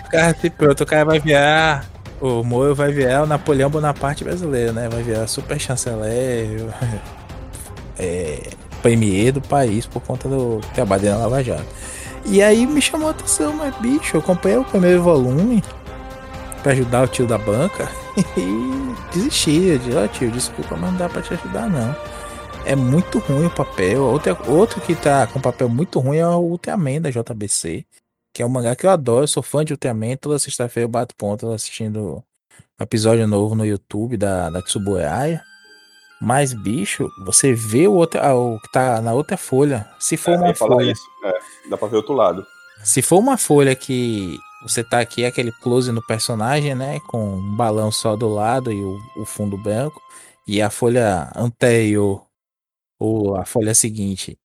o 0.05 0.09
cara 0.09 0.35
se 0.39 0.49
pronto, 0.49 0.83
o 0.83 0.85
cara 0.85 1.05
vai 1.05 1.19
virar. 1.19 1.85
O 2.21 2.43
Moio 2.43 2.75
vai 2.75 2.91
virar 2.91 3.23
o 3.23 3.25
Napoleão 3.25 3.69
Bonaparte 3.69 4.23
brasileiro, 4.23 4.73
né? 4.73 4.87
Vai 4.89 5.01
virar 5.01 5.25
super 5.25 5.59
chanceler, 5.59 6.63
é, 7.97 8.49
premier 8.81 9.31
do 9.31 9.41
país 9.41 9.87
por 9.87 10.01
conta 10.01 10.29
do 10.29 10.61
trabalho 10.75 11.03
da 11.03 11.17
Lava 11.17 11.43
Jato. 11.43 11.65
E 12.25 12.43
aí 12.43 12.67
me 12.67 12.81
chamou 12.81 13.07
a 13.07 13.11
atenção, 13.11 13.53
mas 13.53 13.75
bicho, 13.77 14.17
eu 14.17 14.21
comprei 14.21 14.57
o 14.57 14.63
primeiro 14.63 15.01
volume 15.01 15.63
para 16.61 16.73
ajudar 16.73 17.03
o 17.03 17.07
tio 17.07 17.25
da 17.25 17.37
banca 17.37 17.89
e 18.37 18.93
desisti. 19.11 19.69
Eu 19.69 19.77
disse, 19.79 19.97
ó 19.97 20.03
oh, 20.03 20.07
tio, 20.07 20.29
desculpa, 20.29 20.75
mas 20.75 20.91
não 20.91 20.97
dá 20.99 21.09
pra 21.09 21.21
te 21.21 21.33
ajudar 21.33 21.67
não 21.67 21.95
é 22.65 22.75
muito 22.75 23.19
ruim 23.19 23.45
o 23.45 23.49
papel. 23.49 24.03
Outro, 24.03 24.37
outro 24.47 24.81
que 24.81 24.95
tá 24.95 25.27
com 25.27 25.41
papel 25.41 25.69
muito 25.69 25.99
ruim 25.99 26.17
é 26.17 26.27
o 26.27 26.39
Ultraman 26.39 27.01
da 27.01 27.09
JBC, 27.09 27.85
que 28.33 28.41
é 28.41 28.45
um 28.45 28.49
mangá 28.49 28.75
que 28.75 28.85
eu 28.85 28.89
adoro. 28.89 29.23
Eu 29.23 29.27
sou 29.27 29.43
fã 29.43 29.63
de 29.63 29.73
Ultraman. 29.73 30.15
Toda 30.17 30.39
sexta-feira 30.39 30.85
eu 30.85 30.89
bato 30.89 31.15
ponto 31.15 31.51
assistindo 31.51 32.23
um 32.79 32.83
episódio 32.83 33.27
novo 33.27 33.55
no 33.55 33.65
YouTube 33.65 34.17
da, 34.17 34.49
da 34.49 34.61
Tsuburaya. 34.61 35.41
Mas, 36.21 36.53
bicho, 36.53 37.09
você 37.25 37.53
vê 37.53 37.87
o, 37.87 37.93
outro, 37.93 38.19
ah, 38.21 38.35
o 38.35 38.59
que 38.59 38.71
tá 38.71 39.01
na 39.01 39.13
outra 39.13 39.37
folha. 39.37 39.89
Se 39.99 40.17
for 40.17 40.33
é, 40.33 40.37
uma 40.37 40.53
folha. 40.53 40.93
É, 41.23 41.33
dá 41.69 41.77
pra 41.77 41.87
ver 41.87 41.97
outro 41.97 42.13
lado. 42.13 42.45
Se 42.83 43.01
for 43.01 43.17
uma 43.19 43.37
folha 43.37 43.73
que 43.73 44.37
você 44.61 44.83
tá 44.83 44.99
aqui, 44.99 45.25
aquele 45.25 45.51
close 45.51 45.91
no 45.91 46.05
personagem, 46.05 46.75
né? 46.75 46.99
Com 47.07 47.35
um 47.37 47.55
balão 47.55 47.89
só 47.91 48.17
do 48.17 48.27
lado 48.27 48.71
e 48.71 48.83
o, 48.83 48.99
o 49.15 49.25
fundo 49.25 49.57
branco. 49.57 50.01
E 50.45 50.61
a 50.61 50.69
folha 50.69 51.31
anterior 51.35 52.28
ou 52.99 53.37
a 53.37 53.45
folha 53.45 53.73
seguinte 53.73 54.37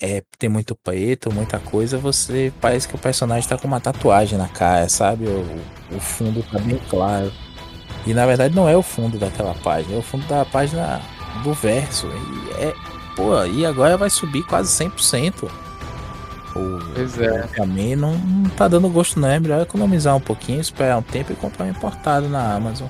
é, 0.00 0.22
tem 0.36 0.48
muito 0.48 0.74
preto, 0.74 1.32
muita 1.32 1.60
coisa, 1.60 1.96
você 1.96 2.52
parece 2.60 2.88
que 2.88 2.96
o 2.96 2.98
personagem 2.98 3.48
tá 3.48 3.56
com 3.56 3.68
uma 3.68 3.80
tatuagem 3.80 4.36
na 4.36 4.48
cara, 4.48 4.88
sabe? 4.88 5.26
O, 5.26 5.96
o 5.96 6.00
fundo 6.00 6.42
tá 6.42 6.58
bem 6.58 6.80
claro. 6.90 7.32
E 8.04 8.12
na 8.12 8.26
verdade 8.26 8.54
não 8.54 8.68
é 8.68 8.76
o 8.76 8.82
fundo 8.82 9.16
daquela 9.16 9.54
página, 9.54 9.94
é 9.94 9.98
o 9.98 10.02
fundo 10.02 10.26
da 10.26 10.44
página 10.44 11.00
do 11.44 11.54
verso. 11.54 12.08
E 12.08 12.64
é, 12.64 12.74
pô, 13.14 13.44
e 13.44 13.64
agora 13.64 13.96
vai 13.96 14.10
subir 14.10 14.42
quase 14.44 14.84
100%. 14.84 15.48
O, 16.54 16.94
pois 16.94 17.18
é. 17.18 17.42
Também 17.54 17.94
não, 17.94 18.14
não 18.18 18.50
tá 18.50 18.66
dando 18.66 18.88
gosto 18.88 19.20
não, 19.20 19.28
é 19.28 19.38
melhor 19.38 19.62
economizar 19.62 20.16
um 20.16 20.20
pouquinho, 20.20 20.60
esperar 20.60 20.98
um 20.98 21.02
tempo 21.02 21.32
e 21.32 21.36
comprar 21.36 21.64
um 21.64 21.70
importado 21.70 22.28
na 22.28 22.56
Amazon. 22.56 22.88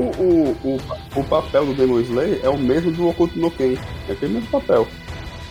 O, 0.00 0.22
o, 0.22 0.56
o, 0.64 1.20
o 1.20 1.24
papel 1.24 1.66
do 1.66 1.74
Demon 1.74 2.00
Slayer 2.00 2.40
é 2.42 2.48
o 2.48 2.56
mesmo 2.56 2.90
do 2.90 3.08
Oculto 3.08 3.38
no 3.38 3.50
Ken. 3.50 3.74
É 4.08 4.12
aquele 4.12 4.34
mesmo 4.34 4.48
papel. 4.48 4.86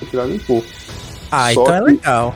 Não 0.01 0.09
tirar 0.09 0.25
nem 0.25 0.39
pouco. 0.39 0.67
Ah, 1.31 1.53
só 1.53 1.61
então 1.61 1.75
é 1.75 1.81
legal. 1.81 2.35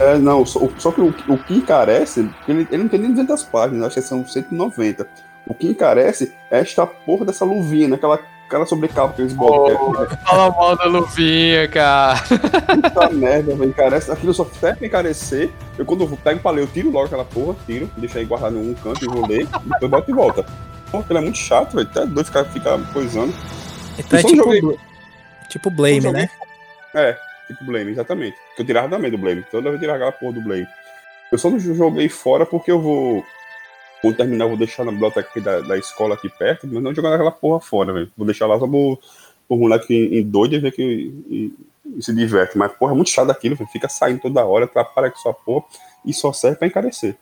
É, 0.00 0.16
não, 0.16 0.44
só, 0.46 0.60
só 0.78 0.90
que 0.90 1.00
o, 1.00 1.14
o 1.28 1.38
que 1.38 1.54
encarece, 1.54 2.28
ele, 2.48 2.66
ele 2.70 2.82
não 2.82 2.88
tem 2.88 3.00
nem 3.00 3.10
200 3.10 3.42
páginas, 3.44 3.86
acho 3.86 3.94
que 3.96 4.02
são 4.02 4.26
190. 4.26 5.06
O 5.46 5.54
que 5.54 5.68
encarece 5.68 6.34
é 6.50 6.60
esta 6.60 6.86
porra 6.86 7.26
dessa 7.26 7.44
luvinha, 7.44 7.88
naquela 7.88 8.18
cara 8.48 8.66
sobrecapa 8.66 9.14
que 9.14 9.22
eles 9.22 9.32
botam. 9.32 9.94
Oh, 9.94 10.02
é... 10.02 10.16
Fala 10.16 10.50
mal 10.50 10.76
da 10.76 10.84
luvinha, 10.84 11.68
cara. 11.68 12.18
Puta 12.82 13.10
merda, 13.10 13.54
velho. 13.54 13.70
Encarece. 13.70 14.10
Aquilo 14.10 14.32
só 14.32 14.44
serve 14.44 14.78
pra 14.78 14.86
encarecer. 14.86 15.50
Eu 15.76 15.84
quando 15.84 16.04
eu 16.04 16.18
pego 16.22 16.40
pra 16.40 16.50
ler, 16.52 16.62
eu 16.62 16.66
tiro 16.66 16.90
logo 16.90 17.06
aquela 17.06 17.24
porra, 17.24 17.56
tiro, 17.66 17.90
deixo 17.96 18.16
aí 18.16 18.24
guardado 18.24 18.56
em 18.56 18.70
um 18.70 18.74
canto 18.74 19.04
e 19.04 19.08
vou 19.08 19.26
ler, 19.26 19.46
depois 19.64 19.90
boto 19.90 20.06
de 20.06 20.12
volta. 20.12 20.46
Pô, 20.94 21.04
ele 21.10 21.18
é 21.18 21.22
muito 21.22 21.38
chato, 21.38 21.74
velho. 21.74 21.88
Até 21.88 22.06
doido 22.06 22.26
ficar, 22.26 22.44
ficar 22.44 22.92
coisando. 22.92 23.34
Então 23.98 24.18
é 24.18 24.22
tipo, 24.22 24.36
joguei... 24.36 24.78
tipo 25.48 25.70
Blame, 25.70 26.12
né? 26.12 26.28
É, 26.94 27.18
tipo 27.48 27.64
Blame, 27.64 27.90
exatamente. 27.90 28.36
Que 28.54 28.62
eu 28.62 28.66
tirava 28.66 28.88
também 28.88 29.10
do 29.10 29.18
Blame. 29.18 29.44
Toda 29.50 29.70
vez 29.70 29.74
eu 29.74 29.80
tirava 29.80 29.96
aquela 29.96 30.12
porra 30.12 30.32
do 30.34 30.42
Blame. 30.42 30.66
Eu 31.32 31.38
só 31.38 31.50
não 31.50 31.58
joguei 31.58 32.08
fora 32.08 32.46
porque 32.46 32.70
eu 32.70 32.80
vou. 32.80 33.24
Vou 34.02 34.12
terminar, 34.12 34.46
vou 34.46 34.56
deixar 34.56 34.84
na 34.84 34.92
biblioteca 34.92 35.28
aqui 35.28 35.40
da, 35.40 35.60
da 35.60 35.78
escola 35.78 36.14
aqui 36.14 36.28
perto, 36.28 36.66
mas 36.70 36.82
não 36.82 36.94
jogar 36.94 37.14
aquela 37.14 37.32
porra 37.32 37.58
fora, 37.58 37.92
velho. 37.92 38.12
Vou 38.16 38.26
deixar 38.26 38.46
lá 38.46 38.58
só 38.58 38.66
vou 38.66 39.00
o 39.48 39.56
moleque 39.56 39.94
em, 39.94 40.18
em 40.18 40.22
doido 40.22 40.54
e 40.54 40.58
vê 40.58 40.70
que 40.70 40.82
e, 40.82 41.52
e 41.96 42.02
se 42.02 42.14
diverte. 42.14 42.56
Mas, 42.56 42.72
porra, 42.72 42.92
é 42.92 42.94
muito 42.94 43.10
chato 43.10 43.30
aquilo, 43.30 43.56
fica 43.72 43.88
saindo 43.88 44.20
toda 44.20 44.44
hora, 44.44 44.66
atrapalha 44.66 45.10
com 45.10 45.16
sua 45.16 45.34
porra 45.34 45.64
e 46.04 46.12
só 46.12 46.32
serve 46.32 46.58
pra 46.58 46.68
encarecer. 46.68 47.16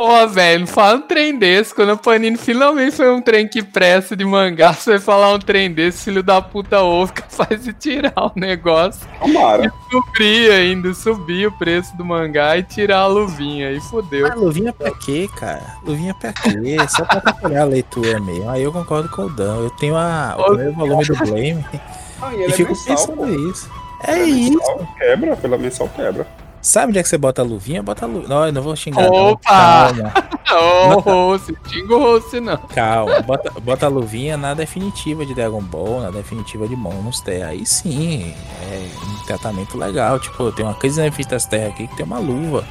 Pô, 0.00 0.26
velho, 0.28 0.60
não 0.60 0.66
fala 0.66 0.96
um 0.96 1.02
trem 1.02 1.38
desse. 1.38 1.74
Quando 1.74 1.90
a 1.92 1.96
Panini 1.96 2.38
finalmente 2.38 2.96
foi 2.96 3.10
um 3.10 3.20
trem 3.20 3.46
que 3.46 3.62
presta 3.62 4.16
de 4.16 4.24
mangá, 4.24 4.72
você 4.72 4.92
vai 4.92 4.98
falar 4.98 5.34
um 5.34 5.38
trem 5.38 5.70
desse, 5.70 6.04
filho 6.04 6.22
da 6.22 6.40
puta 6.40 6.80
ovo, 6.80 7.12
faz 7.28 7.62
de 7.64 7.74
tirar 7.74 8.14
o 8.16 8.32
negócio. 8.34 9.06
Tomara. 9.18 9.66
E 9.66 9.90
subir 9.90 10.52
ainda, 10.52 10.94
subir 10.94 11.48
o 11.48 11.52
preço 11.52 11.94
do 11.98 12.04
mangá 12.06 12.56
e 12.56 12.62
tirar 12.62 13.00
a 13.00 13.06
luvinha. 13.08 13.68
Aí 13.68 13.78
fodeu. 13.78 14.26
Mas 14.26 14.40
luvinha 14.40 14.72
pra 14.72 14.90
quê, 14.90 15.28
cara? 15.36 15.76
Luvinha 15.84 16.14
pra 16.14 16.32
quê? 16.32 16.78
Só 16.88 17.04
pra 17.04 17.18
atrapalhar 17.18 17.60
a 17.60 17.66
leitura 17.66 18.18
mesmo. 18.20 18.48
Aí 18.48 18.62
eu 18.62 18.72
concordo 18.72 19.10
com 19.10 19.24
o 19.24 19.28
Dan. 19.28 19.64
Eu 19.64 19.70
tenho 19.72 19.96
a, 19.98 20.34
o 20.38 20.44
primeiro 20.44 20.72
volume 20.72 21.04
do 21.04 21.16
Blame 21.16 21.64
Ah, 22.22 22.32
e, 22.32 22.36
ele 22.36 22.52
é 22.52 22.56
fico 22.56 22.70
mensal, 22.70 22.96
pensando 22.96 23.16
pô. 23.18 23.50
isso. 23.50 23.70
É 24.04 24.14
Pela 24.14 24.26
isso. 24.26 24.50
mensal 24.52 24.88
Quebra, 24.96 25.36
pela 25.36 25.58
mensal 25.58 25.88
quebra. 25.94 26.26
Sabe 26.62 26.90
onde 26.90 26.98
é 26.98 27.02
que 27.02 27.08
você 27.08 27.16
bota 27.16 27.40
a 27.40 27.44
luvinha? 27.44 27.82
Bota 27.82 28.04
a 28.04 28.08
luvinha. 28.08 28.28
Não, 28.28 28.46
eu 28.46 28.52
não 28.52 28.62
vou 28.62 28.76
xingar. 28.76 29.02
não. 29.04 29.32
Opa! 29.32 29.92
Calma, 29.94 30.12
Ô, 30.96 31.00
Rossi, 31.00 31.56
xinga 31.68 31.96
o 31.96 32.40
não. 32.40 32.56
calma. 32.74 33.20
Bota, 33.22 33.50
bota 33.60 33.86
a 33.86 33.88
luvinha 33.88 34.36
na 34.36 34.52
definitiva 34.52 35.24
de 35.24 35.34
Dragon 35.34 35.62
Ball, 35.62 36.02
na 36.02 36.10
definitiva 36.10 36.68
de 36.68 36.76
Monster. 36.76 37.46
Aí 37.46 37.64
sim, 37.64 38.34
é 38.62 38.88
um 39.06 39.24
tratamento 39.26 39.78
legal. 39.78 40.18
Tipo, 40.18 40.52
tem 40.52 40.64
uma 40.64 40.74
crise 40.74 41.02
na 41.02 41.10
Fitas 41.10 41.46
Terra 41.46 41.68
aqui 41.68 41.86
que 41.86 41.96
tem 41.96 42.04
uma 42.04 42.18
luva. 42.18 42.64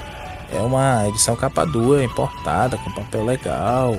É 0.53 0.59
uma 0.59 1.07
edição 1.07 1.35
capa 1.35 1.65
dura, 1.65 2.03
importada, 2.03 2.77
com 2.77 2.91
papel 2.91 3.25
legal. 3.25 3.95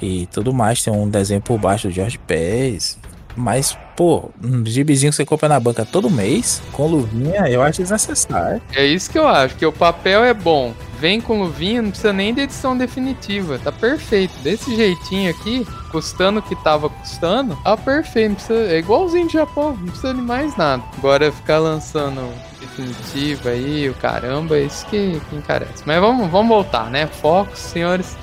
E 0.00 0.26
tudo 0.26 0.52
mais. 0.52 0.82
Tem 0.82 0.92
um 0.92 1.08
desenho 1.08 1.40
por 1.40 1.58
baixo 1.58 1.88
do 1.88 1.94
Jorge 1.94 2.18
Pérez. 2.18 2.98
Mas, 3.36 3.76
pô, 3.96 4.30
um 4.42 4.64
gibizinho 4.64 5.10
que 5.10 5.16
você 5.16 5.24
compra 5.24 5.48
na 5.48 5.58
banca 5.58 5.84
todo 5.84 6.10
mês, 6.10 6.62
com 6.72 6.86
luvinha, 6.86 7.48
eu 7.48 7.62
acho 7.62 7.80
desnecessário. 7.80 8.62
É 8.74 8.84
isso 8.84 9.10
que 9.10 9.18
eu 9.18 9.26
acho, 9.26 9.56
que 9.56 9.66
o 9.66 9.72
papel 9.72 10.22
é 10.24 10.32
bom. 10.32 10.72
Vem 11.00 11.20
com 11.20 11.42
luvinha, 11.42 11.82
não 11.82 11.90
precisa 11.90 12.12
nem 12.12 12.32
de 12.32 12.42
edição 12.42 12.76
definitiva. 12.76 13.58
Tá 13.58 13.72
perfeito. 13.72 14.32
Desse 14.38 14.74
jeitinho 14.74 15.30
aqui, 15.30 15.66
custando 15.90 16.38
o 16.38 16.42
que 16.42 16.54
tava 16.56 16.88
custando, 16.88 17.56
tá 17.56 17.76
perfeito. 17.76 18.36
Precisa, 18.36 18.72
é 18.72 18.78
igualzinho 18.78 19.26
de 19.26 19.34
Japão, 19.34 19.76
não 19.76 19.86
precisa 19.86 20.14
de 20.14 20.22
mais 20.22 20.56
nada. 20.56 20.82
Agora 20.96 21.30
ficar 21.32 21.58
lançando 21.58 22.32
definitiva 22.60 23.50
aí, 23.50 23.90
o 23.90 23.94
caramba, 23.94 24.56
é 24.56 24.62
isso 24.62 24.86
que, 24.86 25.20
que 25.28 25.36
encarece. 25.36 25.82
Mas 25.84 26.00
vamos, 26.00 26.30
vamos 26.30 26.48
voltar, 26.48 26.90
né? 26.90 27.06
Foco, 27.06 27.56
senhores. 27.56 28.16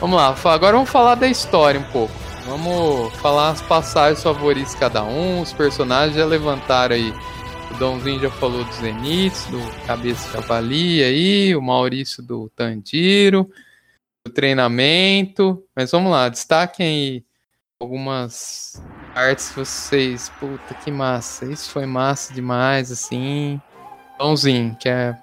Vamos 0.00 0.16
lá, 0.16 0.34
agora 0.44 0.72
vamos 0.72 0.90
falar 0.90 1.14
da 1.14 1.28
história 1.28 1.78
um 1.78 1.84
pouco. 1.84 2.12
Vamos 2.44 3.14
falar 3.16 3.50
as 3.50 3.62
passagens 3.62 4.22
favoritas 4.22 4.74
cada 4.74 5.04
um, 5.04 5.40
os 5.40 5.52
personagens 5.52 6.16
já 6.16 6.26
levantaram 6.26 6.96
aí. 6.96 7.12
O 7.70 7.74
Dãozinho 7.78 8.20
já 8.20 8.30
falou 8.30 8.64
do 8.64 8.72
Zenith, 8.74 9.48
do 9.50 9.86
Cabeça 9.86 10.26
de 10.26 10.34
Javali 10.34 11.02
aí, 11.02 11.56
o 11.56 11.62
Maurício 11.62 12.22
do 12.22 12.50
Tandiro, 12.50 13.48
do 14.26 14.32
treinamento. 14.32 15.62
Mas 15.74 15.90
vamos 15.92 16.10
lá, 16.10 16.28
destaquem 16.28 16.86
aí 16.86 17.24
algumas 17.80 18.82
partes 19.14 19.50
que 19.50 19.56
vocês. 19.56 20.28
Puta 20.40 20.74
que 20.74 20.90
massa, 20.90 21.46
isso 21.46 21.70
foi 21.70 21.86
massa 21.86 22.34
demais, 22.34 22.90
assim. 22.90 23.60
Dãozinho, 24.18 24.76
que 24.78 24.88
é. 24.88 25.16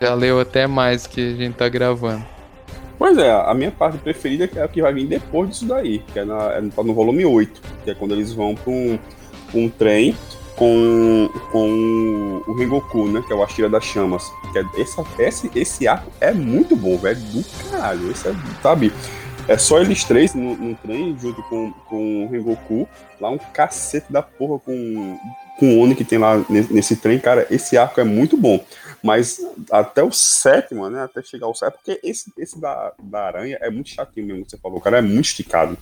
Já 0.00 0.14
leu 0.14 0.40
até 0.40 0.66
mais 0.66 1.06
que 1.06 1.32
a 1.32 1.36
gente 1.36 1.56
tá 1.56 1.68
gravando. 1.68 2.35
Pois 2.98 3.18
é, 3.18 3.30
a 3.30 3.52
minha 3.52 3.70
parte 3.70 3.98
preferida 3.98 4.48
é 4.56 4.62
a 4.62 4.68
que 4.68 4.80
vai 4.80 4.92
vir 4.92 5.06
depois 5.06 5.50
disso 5.50 5.66
daí, 5.66 5.98
que 5.98 6.18
é, 6.18 6.24
na, 6.24 6.52
é 6.52 6.62
tá 6.74 6.82
no 6.82 6.94
volume 6.94 7.24
8, 7.26 7.60
que 7.84 7.90
é 7.90 7.94
quando 7.94 8.12
eles 8.12 8.32
vão 8.32 8.54
pra 8.54 8.72
um, 8.72 8.98
um 9.54 9.68
trem 9.68 10.16
com, 10.56 11.30
com 11.52 12.42
o 12.46 12.54
Rengoku, 12.54 13.06
né? 13.08 13.22
Que 13.26 13.32
é 13.32 13.36
o 13.36 13.42
Ashira 13.42 13.68
das 13.68 13.84
Chamas. 13.84 14.24
Que 14.52 14.58
é, 14.58 14.64
essa, 14.80 15.04
esse, 15.18 15.50
esse 15.54 15.86
arco 15.86 16.10
é 16.20 16.32
muito 16.32 16.74
bom, 16.74 16.96
velho. 16.96 17.20
Do 17.20 17.44
caralho. 17.70 18.10
Esse 18.10 18.28
é, 18.28 18.34
sabe? 18.62 18.92
É 19.46 19.56
só 19.56 19.80
eles 19.80 20.02
três 20.02 20.34
no, 20.34 20.56
no 20.56 20.74
trem, 20.74 21.16
junto 21.20 21.42
com, 21.44 21.72
com 21.88 22.24
o 22.24 22.30
Rengoku. 22.30 22.88
Lá 23.20 23.30
um 23.30 23.38
cacete 23.38 24.12
da 24.12 24.22
porra 24.22 24.58
com, 24.58 25.18
com 25.58 25.76
o 25.76 25.80
Oni 25.80 25.94
que 25.94 26.04
tem 26.04 26.18
lá 26.18 26.44
nesse, 26.48 26.96
trem. 26.96 27.18
Cara, 27.18 27.46
esse 27.50 27.76
arco 27.76 28.00
é 28.00 28.04
muito 28.04 28.36
bom. 28.36 28.62
Mas 29.02 29.40
até 29.70 30.02
o 30.02 30.10
sétimo, 30.10 30.88
né? 30.88 31.02
Até 31.02 31.22
chegar 31.22 31.46
ao 31.46 31.54
sétimo, 31.54 31.78
porque 31.84 32.00
esse, 32.02 32.32
esse 32.36 32.60
da, 32.60 32.92
da 33.02 33.24
aranha 33.26 33.58
é 33.60 33.70
muito 33.70 33.90
chatinho 33.90 34.26
mesmo, 34.26 34.44
que 34.44 34.50
você 34.50 34.58
falou. 34.58 34.80
Cara 34.80 34.98
é 34.98 35.02
muito 35.02 35.26
esticado. 35.26 35.76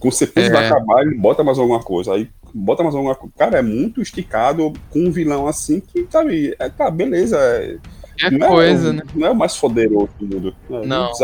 Você 0.00 0.26
pensa 0.26 0.48
É. 0.48 0.52
vai 0.52 0.66
acabar, 0.66 1.02
ele 1.02 1.14
bota 1.16 1.42
mais 1.42 1.58
alguma 1.58 1.82
coisa. 1.82 2.14
Aí 2.14 2.28
bota 2.54 2.82
mais 2.82 2.94
alguma 2.94 3.14
coisa. 3.14 3.34
Cara, 3.36 3.58
é 3.58 3.62
muito 3.62 4.00
esticado 4.00 4.72
com 4.90 5.00
um 5.00 5.10
vilão 5.10 5.46
assim 5.46 5.80
que, 5.80 6.06
sabe, 6.10 6.54
é, 6.58 6.68
tá, 6.68 6.90
beleza. 6.90 7.36
É, 7.38 7.78
É 8.20 8.30
não 8.30 8.48
coisa, 8.48 8.90
é, 8.90 8.92
né? 8.92 9.02
Não 9.14 9.26
é 9.26 9.30
o 9.30 9.34
mais 9.34 9.56
foderoso 9.56 10.10
do 10.18 10.26
mundo. 10.26 10.56
É, 10.70 10.86
Não. 10.86 11.14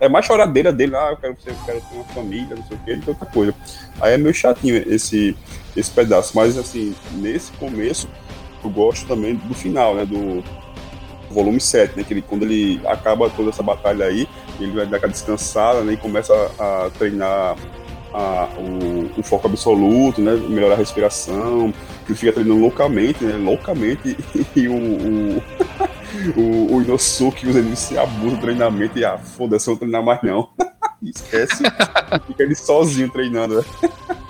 É 0.00 0.08
mais 0.08 0.24
choradeira 0.26 0.72
dele, 0.72 0.94
ah, 0.96 1.10
eu 1.10 1.16
quero, 1.16 1.36
ser, 1.40 1.50
eu 1.50 1.56
quero 1.64 1.80
ter 1.80 1.94
uma 1.94 2.04
família, 2.04 2.56
não 2.56 2.64
sei 2.64 2.76
o 2.76 3.00
que 3.00 3.10
outra 3.10 3.26
coisa. 3.26 3.54
Aí 4.00 4.14
é 4.14 4.18
meio 4.18 4.34
chatinho 4.34 4.76
esse, 4.92 5.36
esse 5.76 5.90
pedaço. 5.90 6.32
Mas 6.34 6.56
assim, 6.56 6.94
nesse 7.12 7.52
começo, 7.52 8.08
eu 8.64 8.70
gosto 8.70 9.06
também 9.06 9.34
do 9.34 9.54
final, 9.54 9.94
né? 9.94 10.04
Do 10.04 10.42
volume 11.30 11.60
7, 11.60 11.96
né? 11.96 12.04
Que 12.04 12.14
ele, 12.14 12.22
quando 12.22 12.44
ele 12.44 12.80
acaba 12.86 13.28
toda 13.30 13.50
essa 13.50 13.62
batalha 13.62 14.06
aí, 14.06 14.28
ele 14.58 14.72
vai 14.72 14.86
dar 14.86 14.96
aquela 14.96 15.12
descansada, 15.12 15.82
né? 15.82 15.92
E 15.92 15.96
começa 15.96 16.32
a, 16.58 16.86
a 16.86 16.90
treinar 16.90 17.56
a- 18.16 18.48
o, 18.58 19.20
o 19.20 19.22
foco 19.22 19.46
absoluto, 19.46 20.20
né? 20.20 20.32
Melhorar 20.48 20.74
a 20.74 20.78
respiração. 20.78 21.72
Que 22.04 22.12
ele 22.12 22.18
fica 22.18 22.32
treinando 22.32 22.60
loucamente, 22.60 23.24
né? 23.24 23.36
Loucamente. 23.36 24.16
E 24.56 24.68
o, 24.68 24.74
o, 24.74 25.42
o, 26.40 26.76
o 26.76 26.82
Inosuke 26.82 27.46
usa 27.46 27.58
ele 27.58 27.76
se 27.76 27.98
abusa 27.98 28.36
do 28.36 28.40
treinamento 28.40 28.98
e 28.98 29.04
ah, 29.04 29.18
foda-se, 29.18 29.68
eu 29.68 29.72
não 29.72 29.78
treinar 29.78 30.02
mais 30.02 30.22
não. 30.22 30.48
Esquece. 31.02 31.62
Fica 32.26 32.42
ele 32.42 32.54
sozinho 32.54 33.10
treinando. 33.10 33.56
né? 33.56 33.64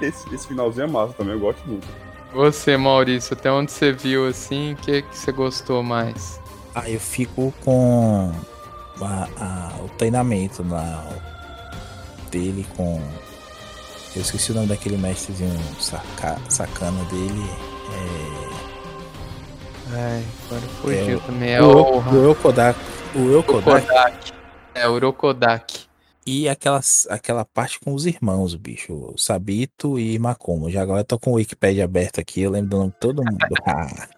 Esse, 0.02 0.34
esse 0.34 0.48
finalzinho 0.48 0.84
é 0.84 0.86
massa 0.88 1.12
também, 1.14 1.34
eu 1.34 1.40
gosto 1.40 1.64
muito. 1.66 1.86
Você, 2.34 2.76
Maurício, 2.76 3.34
até 3.34 3.50
onde 3.50 3.70
você 3.70 3.92
viu 3.92 4.26
assim, 4.26 4.72
o 4.72 4.76
que, 4.76 5.02
que 5.02 5.16
você 5.16 5.30
gostou 5.32 5.82
mais? 5.82 6.40
Aí 6.74 6.94
eu 6.94 7.00
fico 7.00 7.54
com 7.64 8.30
a- 9.00 9.28
a- 9.40 9.72
o 9.84 9.88
treinamento 9.96 10.62
na, 10.64 11.04
dele 12.30 12.66
com. 12.76 13.00
Eu 14.16 14.22
esqueci 14.22 14.50
o 14.50 14.54
nome 14.54 14.66
daquele 14.68 14.96
mestrezinho 14.96 15.52
saca, 15.78 16.38
sacana 16.48 17.04
dele. 17.04 17.50
Ai, 19.92 20.24
agora 20.46 20.62
fugiu 20.80 21.18
É, 21.18 21.20
também. 21.20 21.50
É, 21.50 21.54
É 21.56 21.62
o, 21.62 21.66
o 21.66 21.98
o 21.98 22.14
Eurokodak. 22.14 22.80
O 23.14 23.18
Eurokodak. 23.18 23.86
Urokodak. 23.86 24.32
É, 24.74 24.88
o 24.88 24.92
Urokodak. 24.92 25.86
E 26.26 26.48
aquela, 26.48 26.80
aquela 27.10 27.44
parte 27.44 27.78
com 27.78 27.94
os 27.94 28.04
irmãos, 28.06 28.54
bicho. 28.56 28.92
o 28.92 29.18
Sabito 29.18 29.98
e 29.98 30.18
Macomo. 30.18 30.70
Já 30.70 30.82
agora 30.82 31.00
eu 31.00 31.04
tô 31.04 31.18
com 31.18 31.30
o 31.32 31.34
Wikipedia 31.34 31.84
aberto 31.84 32.18
aqui, 32.20 32.40
eu 32.40 32.50
lembro 32.50 32.70
do 32.70 32.76
nome 32.78 32.90
de 32.92 32.98
todo 32.98 33.22
mundo. 33.22 33.38
Ah, 33.66 34.08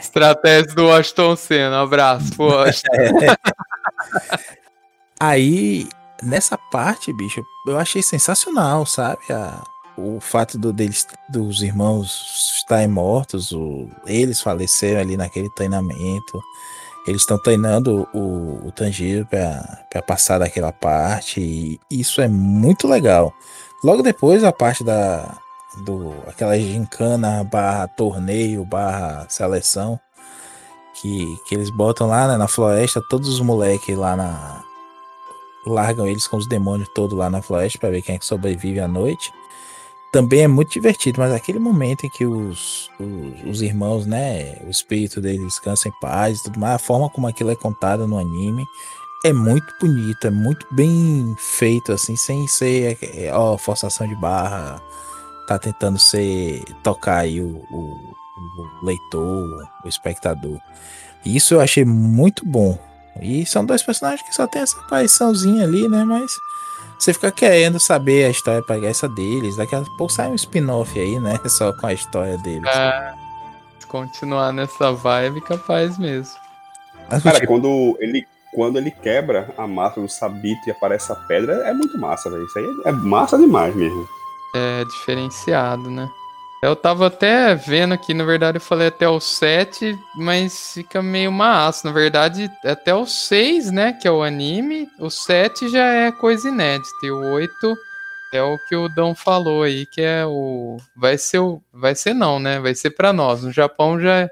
Estratégia 0.00 0.74
do 0.74 0.86
Washington 0.88 1.36
Senna. 1.36 1.78
Um 1.80 1.84
abraço, 1.84 2.34
pô. 2.36 2.48
Aí, 5.18 5.88
nessa 6.22 6.56
parte, 6.56 7.12
bicho, 7.12 7.44
eu 7.66 7.78
achei 7.78 8.02
sensacional, 8.02 8.86
sabe? 8.86 9.20
A- 9.30 9.62
o 9.96 10.18
fato 10.20 10.56
do, 10.56 10.72
deles, 10.72 11.06
dos 11.28 11.62
irmãos 11.62 12.54
estarem 12.56 12.88
mortos, 12.88 13.52
o- 13.52 13.88
eles 14.06 14.40
faleceram 14.40 15.00
ali 15.00 15.16
naquele 15.18 15.50
treinamento. 15.50 16.40
Eles 17.06 17.22
estão 17.22 17.36
treinando 17.42 18.08
o, 18.14 18.66
o 18.68 18.72
Tanjiro 18.72 19.26
para 19.26 20.02
passar 20.02 20.38
daquela 20.38 20.72
parte. 20.72 21.40
E 21.40 21.80
isso 21.90 22.20
é 22.22 22.28
muito 22.28 22.86
legal. 22.88 23.34
Logo 23.84 24.02
depois, 24.02 24.44
a 24.44 24.52
parte 24.52 24.82
da. 24.84 25.36
Do, 25.84 26.12
aquela 26.28 26.56
gincana 26.58 27.42
barra 27.44 27.88
torneio 27.88 28.62
barra 28.62 29.26
seleção 29.30 29.98
que, 31.00 31.26
que 31.48 31.54
eles 31.54 31.70
botam 31.70 32.06
lá 32.06 32.28
né, 32.28 32.36
na 32.36 32.46
floresta 32.46 33.00
todos 33.08 33.26
os 33.30 33.40
moleques 33.40 33.96
lá 33.96 34.14
na, 34.14 34.62
largam 35.66 36.06
eles 36.06 36.26
com 36.26 36.36
os 36.36 36.46
demônios 36.46 36.88
todos 36.94 37.16
lá 37.16 37.30
na 37.30 37.42
floresta 37.42 37.78
para 37.78 37.90
ver 37.90 38.02
quem 38.02 38.14
é 38.14 38.18
que 38.18 38.26
sobrevive 38.26 38.80
à 38.80 38.88
noite. 38.88 39.32
Também 40.12 40.42
é 40.42 40.48
muito 40.48 40.72
divertido, 40.72 41.20
mas 41.20 41.32
aquele 41.32 41.58
momento 41.58 42.04
em 42.04 42.10
que 42.10 42.26
os, 42.26 42.90
os, 43.00 43.50
os 43.50 43.62
irmãos, 43.62 44.04
né, 44.04 44.58
o 44.66 44.70
espírito 44.70 45.22
deles 45.22 45.42
descansa 45.42 45.88
em 45.88 45.92
paz 46.00 46.38
e 46.38 46.42
tudo 46.44 46.60
mais, 46.60 46.74
a 46.74 46.78
forma 46.78 47.08
como 47.08 47.26
aquilo 47.26 47.50
é 47.50 47.56
contado 47.56 48.06
no 48.06 48.18
anime 48.18 48.66
é 49.24 49.32
muito 49.32 49.72
bonito, 49.80 50.26
é 50.26 50.30
muito 50.30 50.66
bem 50.70 51.34
feito, 51.38 51.92
assim, 51.92 52.16
sem 52.16 52.46
ser, 52.48 52.98
é, 53.02 53.32
ó, 53.32 53.56
forçação 53.56 54.06
de 54.06 54.16
barra, 54.16 54.82
tá 55.46 55.58
tentando 55.58 55.98
ser, 55.98 56.64
tocar 56.82 57.18
aí 57.18 57.40
o, 57.40 57.64
o, 57.70 58.14
o 58.58 58.84
leitor, 58.84 59.68
o 59.84 59.88
espectador. 59.88 60.58
Isso 61.24 61.54
eu 61.54 61.60
achei 61.60 61.84
muito 61.84 62.44
bom. 62.44 62.76
E 63.20 63.44
são 63.44 63.64
dois 63.64 63.82
personagens 63.82 64.22
que 64.22 64.34
só 64.34 64.46
tem 64.46 64.62
essa 64.62 64.78
apariçãozinha 64.80 65.64
ali, 65.64 65.88
né? 65.88 66.04
Mas 66.04 66.32
você 66.98 67.12
fica 67.12 67.30
querendo 67.30 67.80
saber 67.80 68.26
a 68.26 68.30
história 68.30 68.62
essa 68.86 69.08
deles. 69.08 69.56
Daqui 69.56 69.74
a 69.74 69.82
pouco 69.98 70.12
sai 70.12 70.28
um 70.28 70.34
spin-off 70.34 70.98
aí, 70.98 71.18
né? 71.18 71.38
Só 71.46 71.72
com 71.72 71.86
a 71.86 71.92
história 71.92 72.38
deles. 72.38 72.68
É, 72.68 73.14
continuar 73.88 74.52
nessa 74.52 74.92
vibe, 74.92 75.40
capaz 75.40 75.98
mesmo. 75.98 76.34
Mas, 77.10 77.22
Cara, 77.22 77.40
tipo... 77.40 77.52
quando 77.52 77.96
ele 78.00 78.26
quando 78.54 78.76
ele 78.76 78.90
quebra 78.90 79.52
a 79.56 79.66
massa 79.66 79.98
do 79.98 80.08
sabito 80.08 80.60
e 80.66 80.70
aparece 80.70 81.10
a 81.10 81.14
pedra, 81.14 81.54
é 81.66 81.72
muito 81.72 81.98
massa, 81.98 82.30
velho. 82.30 82.44
Isso 82.44 82.58
aí 82.58 82.66
é 82.84 82.92
massa 82.92 83.38
demais 83.38 83.74
mesmo. 83.74 84.06
É 84.54 84.84
diferenciado, 84.84 85.90
né? 85.90 86.06
Eu 86.62 86.76
tava 86.76 87.08
até 87.08 87.56
vendo 87.56 87.92
aqui, 87.92 88.14
na 88.14 88.22
verdade 88.22 88.56
eu 88.56 88.60
falei 88.60 88.86
até 88.86 89.08
o 89.08 89.18
7, 89.18 89.98
mas 90.14 90.74
fica 90.74 91.02
meio 91.02 91.32
massa. 91.32 91.88
Na 91.88 91.92
verdade, 91.92 92.48
até 92.64 92.94
o 92.94 93.04
6, 93.04 93.72
né, 93.72 93.92
que 93.92 94.06
é 94.06 94.12
o 94.12 94.22
anime, 94.22 94.88
o 95.00 95.10
7 95.10 95.68
já 95.68 95.84
é 95.84 96.12
coisa 96.12 96.48
inédita. 96.48 96.88
E 97.02 97.10
o 97.10 97.32
8 97.32 97.76
é 98.32 98.42
o 98.42 98.56
que 98.68 98.76
o 98.76 98.88
Dão 98.88 99.12
falou 99.12 99.64
aí, 99.64 99.86
que 99.86 100.00
é 100.02 100.24
o. 100.24 100.76
Vai 100.96 101.18
ser 101.18 101.40
o. 101.40 101.60
Vai 101.72 101.96
ser 101.96 102.14
não, 102.14 102.38
né? 102.38 102.60
Vai 102.60 102.76
ser 102.76 102.90
para 102.90 103.12
nós. 103.12 103.42
No 103.42 103.52
Japão 103.52 104.00
já 104.00 104.30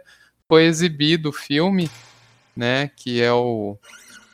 foi 0.49 0.67
exibido 0.67 1.31
o 1.31 1.33
filme, 1.33 1.91
né? 2.57 2.93
Que 2.97 3.21
é 3.21 3.33
o 3.33 3.77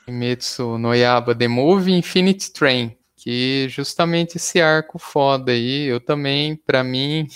Kimetsu 0.04 0.76
no 0.76 0.94
Yaba 0.94 1.34
The 1.34 1.48
Movie 1.48 1.94
Infinite 1.94 2.52
Train 2.52 2.95
que 3.26 3.66
justamente 3.68 4.36
esse 4.36 4.60
arco 4.60 5.00
foda 5.00 5.50
aí, 5.50 5.82
eu 5.82 5.98
também, 5.98 6.54
para 6.54 6.84
mim, 6.84 7.26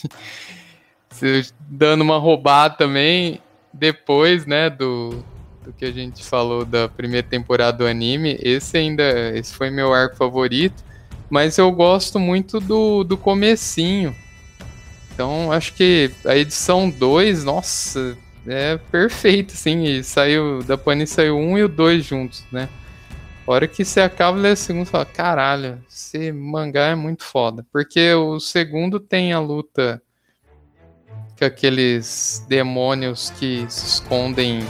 dando 1.68 2.02
uma 2.02 2.16
roubada 2.16 2.76
também, 2.76 3.40
depois, 3.72 4.46
né, 4.46 4.70
do, 4.70 5.24
do 5.64 5.72
que 5.72 5.84
a 5.84 5.90
gente 5.90 6.22
falou 6.22 6.64
da 6.64 6.88
primeira 6.88 7.26
temporada 7.26 7.78
do 7.78 7.86
anime, 7.88 8.38
esse 8.40 8.76
ainda, 8.76 9.36
esse 9.36 9.52
foi 9.52 9.68
meu 9.68 9.92
arco 9.92 10.14
favorito, 10.14 10.80
mas 11.28 11.58
eu 11.58 11.72
gosto 11.72 12.20
muito 12.20 12.60
do, 12.60 13.02
do 13.02 13.16
comecinho. 13.16 14.14
Então, 15.12 15.50
acho 15.50 15.74
que 15.74 16.12
a 16.24 16.36
edição 16.36 16.88
2, 16.88 17.42
nossa, 17.42 18.16
é 18.46 18.78
perfeito, 18.92 19.54
e 19.66 20.04
saiu, 20.04 20.62
da 20.62 20.78
Panini 20.78 21.08
saiu 21.08 21.36
um 21.36 21.58
e 21.58 21.64
o 21.64 21.68
dois 21.68 22.04
juntos, 22.04 22.44
né? 22.52 22.68
Hora 23.50 23.66
que 23.66 23.84
você 23.84 24.00
acaba 24.00 24.38
ler 24.38 24.52
o 24.52 24.56
segundo, 24.56 24.86
fala, 24.86 25.04
caralho, 25.04 25.84
esse 25.90 26.30
mangá 26.30 26.90
é 26.90 26.94
muito 26.94 27.24
foda. 27.24 27.66
Porque 27.72 28.14
o 28.14 28.38
segundo 28.38 29.00
tem 29.00 29.32
a 29.32 29.40
luta 29.40 30.00
com 31.36 31.44
aqueles 31.44 32.46
demônios 32.48 33.30
que 33.30 33.66
se 33.68 33.86
escondem 33.86 34.60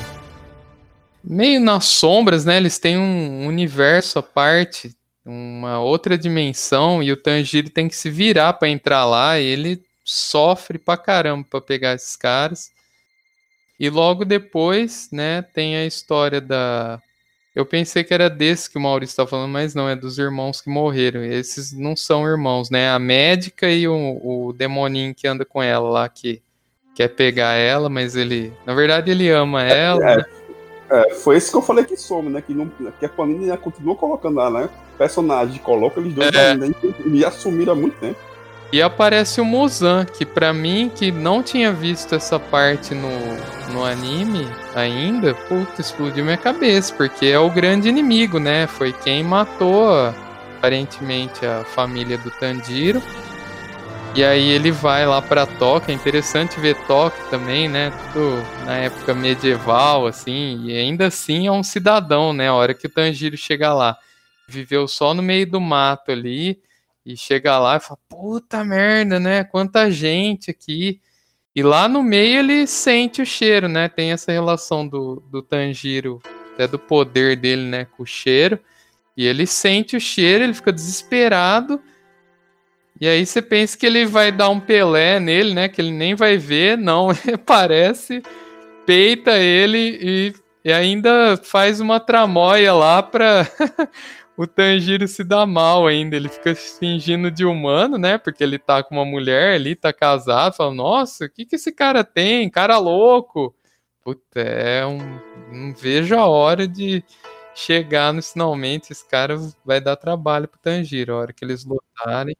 meio 1.23 1.61
nas 1.61 1.85
sombras, 1.85 2.47
né? 2.47 2.57
Eles 2.57 2.79
têm 2.79 2.97
um 2.97 3.47
universo 3.47 4.19
à 4.19 4.23
parte, 4.23 4.97
uma 5.27 5.79
outra 5.79 6.17
dimensão, 6.17 7.03
e 7.03 7.13
o 7.13 7.19
Tanjiro 7.19 7.69
tem 7.69 7.87
que 7.87 7.95
se 7.95 8.09
virar 8.09 8.55
para 8.55 8.71
entrar 8.71 9.05
lá, 9.05 9.39
e 9.39 9.45
ele 9.45 9.83
sofre 10.03 10.79
pra 10.79 10.97
caramba 10.97 11.47
pra 11.51 11.61
pegar 11.61 11.93
esses 11.93 12.17
caras. 12.17 12.71
E 13.79 13.91
logo 13.91 14.25
depois, 14.25 15.11
né, 15.13 15.43
tem 15.43 15.77
a 15.77 15.85
história 15.85 16.41
da 16.41 16.99
eu 17.55 17.67
pensei 17.67 18.05
que 18.05 18.15
era 18.15 18.31
desse 18.31 18.71
que 18.71 18.79
o 18.79 18.81
Maurício 18.81 19.13
está 19.13 19.27
falando, 19.27 19.51
mas 19.51 19.75
não, 19.75 19.89
é 19.89 19.97
dos 19.97 20.19
irmãos 20.19 20.61
que 20.61 20.71
morreram. 20.71 21.23
Esses 21.23 21.73
não 21.73 21.97
são 21.97 22.27
irmãos, 22.27 22.71
né? 22.71 22.91
A 22.91 22.99
médica 22.99 23.69
e 23.69 23.89
o, 23.89 24.21
o 24.23 24.53
demoninho 24.53 25.15
que 25.15 25.27
anda 25.27 25.45
com 25.45 25.63
ela 25.63 25.91
lá, 25.91 26.09
que 26.09 26.41
quer 26.95 27.09
pegar 27.09 27.55
ela, 27.55 27.89
mas 27.89 28.15
ele. 28.15 28.53
Na 28.65 28.75
verdade, 28.75 29.11
ele 29.11 29.29
ama 29.31 29.67
é, 29.67 29.79
ela. 29.79 30.11
É, 30.11 30.17
né? 30.19 30.25
é, 30.91 31.15
foi 31.15 31.37
esse 31.37 31.51
que 31.51 31.57
eu 31.57 31.63
falei 31.63 31.85
que 31.85 31.97
some, 31.97 32.31
né? 32.31 32.41
Que, 32.41 32.55
não, 32.55 32.71
que 32.99 33.05
a 33.05 33.09
Panini 33.09 33.57
continua 33.59 33.97
colocando 33.97 34.37
lá, 34.37 34.49
né? 34.49 34.69
Personagem, 34.97 35.59
coloca 35.59 35.99
eles 35.99 36.15
dois 36.15 36.33
é. 36.33 36.51
ainda 36.53 36.73
e 37.07 37.25
assumiram 37.25 37.73
há 37.73 37.77
muito 37.77 37.99
tempo. 37.99 38.30
E 38.73 38.81
aparece 38.81 39.41
o 39.41 39.45
Muzan, 39.45 40.05
que 40.05 40.25
para 40.25 40.53
mim, 40.53 40.91
que 40.95 41.11
não 41.11 41.43
tinha 41.43 41.73
visto 41.73 42.15
essa 42.15 42.39
parte 42.39 42.95
no, 42.95 43.11
no 43.73 43.85
anime 43.85 44.47
ainda, 44.77 45.35
puta, 45.35 45.81
explodiu 45.81 46.25
minha 46.25 46.37
cabeça, 46.37 46.95
porque 46.95 47.27
é 47.27 47.39
o 47.39 47.51
grande 47.51 47.89
inimigo, 47.89 48.39
né? 48.39 48.69
Foi 48.69 48.93
quem 48.93 49.25
matou, 49.25 50.15
aparentemente, 50.57 51.45
a 51.45 51.65
família 51.65 52.17
do 52.19 52.31
Tanjiro. 52.31 53.03
E 54.15 54.25
aí 54.25 54.51
ele 54.51 54.71
vai 54.71 55.05
lá 55.07 55.23
para 55.23 55.47
Tóquio, 55.47 55.91
é 55.91 55.95
interessante 55.95 56.61
ver 56.61 56.77
Tóquio 56.87 57.25
também, 57.29 57.69
né? 57.69 57.93
Tudo 58.13 58.41
na 58.67 58.77
época 58.77 59.15
medieval, 59.15 60.07
assim, 60.07 60.65
e 60.65 60.77
ainda 60.77 61.09
assim 61.09 61.49
é 61.49 61.53
um 61.53 61.63
cidadão, 61.63 62.33
né? 62.33 62.49
A 62.49 62.55
hora 62.55 62.75
que 62.75 62.87
o 62.87 62.91
Tanjiro 62.91 63.37
chega 63.37 63.73
lá. 63.73 63.97
Viveu 64.49 64.87
só 64.89 65.15
no 65.15 65.23
meio 65.23 65.49
do 65.49 65.61
mato 65.61 66.11
ali, 66.11 66.61
e 67.05 67.17
chega 67.17 67.59
lá 67.59 67.77
e 67.77 67.81
fala, 67.81 67.99
puta 68.09 68.65
merda, 68.65 69.19
né? 69.19 69.45
Quanta 69.45 69.91
gente 69.91 70.51
aqui. 70.51 71.01
E 71.55 71.63
lá 71.63 71.89
no 71.89 72.03
meio 72.03 72.39
ele 72.39 72.67
sente 72.67 73.23
o 73.23 73.27
cheiro, 73.27 73.69
né? 73.69 73.89
Tem 73.89 74.13
essa 74.13 74.31
relação 74.31 74.87
do, 74.87 75.23
do 75.31 75.43
Tanjiro, 75.43 76.21
até 76.55 76.67
do 76.67 76.79
poder 76.79 77.37
dele, 77.37 77.63
né? 77.63 77.85
Com 77.85 78.03
o 78.03 78.07
cheiro. 78.07 78.59
E 79.17 79.27
ele 79.27 79.47
sente 79.47 79.97
o 79.97 80.01
cheiro, 80.01 80.45
ele 80.45 80.55
fica 80.55 80.73
desesperado. 80.73 81.81
E 83.01 83.09
aí 83.09 83.25
você 83.25 83.41
pensa 83.41 83.77
que 83.77 83.87
ele 83.87 84.05
vai 84.05 84.31
dar 84.31 84.51
um 84.51 84.61
Pelé 84.61 85.19
nele, 85.19 85.55
né? 85.55 85.69
Que 85.69 85.81
ele 85.81 85.91
nem 85.91 86.15
vai 86.15 86.37
ver. 86.37 86.77
Não, 86.77 87.09
parece, 87.47 88.23
peita 88.87 89.39
ele 89.39 89.99
e, 90.01 90.35
e 90.65 90.73
ainda 90.73 91.37
faz 91.43 91.81
uma 91.81 91.99
tramóia 91.99 92.73
lá 92.75 93.03
pra 93.03 93.47
o 94.41 94.47
Tanjiro 94.47 95.07
se 95.07 95.23
dá 95.23 95.45
mal 95.45 95.87
ainda. 95.87 96.17
Ele 96.17 96.31
fica 96.31 96.55
fingindo 96.55 97.31
de 97.31 97.45
humano, 97.45 97.99
né? 97.99 98.17
Porque 98.17 98.43
ele 98.43 98.59
tá 98.59 98.83
com 98.83 98.95
uma 98.95 99.05
mulher 99.05 99.55
ali, 99.55 99.77
tá 99.77 99.93
casado. 99.93 100.57
Fala, 100.57 100.75
nossa, 100.75 101.27
o 101.27 101.29
que 101.29 101.45
que 101.45 101.57
esse 101.57 101.71
cara 101.71 102.03
tem? 102.03 102.49
Cara 102.49 102.79
louco. 102.79 103.55
Puta, 104.03 104.41
é 104.41 104.87
um. 104.87 104.99
Não 105.53 105.75
vejo 105.75 106.17
a 106.17 106.25
hora 106.25 106.67
de 106.67 107.05
chegar 107.55 108.15
no 108.15 108.23
finalmente. 108.23 108.93
Esse 108.93 109.07
cara 109.07 109.37
vai 109.63 109.79
dar 109.79 109.97
trabalho 109.97 110.49
pro 110.49 110.59
Tanjiro. 110.59 111.13
A 111.13 111.19
hora 111.19 111.33
que 111.35 111.45
eles 111.45 111.67
lutarem. 111.67 112.35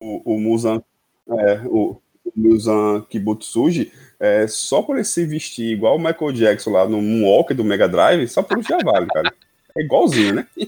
O, 0.00 0.34
o 0.36 0.40
Muzan. 0.40 0.80
É, 1.28 1.62
o, 1.64 2.00
o 2.24 2.32
Muzan 2.36 3.04
Kibutsuji, 3.10 3.92
é, 4.20 4.46
só 4.46 4.82
por 4.82 4.94
ele 4.94 5.04
se 5.04 5.26
vestir 5.26 5.72
igual 5.72 5.96
o 5.96 5.98
Michael 5.98 6.30
Jackson 6.30 6.70
lá 6.70 6.88
no 6.88 7.02
Moonwalker 7.02 7.56
do 7.56 7.64
Mega 7.64 7.88
Drive, 7.88 8.28
só 8.28 8.40
por 8.40 8.58
isso 8.60 8.68
já 8.68 8.78
vale, 8.78 9.08
cara. 9.08 9.34
É 9.76 9.82
igualzinho, 9.82 10.34
né? 10.34 10.46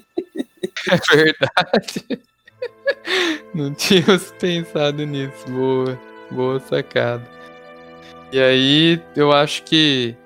É 0.90 1.16
verdade. 1.16 2.20
Não 3.52 3.74
tínhamos 3.74 4.32
pensado 4.38 5.04
nisso. 5.04 5.44
Boa, 5.48 6.00
boa 6.30 6.60
sacada. 6.60 7.28
E 8.32 8.40
aí, 8.40 9.02
eu 9.14 9.30
acho 9.32 9.64
que 9.64 10.16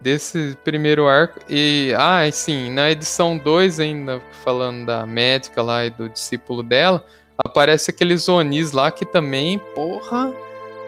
desse 0.00 0.56
primeiro 0.64 1.08
arco. 1.08 1.40
E, 1.48 1.94
ah, 1.96 2.30
sim, 2.30 2.70
na 2.70 2.90
edição 2.90 3.38
2, 3.38 3.80
ainda 3.80 4.20
falando 4.44 4.86
da 4.86 5.06
médica 5.06 5.62
lá 5.62 5.86
e 5.86 5.90
do 5.90 6.08
discípulo 6.08 6.62
dela, 6.62 7.04
aparece 7.38 7.90
aqueles 7.90 8.28
Onis 8.28 8.72
lá 8.72 8.90
que 8.90 9.04
também, 9.04 9.58
porra, 9.74 10.32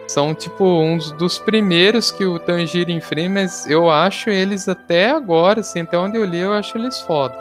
são 0.09 0.33
tipo 0.33 0.65
uns 0.65 1.11
dos 1.11 1.37
primeiros 1.37 2.09
que 2.09 2.25
o 2.25 2.39
Tanjiro 2.39 2.89
enfrenta, 2.89 3.29
mas 3.29 3.69
eu 3.69 3.91
acho 3.91 4.31
eles 4.31 4.67
até 4.67 5.11
agora, 5.11 5.59
assim, 5.59 5.81
até 5.81 5.99
onde 5.99 6.17
eu 6.17 6.25
li, 6.25 6.39
eu 6.39 6.51
acho 6.51 6.75
eles 6.79 6.99
foda. 6.99 7.35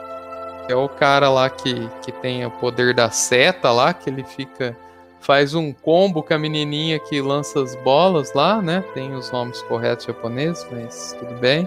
É 0.69 0.75
o 0.75 0.87
cara 0.87 1.31
lá 1.31 1.49
que, 1.49 1.89
que 2.03 2.13
tem 2.13 2.45
o 2.45 2.51
poder 2.51 2.95
da 2.95 3.09
seta 3.09 3.73
lá, 3.73 3.95
que 3.95 4.11
ele 4.11 4.23
fica. 4.23 4.77
faz 5.19 5.55
um 5.55 5.73
combo 5.73 6.23
com 6.23 6.35
a 6.35 6.39
menininha 6.39 6.99
que 6.99 7.23
lança 7.23 7.63
as 7.63 7.75
bolas 7.77 8.35
lá, 8.35 8.61
né? 8.61 8.85
Tem 8.93 9.15
os 9.15 9.31
nomes 9.31 9.63
corretos 9.63 10.05
japoneses, 10.05 10.67
mas 10.71 11.17
tudo 11.19 11.41
bem. 11.41 11.67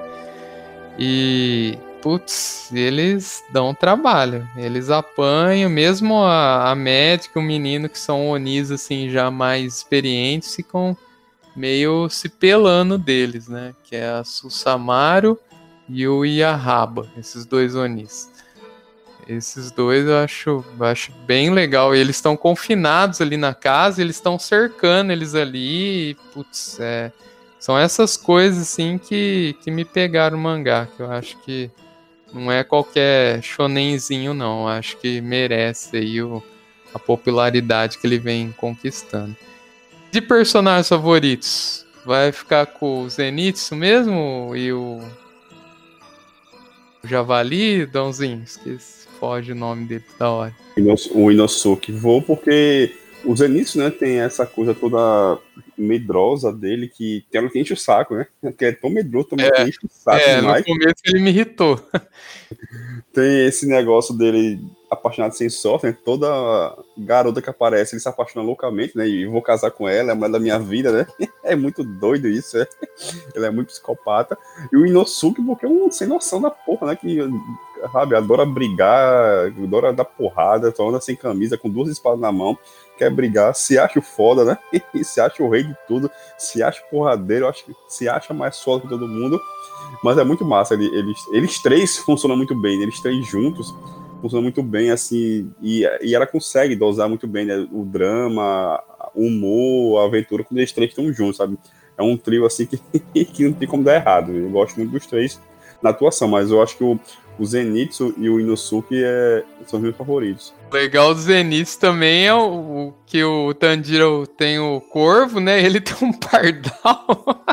E 0.99 1.79
putz, 2.01 2.71
eles 2.73 3.43
dão 3.51 3.73
trabalho. 3.73 4.47
Eles 4.57 4.89
apanham, 4.89 5.69
mesmo 5.69 6.23
a, 6.23 6.71
a 6.71 6.75
médica, 6.75 7.39
o 7.39 7.43
menino, 7.43 7.87
que 7.87 7.99
são 7.99 8.29
onis, 8.29 8.71
assim, 8.71 9.09
já 9.09 9.29
mais 9.29 9.77
experientes, 9.77 10.55
ficam 10.55 10.97
meio 11.55 12.09
se 12.09 12.29
pelando 12.29 12.97
deles, 12.97 13.47
né? 13.47 13.73
Que 13.83 13.95
é 13.95 14.09
a 14.09 14.23
Susamaru 14.23 15.37
e 15.87 16.07
o 16.07 16.25
Yahaba, 16.25 17.07
esses 17.17 17.45
dois 17.45 17.75
onis. 17.75 18.29
Esses 19.27 19.71
dois 19.71 20.05
eu 20.05 20.17
acho, 20.17 20.65
acho 20.79 21.11
bem 21.25 21.51
legal. 21.51 21.95
eles 21.95 22.15
estão 22.15 22.35
confinados 22.35 23.21
ali 23.21 23.37
na 23.37 23.53
casa, 23.53 24.01
eles 24.01 24.15
estão 24.15 24.39
cercando 24.39 25.11
eles 25.11 25.35
ali. 25.35 26.11
E, 26.11 26.17
putz, 26.33 26.79
é, 26.79 27.11
são 27.59 27.77
essas 27.77 28.17
coisas 28.17 28.61
assim 28.61 28.97
que, 28.97 29.55
que 29.63 29.69
me 29.69 29.85
pegaram 29.85 30.37
o 30.37 30.41
mangá, 30.41 30.87
que 30.97 31.01
eu 31.01 31.11
acho 31.11 31.37
que 31.39 31.69
não 32.33 32.51
é 32.51 32.63
qualquer 32.63 33.41
shonenzinho, 33.41 34.33
não. 34.33 34.67
Acho 34.67 34.97
que 34.97 35.21
merece 35.21 35.97
aí 35.97 36.21
o, 36.21 36.41
a 36.93 36.99
popularidade 36.99 37.97
que 37.97 38.07
ele 38.07 38.17
vem 38.17 38.51
conquistando. 38.51 39.35
De 40.11 40.21
personagens 40.21 40.89
favoritos, 40.89 41.85
vai 42.05 42.31
ficar 42.31 42.65
com 42.65 43.03
o 43.03 43.09
Zenitsu 43.09 43.75
mesmo 43.75 44.53
e 44.55 44.73
o, 44.73 44.99
o 47.03 47.07
Javali, 47.07 47.85
Dãozinho? 47.85 48.43
Esqueci. 48.43 49.07
foge 49.19 49.51
o 49.51 49.55
nome 49.55 49.85
dele 49.85 50.03
da 50.17 50.29
hora. 50.29 50.55
O 51.13 51.31
Inosuke. 51.31 51.91
Vou 51.91 52.21
porque 52.21 52.93
o 53.25 53.35
Zenitsu, 53.35 53.77
né, 53.77 53.89
tem 53.89 54.19
essa 54.19 54.45
coisa 54.45 54.73
toda 54.73 55.39
medrosa 55.77 56.51
dele 56.51 56.87
que 56.87 57.25
tem 57.31 57.47
que 57.49 57.59
enche 57.59 57.73
o 57.73 57.77
saco, 57.77 58.15
né? 58.15 58.27
Que 58.57 58.65
é 58.65 58.71
tão 58.71 58.89
medroso, 58.89 59.29
tão 59.29 59.39
é, 59.39 59.67
enche 59.67 59.79
o 59.83 59.89
saco 59.89 60.17
é, 60.17 60.39
demais. 60.39 60.65
No 60.65 60.73
começo 60.73 61.01
ele 61.05 61.19
me 61.19 61.29
irritou. 61.29 61.79
Tem 63.13 63.45
esse 63.45 63.67
negócio 63.67 64.17
dele 64.17 64.61
apaixonado 64.89 65.33
sem 65.33 65.49
sorte, 65.49 65.85
né? 65.85 65.97
Toda 66.03 66.77
garota 66.97 67.41
que 67.41 67.49
aparece, 67.49 67.95
ele 67.95 68.01
se 68.01 68.07
apaixona 68.07 68.45
loucamente, 68.45 68.97
né? 68.97 69.07
E 69.07 69.25
vou 69.25 69.41
casar 69.41 69.71
com 69.71 69.87
ela, 69.87 70.09
é 70.09 70.11
a 70.11 70.15
mulher 70.15 70.31
da 70.31 70.39
minha 70.39 70.59
vida, 70.59 70.91
né? 70.91 71.07
É 71.43 71.55
muito 71.55 71.83
doido 71.83 72.27
isso, 72.27 72.57
é. 72.57 72.67
Ele 73.35 73.45
é 73.45 73.49
muito 73.49 73.69
psicopata. 73.69 74.37
E 74.71 74.77
o 74.77 74.85
Inosuke, 74.85 75.41
porque 75.41 75.65
é 75.65 75.69
um 75.69 75.91
sem 75.91 76.07
noção 76.07 76.39
da 76.39 76.51
porra, 76.51 76.87
né? 76.87 76.95
Que, 76.95 77.17
sabe, 77.91 78.15
adora 78.15 78.45
brigar, 78.45 79.47
adora 79.47 79.93
dar 79.93 80.05
porrada, 80.05 80.73
só 80.75 80.89
anda 80.89 80.99
sem 80.99 81.15
camisa, 81.15 81.57
com 81.57 81.69
duas 81.69 81.89
espadas 81.89 82.19
na 82.19 82.31
mão, 82.31 82.57
quer 82.97 83.09
brigar, 83.09 83.55
se 83.55 83.77
acha 83.77 83.99
o 83.99 84.01
foda, 84.01 84.45
né? 84.45 84.57
Se 85.03 85.19
acha 85.19 85.41
o 85.41 85.49
rei 85.49 85.63
de 85.63 85.75
tudo, 85.87 86.09
se 86.37 86.61
acha 86.61 86.81
porradeiro, 86.89 87.47
acho 87.47 87.65
que 87.65 87.73
se 87.87 88.07
acha 88.07 88.33
mais 88.33 88.61
foda 88.61 88.83
que 88.83 88.89
todo 88.89 89.07
mundo. 89.07 89.39
Mas 90.03 90.17
é 90.17 90.23
muito 90.23 90.45
massa, 90.45 90.75
eles, 90.75 91.19
eles 91.31 91.61
três 91.61 91.97
funcionam 92.05 92.37
muito 92.37 92.55
bem, 92.59 92.81
eles 92.81 92.99
três 92.99 93.25
juntos 93.27 93.73
funciona 94.21 94.43
muito 94.43 94.61
bem, 94.61 94.91
assim, 94.91 95.51
e, 95.61 95.83
e 96.01 96.13
ela 96.13 96.27
consegue 96.27 96.75
dosar 96.75 97.09
muito 97.09 97.25
bem 97.25 97.45
né, 97.45 97.67
o 97.71 97.83
drama, 97.83 98.81
o 99.15 99.25
humor, 99.25 99.99
a 99.99 100.05
aventura, 100.05 100.43
quando 100.43 100.59
eles 100.59 100.71
três 100.71 100.91
estão 100.91 101.11
juntos, 101.11 101.37
sabe? 101.37 101.57
É 101.97 102.03
um 102.03 102.15
trio, 102.15 102.45
assim, 102.45 102.67
que, 102.67 102.77
que 103.25 103.43
não 103.43 103.53
tem 103.53 103.67
como 103.67 103.83
dar 103.83 103.95
errado. 103.95 104.31
Eu 104.31 104.49
gosto 104.49 104.77
muito 104.77 104.91
dos 104.91 105.07
três 105.07 105.39
na 105.81 105.89
atuação, 105.89 106.27
mas 106.27 106.51
eu 106.51 106.61
acho 106.61 106.77
que 106.77 106.83
o, 106.83 106.99
o 107.37 107.45
Zenitsu 107.45 108.13
e 108.17 108.29
o 108.29 108.39
Inosuke 108.39 109.01
é, 109.03 109.43
são 109.65 109.79
os 109.79 109.83
meus 109.83 109.95
favoritos. 109.95 110.53
Legal 110.71 111.13
do 111.13 111.19
Zenitsu 111.19 111.79
também 111.79 112.27
é 112.27 112.33
o, 112.33 112.39
o, 112.39 112.93
que 113.05 113.23
o 113.23 113.53
Tanjiro 113.53 114.27
tem 114.27 114.59
o 114.59 114.79
corvo, 114.79 115.39
né? 115.39 115.61
Ele 115.63 115.79
tem 115.81 115.95
um 116.07 116.13
pardal. 116.13 117.43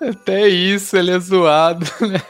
Até 0.00 0.48
isso, 0.48 0.96
ele 0.96 1.12
é 1.12 1.18
zoado, 1.18 1.86
né? 2.00 2.20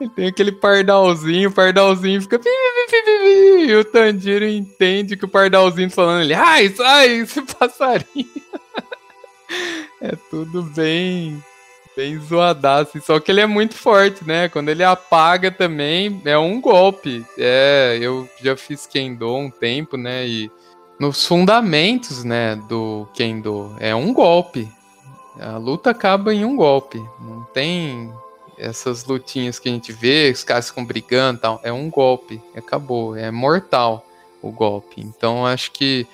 Ele 0.00 0.10
tem 0.10 0.26
aquele 0.28 0.52
pardalzinho, 0.52 1.48
o 1.48 1.52
pardalzinho 1.52 2.22
fica. 2.22 2.40
E 2.44 3.74
o 3.74 3.84
Tanjiro 3.84 4.46
entende 4.46 5.16
que 5.16 5.24
o 5.24 5.28
pardalzinho 5.28 5.90
falando 5.90 6.22
ele, 6.22 6.34
ai, 6.34 6.68
sai, 6.68 7.08
esse 7.18 7.42
passarinho. 7.42 8.28
É 10.00 10.14
tudo 10.30 10.62
bem, 10.62 11.42
bem 11.98 12.16
zoadaço. 12.20 13.00
Só 13.00 13.18
que 13.18 13.32
ele 13.32 13.40
é 13.40 13.46
muito 13.46 13.74
forte, 13.74 14.24
né? 14.24 14.48
Quando 14.48 14.68
ele 14.68 14.84
apaga 14.84 15.50
também, 15.50 16.22
é 16.24 16.38
um 16.38 16.60
golpe. 16.60 17.26
É, 17.36 17.98
eu 18.00 18.28
já 18.40 18.56
fiz 18.56 18.86
Kendo 18.86 19.34
um 19.34 19.50
tempo, 19.50 19.96
né? 19.96 20.24
E 20.24 20.48
nos 21.00 21.26
fundamentos, 21.26 22.22
né, 22.22 22.54
do 22.68 23.08
Kendo, 23.14 23.74
é 23.80 23.96
um 23.96 24.12
golpe. 24.12 24.70
A 25.40 25.56
luta 25.56 25.90
acaba 25.90 26.32
em 26.32 26.44
um 26.44 26.54
golpe. 26.54 26.98
Não 27.20 27.42
tem 27.52 28.12
essas 28.56 29.04
lutinhas 29.04 29.58
que 29.58 29.68
a 29.68 29.72
gente 29.72 29.92
vê, 29.92 30.30
os 30.30 30.44
caras 30.44 30.68
ficam 30.68 30.84
brigando 30.84 31.38
e 31.38 31.42
tal, 31.42 31.60
é 31.62 31.72
um 31.72 31.88
golpe, 31.88 32.42
acabou, 32.56 33.14
é 33.16 33.30
mortal 33.30 34.04
o 34.42 34.50
golpe. 34.50 35.00
Então 35.00 35.46
acho 35.46 35.70
que 35.70 36.08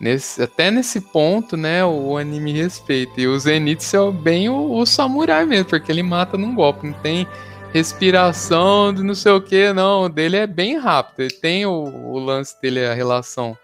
nesse, 0.00 0.42
até 0.42 0.70
nesse 0.70 1.00
ponto, 1.00 1.56
né, 1.56 1.84
o 1.84 2.16
anime 2.16 2.52
respeita. 2.52 3.20
E 3.20 3.28
o 3.28 3.38
Zenitsu 3.38 3.96
é 3.96 4.10
bem 4.10 4.48
o, 4.48 4.72
o 4.72 4.86
samurai 4.86 5.44
mesmo, 5.44 5.66
porque 5.66 5.92
ele 5.92 6.02
mata 6.02 6.38
num 6.38 6.54
golpe, 6.54 6.86
não 6.86 6.94
tem 6.94 7.26
respiração 7.72 8.92
de 8.92 9.02
não 9.02 9.14
sei 9.14 9.32
o 9.32 9.40
que, 9.40 9.72
não. 9.72 10.04
O 10.04 10.08
dele 10.08 10.38
é 10.38 10.46
bem 10.46 10.78
rápido. 10.78 11.20
Ele 11.20 11.34
tem 11.34 11.66
o, 11.66 11.72
o 11.72 12.18
lance 12.18 12.60
dele, 12.60 12.84
a 12.84 12.94
relação 12.94 13.56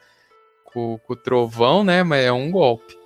com, 0.65 0.99
com, 0.99 1.13
o 1.15 1.17
trovão, 1.17 1.83
né? 1.83 2.03
Mas 2.03 2.25
é 2.25 2.31
um 2.31 2.51
golpe. 2.51 2.97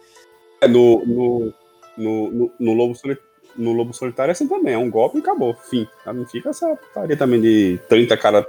É, 0.61 0.69
no, 0.69 1.05
no, 1.07 1.55
no, 1.97 2.31
no, 2.31 2.53
no 2.59 2.75
Lobo 2.75 2.95
Solitário 2.95 3.31
no 3.57 3.73
Lobo 3.73 3.93
Solitário 3.93 4.31
é 4.31 4.33
assim 4.33 4.47
também, 4.47 4.75
é 4.75 4.79
um 4.79 4.89
golpe 4.89 5.19
e 5.19 5.21
acabou, 5.21 5.55
fim. 5.55 5.87
Não 6.07 6.25
fica 6.25 6.51
essa 6.51 6.69
putaria 6.77 7.17
também 7.17 7.41
de 7.41 7.81
30 7.89 8.17
caras 8.17 8.45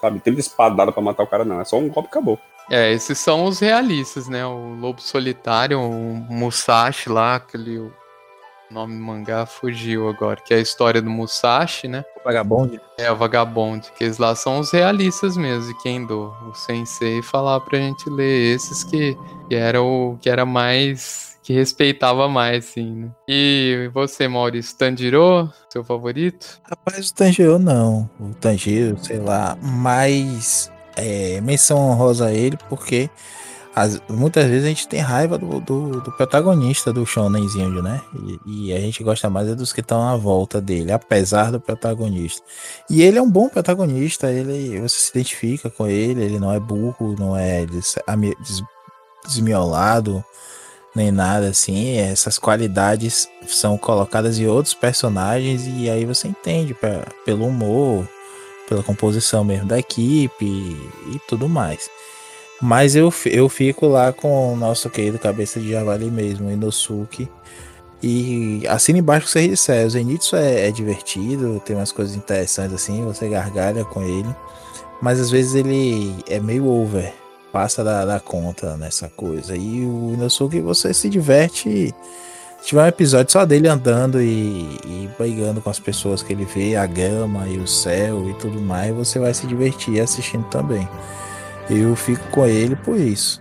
sabe, 0.00 0.20
30 0.20 0.40
espadadas 0.40 0.92
pra 0.92 1.02
matar 1.02 1.22
o 1.22 1.26
cara, 1.26 1.44
não. 1.44 1.60
É 1.60 1.64
só 1.64 1.78
um 1.78 1.88
golpe 1.88 2.08
e 2.08 2.10
acabou. 2.10 2.38
É, 2.70 2.92
esses 2.92 3.18
são 3.18 3.44
os 3.44 3.60
realistas, 3.60 4.28
né? 4.28 4.44
O 4.44 4.74
Lobo 4.74 5.00
Solitário, 5.00 5.80
o 5.80 6.14
Musashi 6.14 7.08
lá, 7.08 7.36
aquele 7.36 7.78
o 7.78 8.74
nome 8.74 8.96
do 8.96 9.02
mangá 9.02 9.46
fugiu 9.46 10.08
agora, 10.08 10.40
que 10.44 10.52
é 10.52 10.56
a 10.56 10.60
história 10.60 11.00
do 11.00 11.08
Musashi, 11.08 11.86
né? 11.86 12.04
O 12.20 12.24
Vagabonde. 12.24 12.80
É, 12.98 13.10
o 13.10 13.16
Vagabonde, 13.16 13.92
que 13.96 14.02
eles 14.02 14.18
lá 14.18 14.34
são 14.34 14.58
os 14.58 14.72
realistas 14.72 15.36
mesmo, 15.36 15.72
de 15.72 15.82
Kendo. 15.82 16.34
O 16.48 16.54
sensei 16.54 17.22
falar 17.22 17.60
pra 17.60 17.78
gente 17.78 18.10
ler 18.10 18.54
esses 18.54 18.82
que, 18.82 19.16
que 19.48 19.54
era 19.54 19.80
o 19.80 20.18
que 20.20 20.28
era 20.28 20.44
mais 20.44 21.36
que 21.46 21.52
respeitava 21.52 22.28
mais, 22.28 22.64
sim. 22.64 22.92
Né? 22.92 23.10
E 23.28 23.88
você, 23.94 24.26
Maurício, 24.26 24.76
Tanjiro, 24.76 25.48
seu 25.70 25.84
favorito? 25.84 26.60
Rapaz, 26.68 27.08
o 27.08 27.14
Tanjiro 27.14 27.56
não. 27.56 28.10
O 28.18 28.34
Tanjiro, 28.34 28.98
sei 28.98 29.20
lá, 29.20 29.56
mais 29.62 30.72
é, 30.96 31.40
menção 31.40 31.78
honrosa 31.78 32.26
a 32.26 32.32
ele, 32.32 32.58
porque 32.68 33.10
as, 33.76 34.00
muitas 34.08 34.46
vezes 34.46 34.64
a 34.64 34.68
gente 34.68 34.88
tem 34.88 35.00
raiva 35.00 35.36
do, 35.36 35.60
do, 35.60 36.00
do 36.00 36.12
protagonista 36.12 36.94
do 36.94 37.04
shonenzinho, 37.04 37.82
né? 37.82 38.00
E, 38.46 38.70
e, 38.70 38.72
a 38.72 38.80
gente 38.80 39.04
gosta 39.04 39.28
mais 39.28 39.48
é 39.48 39.54
dos 39.54 39.70
que 39.70 39.82
estão 39.82 40.00
à 40.00 40.16
volta 40.16 40.62
dele, 40.62 40.90
apesar 40.90 41.52
do 41.52 41.60
protagonista. 41.60 42.42
E 42.88 43.02
ele 43.02 43.18
é 43.18 43.22
um 43.22 43.30
bom 43.30 43.50
protagonista, 43.50 44.32
ele 44.32 44.80
você 44.80 44.98
se 44.98 45.10
identifica 45.10 45.68
com 45.68 45.86
ele, 45.86 46.24
ele 46.24 46.38
não 46.38 46.50
é 46.50 46.58
burro, 46.58 47.14
não 47.18 47.36
é 47.36 47.66
des, 47.66 47.96
des, 48.40 48.62
desmiolado, 49.26 50.24
nem 50.94 51.12
nada 51.12 51.48
assim. 51.48 51.98
Essas 51.98 52.38
qualidades 52.38 53.28
são 53.46 53.76
colocadas 53.76 54.38
em 54.38 54.46
outros 54.46 54.72
personagens 54.72 55.66
e 55.66 55.90
aí 55.90 56.06
você 56.06 56.28
entende 56.28 56.72
pra, 56.72 57.04
pelo 57.26 57.46
humor, 57.46 58.08
pela 58.68 58.82
composição 58.82 59.44
mesmo 59.44 59.66
da 59.66 59.78
equipe 59.78 60.44
e, 60.44 61.20
tudo 61.28 61.48
mais. 61.48 61.90
Mas 62.60 62.96
eu, 62.96 63.12
eu 63.26 63.48
fico 63.48 63.86
lá 63.86 64.12
com 64.12 64.54
o 64.54 64.56
nosso 64.56 64.88
querido 64.88 65.18
cabeça 65.18 65.60
de 65.60 65.70
javali 65.70 66.10
mesmo, 66.10 66.50
Inosuke. 66.50 67.28
E 68.02 68.62
assina 68.68 68.98
embaixo 68.98 69.26
que 69.26 69.32
você 69.32 69.48
disser. 69.48 69.86
O 69.86 69.90
Zenitsu 69.90 70.36
é, 70.36 70.68
é 70.68 70.70
divertido, 70.70 71.60
tem 71.64 71.76
umas 71.76 71.92
coisas 71.92 72.14
interessantes 72.14 72.74
assim, 72.74 73.04
você 73.04 73.28
gargalha 73.28 73.84
com 73.84 74.02
ele. 74.02 74.34
Mas 75.02 75.20
às 75.20 75.30
vezes 75.30 75.54
ele 75.54 76.14
é 76.28 76.40
meio 76.40 76.66
over 76.66 77.12
passa 77.56 77.82
da, 77.82 78.04
da 78.04 78.20
conta 78.20 78.76
nessa 78.76 79.08
coisa. 79.08 79.56
E 79.56 79.82
o 79.82 80.12
Inosuke 80.12 80.60
você 80.60 80.92
se 80.92 81.08
diverte. 81.08 81.94
Tiver 82.66 82.82
um 82.82 82.86
episódio 82.88 83.32
só 83.32 83.46
dele 83.46 83.68
andando 83.68 84.20
e, 84.20 84.78
e 84.84 85.08
brigando 85.16 85.62
com 85.62 85.70
as 85.70 85.78
pessoas 85.78 86.22
que 86.22 86.32
ele 86.32 86.44
vê, 86.44 86.74
a 86.74 86.84
gama 86.84 87.46
e 87.48 87.58
o 87.58 87.66
céu 87.66 88.28
e 88.28 88.34
tudo 88.34 88.60
mais, 88.60 88.92
você 88.92 89.20
vai 89.20 89.32
se 89.32 89.46
divertir 89.46 90.00
assistindo 90.00 90.44
também. 90.48 90.88
Eu 91.70 91.94
fico 91.94 92.28
com 92.30 92.44
ele 92.44 92.74
por 92.74 92.98
isso. 92.98 93.40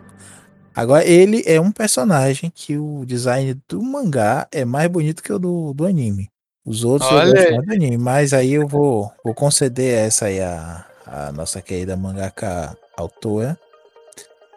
Agora, 0.76 1.04
ele 1.06 1.42
é 1.48 1.60
um 1.60 1.72
personagem 1.72 2.52
que 2.54 2.78
o 2.78 3.04
design 3.06 3.60
do 3.68 3.82
mangá 3.82 4.48
é 4.52 4.64
mais 4.64 4.90
bonito 4.90 5.24
que 5.24 5.34
o 5.34 5.40
do, 5.40 5.74
do 5.74 5.86
anime. 5.86 6.30
Os 6.64 6.84
outros 6.84 7.10
Olha. 7.12 7.28
eu 7.28 7.34
gosto 7.34 7.52
mais 7.56 7.66
do 7.66 7.74
anime, 7.74 7.98
mas 7.98 8.34
aí 8.34 8.54
eu 8.54 8.68
vou, 8.68 9.12
vou 9.24 9.34
conceder 9.34 10.06
essa 10.06 10.26
aí 10.26 10.40
a, 10.40 10.86
a 11.06 11.32
nossa 11.32 11.62
querida 11.62 11.98
mangaka 11.98 12.78
autora 12.96 13.58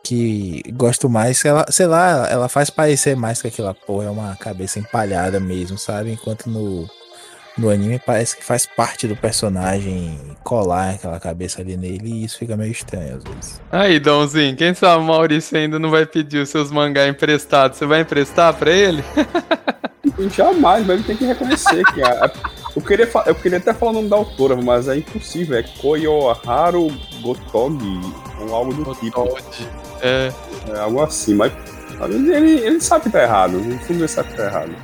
que 0.02 0.62
gosto 0.72 1.08
mais, 1.08 1.44
ela, 1.44 1.66
sei 1.70 1.86
lá, 1.86 2.28
ela 2.30 2.48
faz 2.48 2.70
parecer 2.70 3.16
mais 3.16 3.42
que 3.42 3.48
aquela 3.48 3.74
porra 3.74 4.06
é 4.06 4.10
uma 4.10 4.36
cabeça 4.36 4.78
empalhada 4.78 5.38
mesmo, 5.38 5.76
sabe? 5.76 6.12
Enquanto 6.12 6.48
no, 6.48 6.88
no 7.58 7.68
anime 7.68 7.98
parece 7.98 8.36
que 8.36 8.44
faz 8.44 8.64
parte 8.64 9.06
do 9.06 9.16
personagem 9.16 10.18
colar 10.44 10.94
aquela 10.94 11.18
cabeça 11.18 11.60
ali 11.60 11.76
nele 11.76 12.08
e 12.08 12.24
isso 12.24 12.38
fica 12.38 12.56
meio 12.56 12.72
estranho 12.72 13.16
às 13.16 13.24
vezes. 13.24 13.60
Aí, 13.70 13.98
Dãozinho, 13.98 14.56
quem 14.56 14.72
sabe 14.72 15.02
o 15.02 15.06
Maurício 15.06 15.58
ainda 15.58 15.78
não 15.78 15.90
vai 15.90 16.06
pedir 16.06 16.38
os 16.38 16.48
seus 16.48 16.70
mangá 16.70 17.06
emprestados? 17.08 17.78
Você 17.78 17.84
vai 17.84 18.00
emprestar 18.00 18.54
pra 18.54 18.70
ele? 18.70 19.04
Jamais, 20.34 20.86
mas 20.86 20.96
ele 20.96 21.04
tem 21.04 21.16
que 21.16 21.24
reconhecer 21.24 21.84
que 21.92 22.02
a, 22.02 22.30
eu, 22.74 22.82
queria, 22.82 23.08
eu 23.26 23.34
queria 23.34 23.58
até 23.58 23.74
falar 23.74 23.92
o 23.92 23.94
nome 23.94 24.08
da 24.08 24.16
autora, 24.16 24.56
mas 24.56 24.88
é 24.88 24.96
impossível. 24.96 25.58
É 25.58 25.62
Koyoharu 25.62 26.88
Gotogi, 27.20 28.00
ou 28.40 28.54
algo 28.54 28.72
do 28.72 28.94
tipo. 28.94 29.87
É. 30.00 30.32
é. 30.68 30.78
Algo 30.78 31.02
assim, 31.02 31.34
mas 31.34 31.52
ele, 32.10 32.60
ele, 32.60 32.80
sabe 32.80 33.04
que 33.04 33.10
tá 33.10 33.22
errado. 33.22 33.58
No 33.58 33.78
fundo 33.80 34.00
ele 34.00 34.08
sabe 34.08 34.30
que 34.30 34.36
tá 34.36 34.44
errado. 34.44 34.74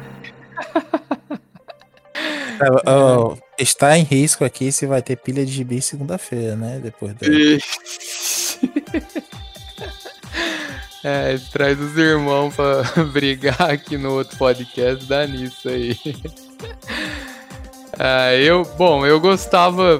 oh, 2.87 3.37
está 3.59 3.99
em 3.99 4.03
risco 4.03 4.45
aqui 4.45 4.73
se 4.73 4.87
vai 4.87 5.03
ter 5.03 5.17
pilha 5.17 5.45
de 5.45 5.53
gibi 5.53 5.81
segunda-feira, 5.81 6.57
né? 6.57 6.81
Depois 6.83 7.15
da. 7.15 7.27
É, 11.07 11.37
traz 11.53 11.79
os 11.79 11.99
irmãos 11.99 12.55
pra 12.55 12.83
brigar 13.13 13.61
aqui 13.61 13.99
no 13.99 14.15
outro 14.15 14.39
podcast, 14.39 15.05
dá 15.05 15.27
nisso 15.27 15.69
aí. 15.69 15.99
Ah, 17.99 18.33
eu, 18.33 18.65
bom, 18.79 19.05
eu 19.05 19.21
gostava 19.21 19.99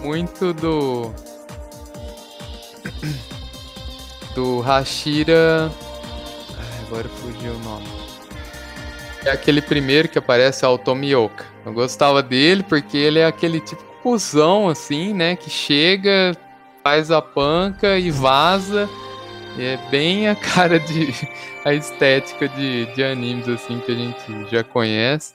muito 0.00 0.54
do. 0.54 1.12
Do 4.38 4.60
Hashira. 4.60 5.68
Ai, 6.56 6.86
agora 6.86 7.08
fugiu 7.08 7.50
o 7.50 7.58
nome. 7.58 7.88
É 9.24 9.30
aquele 9.32 9.60
primeiro 9.60 10.08
que 10.08 10.16
aparece, 10.16 10.64
é 10.64 10.68
o 10.68 10.78
Tomioka. 10.78 11.44
Eu 11.66 11.72
gostava 11.72 12.22
dele 12.22 12.62
porque 12.62 12.96
ele 12.96 13.18
é 13.18 13.26
aquele 13.26 13.58
tipo 13.58 13.82
cuzão, 14.00 14.68
assim, 14.68 15.12
né? 15.12 15.34
Que 15.34 15.50
chega, 15.50 16.36
faz 16.84 17.10
a 17.10 17.20
panca 17.20 17.98
e 17.98 18.12
vaza. 18.12 18.88
E 19.56 19.64
é 19.64 19.76
bem 19.90 20.28
a 20.28 20.36
cara 20.54 20.78
de. 20.78 21.12
a 21.64 21.74
estética 21.74 22.48
de, 22.48 22.86
de 22.94 23.02
animes, 23.02 23.48
assim, 23.48 23.80
que 23.80 23.90
a 23.90 23.94
gente 23.96 24.50
já 24.52 24.62
conhece. 24.62 25.34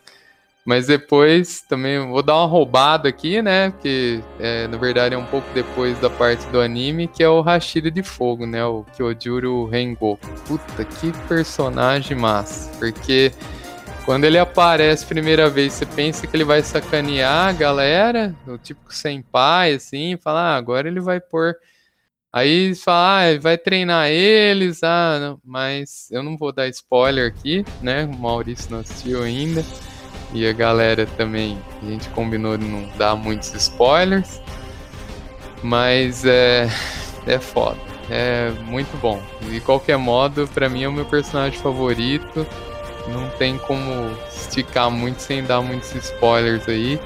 Mas 0.65 0.87
depois 0.87 1.61
também 1.61 1.99
vou 2.07 2.23
dar 2.23 2.37
uma 2.37 2.45
roubada 2.45 3.09
aqui, 3.09 3.41
né? 3.41 3.69
Porque 3.71 4.21
é, 4.39 4.65
na 4.67 4.77
verdade 4.77 5.13
é 5.13 5.17
um 5.17 5.25
pouco 5.25 5.47
depois 5.53 5.99
da 5.99 6.09
parte 6.09 6.45
do 6.47 6.61
anime, 6.61 7.07
que 7.07 7.21
é 7.21 7.27
o 7.27 7.41
Hashira 7.41 7.91
de 7.91 8.01
Fogo, 8.01 8.45
né? 8.45 8.63
O 8.63 8.85
Kyojuro 8.95 9.67
Rengoku. 9.67 10.25
Puta, 10.47 10.85
que 10.85 11.11
personagem 11.27 12.15
massa. 12.15 12.71
Porque 12.79 13.33
quando 14.05 14.23
ele 14.23 14.37
aparece 14.37 15.05
primeira 15.05 15.49
vez, 15.49 15.73
você 15.73 15.85
pensa 15.85 16.25
que 16.25 16.35
ele 16.35 16.45
vai 16.45 16.61
sacanear 16.63 17.49
a 17.49 17.53
galera, 17.53 18.33
o 18.47 18.57
típico 18.57 18.93
senpai, 18.93 19.73
assim, 19.73 20.17
falar, 20.17 20.53
ah, 20.53 20.55
agora 20.55 20.87
ele 20.87 21.01
vai 21.01 21.19
pôr. 21.19 21.55
Aí 22.31 22.73
fala, 22.73 23.27
ah, 23.29 23.39
vai 23.39 23.57
treinar 23.57 24.09
eles, 24.09 24.81
ah, 24.81 25.19
não. 25.19 25.39
mas 25.43 26.09
eu 26.09 26.23
não 26.23 26.37
vou 26.37 26.53
dar 26.53 26.69
spoiler 26.69 27.27
aqui, 27.27 27.65
né? 27.81 28.05
O 28.05 28.17
Maurício 28.17 28.71
não 28.71 28.79
assistiu 28.79 29.23
ainda 29.23 29.63
e 30.33 30.47
a 30.47 30.53
galera 30.53 31.05
também, 31.05 31.57
a 31.81 31.85
gente 31.85 32.09
combinou 32.09 32.57
de 32.57 32.65
não 32.65 32.89
dar 32.97 33.15
muitos 33.15 33.53
spoilers, 33.53 34.41
mas 35.61 36.25
é, 36.25 36.67
é 37.27 37.39
foda, 37.39 37.77
é 38.09 38.49
muito 38.65 38.97
bom. 38.99 39.21
De 39.41 39.59
qualquer 39.59 39.97
modo, 39.97 40.47
para 40.47 40.67
mim 40.67 40.83
é 40.83 40.87
o 40.87 40.93
meu 40.93 41.05
personagem 41.05 41.59
favorito, 41.59 42.45
não 43.07 43.29
tem 43.37 43.57
como 43.59 44.17
esticar 44.29 44.89
muito 44.89 45.21
sem 45.21 45.43
dar 45.43 45.61
muitos 45.61 45.93
spoilers 45.93 46.67
aí, 46.67 46.99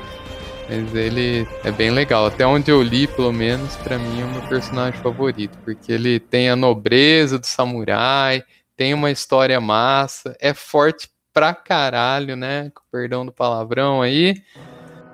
mas 0.69 0.95
ele 0.95 1.47
é 1.63 1.71
bem 1.71 1.91
legal. 1.91 2.27
Até 2.27 2.45
onde 2.45 2.71
eu 2.71 2.81
li, 2.81 3.07
pelo 3.07 3.33
menos, 3.33 3.75
para 3.77 3.97
mim 3.97 4.21
é 4.21 4.23
o 4.23 4.29
meu 4.29 4.41
personagem 4.43 4.99
favorito, 5.01 5.57
porque 5.65 5.91
ele 5.91 6.19
tem 6.19 6.49
a 6.49 6.55
nobreza 6.55 7.37
do 7.37 7.45
samurai, 7.45 8.43
tem 8.75 8.93
uma 8.93 9.11
história 9.11 9.59
massa, 9.59 10.35
é 10.39 10.53
forte 10.53 11.09
pra 11.37 11.53
caralho, 11.53 12.35
né? 12.35 12.71
Com 12.73 12.81
perdão 12.91 13.23
do 13.23 13.31
palavrão 13.31 14.01
aí. 14.01 14.41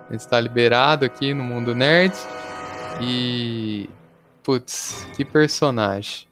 Está 0.09 0.39
liberado 0.39 1.03
aqui 1.03 1.34
no 1.34 1.43
mundo 1.43 1.76
nerd. 1.76 2.15
E. 3.01 3.89
Putz, 4.41 5.05
que 5.17 5.26
personagem. 5.26 6.26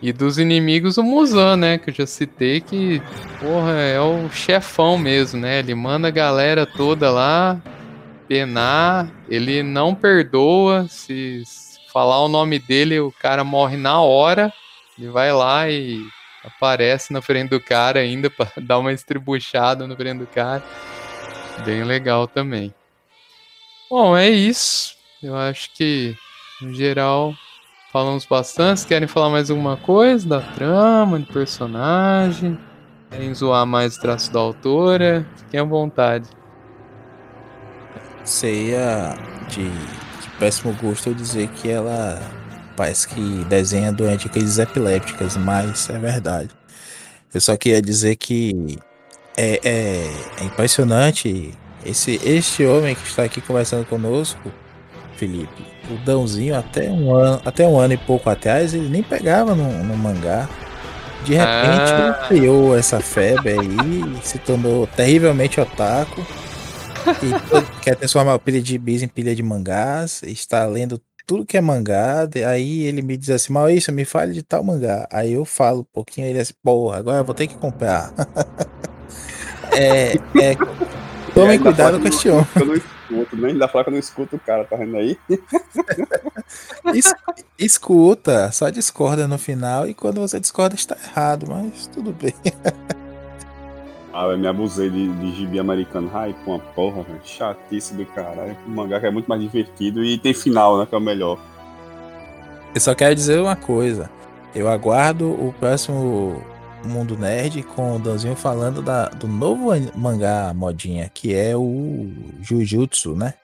E 0.00 0.12
dos 0.12 0.38
inimigos, 0.38 0.98
o 0.98 1.02
Muzan, 1.02 1.56
né? 1.56 1.78
Que 1.78 1.90
eu 1.90 1.94
já 1.94 2.06
citei, 2.06 2.60
que, 2.60 3.02
porra, 3.40 3.72
é 3.72 4.00
o 4.00 4.30
chefão 4.30 4.96
mesmo, 4.96 5.40
né? 5.40 5.58
Ele 5.58 5.74
manda 5.74 6.06
a 6.06 6.12
galera 6.12 6.64
toda 6.64 7.10
lá 7.10 7.60
penar. 8.28 9.10
Ele 9.28 9.64
não 9.64 9.96
perdoa. 9.96 10.86
Se 10.88 11.42
falar 11.92 12.20
o 12.20 12.28
nome 12.28 12.60
dele, 12.60 13.00
o 13.00 13.10
cara 13.10 13.42
morre 13.42 13.76
na 13.76 14.00
hora. 14.00 14.52
Ele 14.96 15.08
vai 15.08 15.32
lá 15.32 15.68
e 15.68 16.00
aparece 16.44 17.12
na 17.12 17.22
frente 17.22 17.50
do 17.50 17.60
cara 17.60 18.00
ainda 18.00 18.28
para 18.28 18.50
dar 18.60 18.78
uma 18.78 18.92
estribuchada 18.92 19.86
no 19.86 19.96
frente 19.96 20.18
do 20.18 20.26
cara. 20.26 20.62
Bem 21.64 21.84
legal 21.84 22.26
também. 22.26 22.74
Bom, 23.90 24.16
é 24.16 24.28
isso. 24.28 24.96
Eu 25.22 25.36
acho 25.36 25.70
que, 25.74 26.16
no 26.60 26.72
geral, 26.74 27.34
falamos 27.92 28.24
bastante. 28.24 28.86
Querem 28.86 29.06
falar 29.06 29.30
mais 29.30 29.50
alguma 29.50 29.76
coisa 29.76 30.26
da 30.26 30.40
trama, 30.40 31.18
do 31.18 31.26
personagem? 31.26 32.58
Querem 33.10 33.34
zoar 33.34 33.66
mais 33.66 33.96
o 33.96 34.00
traço 34.00 34.32
da 34.32 34.40
autora? 34.40 35.26
Fiquem 35.36 35.60
à 35.60 35.64
vontade. 35.64 36.28
Seria 38.24 39.14
de, 39.48 39.68
de 39.68 40.28
péssimo 40.38 40.72
gosto 40.80 41.10
eu 41.10 41.14
dizer 41.14 41.48
que 41.48 41.68
ela 41.68 42.18
Parece 42.76 43.08
que 43.08 43.44
desenha 43.44 43.92
doente 43.92 44.28
crises 44.28 44.58
epilépticas, 44.58 45.36
mas 45.36 45.88
é 45.90 45.98
verdade. 45.98 46.50
Eu 47.32 47.40
só 47.40 47.56
queria 47.56 47.80
dizer 47.80 48.16
que 48.16 48.78
é, 49.36 49.60
é, 49.64 50.10
é 50.40 50.44
impressionante 50.44 51.52
esse 51.84 52.20
este 52.24 52.64
homem 52.64 52.94
que 52.94 53.06
está 53.06 53.24
aqui 53.24 53.40
conversando 53.40 53.84
conosco, 53.86 54.52
Felipe. 55.16 55.66
O 55.90 55.96
Dãozinho 56.04 56.56
até 56.56 56.88
um 56.90 57.14
ano, 57.14 57.42
até 57.44 57.66
um 57.66 57.78
ano 57.78 57.94
e 57.94 57.96
pouco 57.96 58.30
atrás 58.30 58.72
ele 58.72 58.88
nem 58.88 59.02
pegava 59.02 59.54
no, 59.54 59.82
no 59.84 59.96
mangá. 59.96 60.48
De 61.24 61.34
repente 61.34 61.92
ah. 61.92 62.24
criou 62.28 62.76
essa 62.76 63.00
febre 63.00 63.52
aí, 63.52 64.18
se 64.22 64.38
tornou 64.38 64.86
terrivelmente 64.86 65.60
otaku. 65.60 66.24
E 67.22 67.82
quer 67.82 67.96
transformar 67.96 68.38
pilha 68.38 68.60
de 68.60 68.78
bis 68.78 69.02
em 69.02 69.08
pilha 69.08 69.34
de 69.34 69.42
mangás. 69.42 70.22
Está 70.22 70.66
lendo 70.66 71.00
tudo 71.26 71.46
que 71.46 71.56
é 71.56 71.60
mangá, 71.60 72.28
aí 72.48 72.82
ele 72.84 73.02
me 73.02 73.16
diz 73.16 73.30
assim, 73.30 73.52
Maurício, 73.52 73.92
me 73.92 74.04
fale 74.04 74.32
de 74.32 74.42
tal 74.42 74.62
mangá. 74.62 75.06
Aí 75.10 75.32
eu 75.32 75.44
falo 75.44 75.80
um 75.80 75.92
pouquinho, 75.92 76.26
ele 76.26 76.40
assim, 76.40 76.54
porra, 76.62 76.98
agora 76.98 77.18
eu 77.18 77.24
vou 77.24 77.34
ter 77.34 77.46
que 77.46 77.56
comprar. 77.56 78.12
é, 79.72 80.14
é, 80.14 80.56
tomem 81.34 81.58
cuidado 81.58 82.00
com 82.00 82.08
este 82.08 82.28
homem. 82.28 82.46
Eu 82.56 82.66
não 82.66 82.74
escuto, 82.74 83.36
nem 83.36 83.56
da 83.56 83.68
falar 83.68 83.84
que 83.84 83.90
eu 83.90 83.92
não 83.92 84.00
escuto 84.00 84.36
o 84.36 84.40
cara, 84.40 84.64
tá 84.64 84.76
vendo 84.76 84.96
aí? 84.96 85.18
Es, 86.94 87.14
escuta, 87.58 88.50
só 88.52 88.68
discorda 88.70 89.28
no 89.28 89.38
final 89.38 89.86
e 89.88 89.94
quando 89.94 90.20
você 90.20 90.38
discorda 90.40 90.74
está 90.74 90.96
errado, 90.96 91.46
mas 91.48 91.86
tudo 91.86 92.12
bem. 92.12 92.34
Ah, 94.12 94.26
eu 94.26 94.38
me 94.38 94.46
abusei 94.46 94.90
de, 94.90 95.08
de 95.08 95.32
gibi 95.34 95.58
americano. 95.58 96.10
Ai, 96.12 96.34
com 96.44 96.52
uma 96.52 96.58
porra, 96.58 97.02
velho. 97.02 97.20
Chatice 97.24 97.94
do 97.94 98.04
caralho. 98.06 98.56
O 98.66 98.70
mangá 98.70 99.00
que 99.00 99.06
é 99.06 99.10
muito 99.10 99.26
mais 99.26 99.40
divertido 99.40 100.04
e 100.04 100.18
tem 100.18 100.34
final, 100.34 100.78
né? 100.78 100.86
Que 100.86 100.94
é 100.94 100.98
o 100.98 101.00
melhor. 101.00 101.38
Eu 102.74 102.80
só 102.80 102.94
quero 102.94 103.14
dizer 103.14 103.40
uma 103.40 103.56
coisa. 103.56 104.10
Eu 104.54 104.68
aguardo 104.68 105.30
o 105.30 105.54
próximo 105.58 106.42
Mundo 106.84 107.16
Nerd 107.16 107.62
com 107.62 107.96
o 107.96 107.98
Danzinho 107.98 108.36
falando 108.36 108.82
da, 108.82 109.08
do 109.08 109.26
novo 109.26 109.70
mangá 109.94 110.52
modinha, 110.54 111.08
que 111.08 111.34
é 111.34 111.56
o 111.56 112.10
Jujutsu, 112.40 113.14
né? 113.14 113.34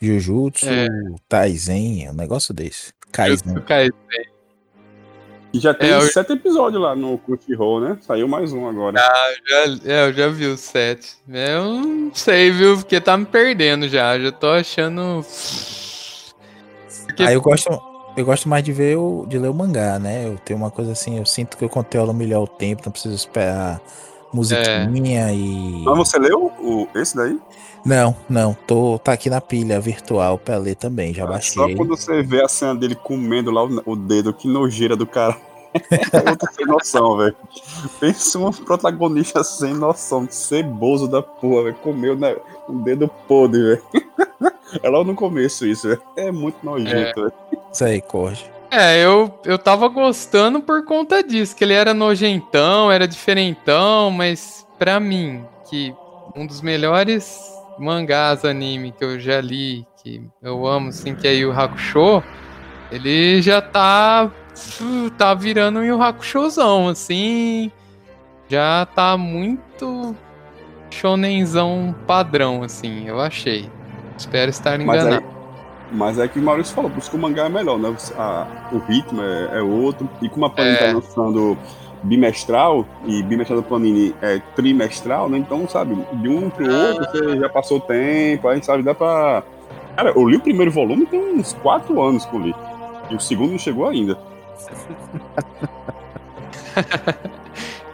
Jujutsu, 0.00 0.68
é. 0.68 0.88
Taizen, 1.28 2.10
um 2.10 2.14
negócio 2.14 2.52
desse. 2.52 2.92
Kaizen. 3.12 3.54
Kaizen. 3.62 3.92
E 5.56 5.58
já 5.58 5.72
tem 5.72 5.88
é, 5.88 5.96
eu... 5.96 6.02
sete 6.02 6.34
episódios 6.34 6.82
lá 6.82 6.94
no 6.94 7.16
Crunchyroll, 7.16 7.80
né? 7.80 7.98
Saiu 8.02 8.28
mais 8.28 8.52
um 8.52 8.68
agora. 8.68 9.00
Ah, 9.00 9.34
já, 9.48 9.90
é, 9.90 10.08
eu 10.08 10.12
já 10.12 10.28
vi 10.28 10.44
os 10.44 10.60
sete. 10.60 11.16
Eu 11.26 11.64
não 11.64 12.14
sei, 12.14 12.50
viu? 12.50 12.76
Porque 12.76 13.00
tá 13.00 13.16
me 13.16 13.24
perdendo 13.24 13.88
já. 13.88 14.18
Já 14.18 14.30
tô 14.30 14.48
achando. 14.48 15.24
Porque... 17.06 17.22
Ah, 17.22 17.32
eu 17.32 17.40
gosto, 17.40 17.70
eu 18.14 18.24
gosto 18.26 18.50
mais 18.50 18.62
de 18.62 18.70
ver 18.70 18.98
o, 18.98 19.24
de 19.26 19.38
ler 19.38 19.48
o 19.48 19.54
mangá, 19.54 19.98
né? 19.98 20.26
Eu 20.26 20.36
tenho 20.44 20.58
uma 20.58 20.70
coisa 20.70 20.92
assim, 20.92 21.18
eu 21.18 21.24
sinto 21.24 21.56
que 21.56 21.64
eu 21.64 21.70
controlo 21.70 22.12
melhor 22.12 22.42
o 22.42 22.46
tempo, 22.46 22.82
não 22.84 22.92
preciso 22.92 23.14
esperar 23.14 23.80
musiquinha 24.34 25.30
é. 25.30 25.34
e. 25.34 25.82
Mas 25.86 25.96
você 25.96 26.18
leu 26.18 26.52
o, 26.58 26.86
esse 26.94 27.16
daí? 27.16 27.40
Não, 27.86 28.16
não. 28.28 28.52
Tô, 28.66 28.98
tá 28.98 29.12
aqui 29.12 29.30
na 29.30 29.40
pilha 29.40 29.78
virtual 29.78 30.36
pra 30.36 30.56
ler 30.56 30.74
também, 30.74 31.14
já 31.14 31.22
é, 31.22 31.26
baixei. 31.26 31.52
Só 31.54 31.74
quando 31.76 31.96
você 31.96 32.20
vê 32.20 32.42
a 32.42 32.48
cena 32.48 32.74
dele 32.74 32.96
comendo 32.96 33.52
lá 33.52 33.64
o, 33.64 33.82
o 33.86 33.96
dedo, 33.96 34.34
que 34.34 34.48
nojeira 34.48 34.96
do 34.96 35.06
cara. 35.06 35.36
é 36.12 36.30
outro 36.30 36.48
sem 36.52 36.66
noção, 36.66 37.16
velho. 37.16 37.36
Pensa 38.00 38.38
um 38.40 38.50
protagonista 38.50 39.44
sem 39.44 39.72
noção, 39.72 40.26
ceboso 40.28 41.06
da 41.06 41.22
porra, 41.22 41.64
velho. 41.64 41.76
Comeu 41.76 42.16
né, 42.16 42.34
um 42.68 42.82
dedo 42.82 43.08
podre, 43.28 43.62
velho. 43.62 43.82
é 44.82 44.88
logo 44.88 45.04
no 45.04 45.14
começo 45.14 45.64
isso, 45.64 45.88
velho. 45.88 46.02
É 46.16 46.32
muito 46.32 46.56
nojento, 46.64 47.20
é. 47.20 47.22
velho. 47.22 47.32
Isso 47.72 47.84
aí, 47.84 48.00
corte. 48.00 48.50
É, 48.68 49.04
eu, 49.04 49.32
eu 49.44 49.58
tava 49.58 49.86
gostando 49.86 50.60
por 50.60 50.84
conta 50.84 51.22
disso, 51.22 51.54
que 51.54 51.62
ele 51.62 51.72
era 51.72 51.94
nojentão, 51.94 52.90
era 52.90 53.06
diferentão, 53.06 54.10
mas 54.10 54.66
pra 54.76 54.98
mim, 54.98 55.44
que 55.70 55.94
um 56.34 56.44
dos 56.44 56.60
melhores 56.60 57.55
mangás 57.78 58.44
anime 58.44 58.92
que 58.92 59.04
eu 59.04 59.18
já 59.18 59.40
li, 59.40 59.86
que 60.02 60.22
eu 60.42 60.66
amo, 60.66 60.88
assim, 60.88 61.14
que 61.14 61.26
é 61.26 61.34
Yu 61.34 61.52
Hakusho, 61.52 62.22
ele 62.90 63.42
já 63.42 63.60
tá 63.60 64.30
tá 65.18 65.34
virando 65.34 65.80
um 65.80 65.84
Yu 65.84 66.00
Hakushozão, 66.00 66.88
assim, 66.88 67.70
já 68.48 68.86
tá 68.94 69.16
muito 69.16 70.14
shonenzão 70.90 71.94
padrão, 72.06 72.62
assim, 72.62 73.06
eu 73.06 73.20
achei. 73.20 73.70
Espero 74.16 74.50
estar 74.50 74.80
enganado. 74.80 75.36
Mas 75.92 76.18
é 76.18 76.26
que 76.26 76.38
o 76.38 76.42
Maurício 76.42 76.74
falou, 76.74 76.90
por 76.90 76.98
isso 76.98 77.10
que 77.10 77.16
o 77.16 77.20
mangá 77.20 77.44
é 77.44 77.48
melhor, 77.48 77.78
né? 77.78 77.94
A, 78.16 78.46
o 78.72 78.78
ritmo 78.78 79.22
é, 79.22 79.58
é, 79.58 79.62
outro. 79.62 80.08
E 80.20 80.28
como 80.28 80.46
a 80.46 80.50
Panini 80.50 80.74
é. 80.74 80.78
tá 80.78 80.92
lançando 80.92 81.56
bimestral, 82.06 82.86
e 83.04 83.22
bimestral 83.22 83.60
do 83.60 83.68
Panini 83.68 84.14
é 84.22 84.40
trimestral, 84.54 85.28
né? 85.28 85.38
Então, 85.38 85.68
sabe, 85.68 85.96
de 86.14 86.28
um 86.28 86.48
pro 86.48 86.70
outro, 86.70 87.04
você 87.10 87.38
já 87.38 87.48
passou 87.48 87.80
tempo, 87.80 88.48
aí, 88.48 88.62
sabe, 88.62 88.82
dá 88.82 88.94
pra 88.94 89.42
Cara, 89.96 90.10
eu 90.10 90.28
li 90.28 90.36
o 90.36 90.40
primeiro 90.40 90.70
volume 90.70 91.06
tem 91.06 91.18
uns 91.18 91.54
4 91.54 92.02
anos 92.02 92.26
que 92.26 92.36
eu 92.36 92.40
li. 92.40 92.54
E 93.10 93.14
o 93.14 93.20
segundo 93.20 93.52
não 93.52 93.58
chegou 93.58 93.88
ainda. 93.88 94.18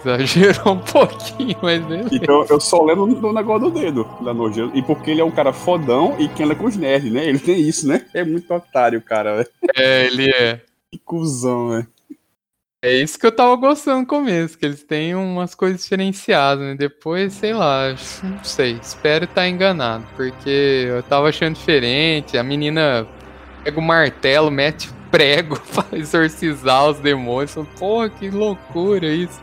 Exagerou 0.05 0.73
um 0.73 0.79
pouquinho, 0.79 1.57
mas 1.63 1.81
beleza. 1.85 2.09
Então 2.11 2.45
eu 2.51 2.59
só 2.59 2.83
lembro 2.83 3.07
do 3.07 3.33
negócio 3.33 3.71
do 3.71 3.81
dedo 3.81 4.05
da 4.21 4.35
nojento. 4.35 4.77
E 4.77 4.83
porque 4.83 5.13
ele 5.13 5.21
é 5.21 5.25
um 5.25 5.31
cara 5.31 5.53
fodão 5.53 6.17
e 6.19 6.27
quem 6.27 6.45
anda 6.45 6.57
com 6.57 6.65
os 6.65 6.77
nerds, 6.77 7.13
né? 7.13 7.25
Ele 7.25 7.39
tem 7.39 7.61
isso, 7.61 7.87
né? 7.87 8.05
É 8.13 8.25
muito 8.25 8.53
otário, 8.53 9.01
cara, 9.01 9.37
velho. 9.37 9.49
É, 9.77 10.07
ele 10.07 10.29
é. 10.29 10.61
Que 10.91 10.99
cuzão, 10.99 11.69
velho. 11.69 11.87
É 12.85 12.93
isso 12.97 13.17
que 13.17 13.25
eu 13.25 13.31
tava 13.31 13.55
gostando 13.55 14.01
no 14.01 14.07
começo, 14.07 14.59
que 14.59 14.67
eles 14.67 14.83
têm 14.83 15.15
umas 15.15 15.55
coisas 15.55 15.85
diferenciadas, 15.85 16.65
né? 16.65 16.75
Depois, 16.75 17.33
sei 17.33 17.55
lá, 17.55 17.95
não 18.25 18.43
sei, 18.43 18.73
espero 18.83 19.25
estar 19.25 19.49
enganado, 19.49 20.05
porque 20.17 20.87
eu 20.89 21.01
tava 21.05 21.29
achando 21.29 21.55
diferente, 21.55 22.37
a 22.37 22.43
menina 22.43 23.07
pega 23.63 23.79
o 23.79 23.83
martelo, 23.83 24.51
mete 24.51 24.91
prego 25.13 25.61
pra 25.73 25.97
exorcizar 25.97 26.89
os 26.89 26.99
demônios, 26.99 27.55
porra, 27.79 28.11
que 28.11 28.29
loucura 28.31 29.07
isso. 29.07 29.41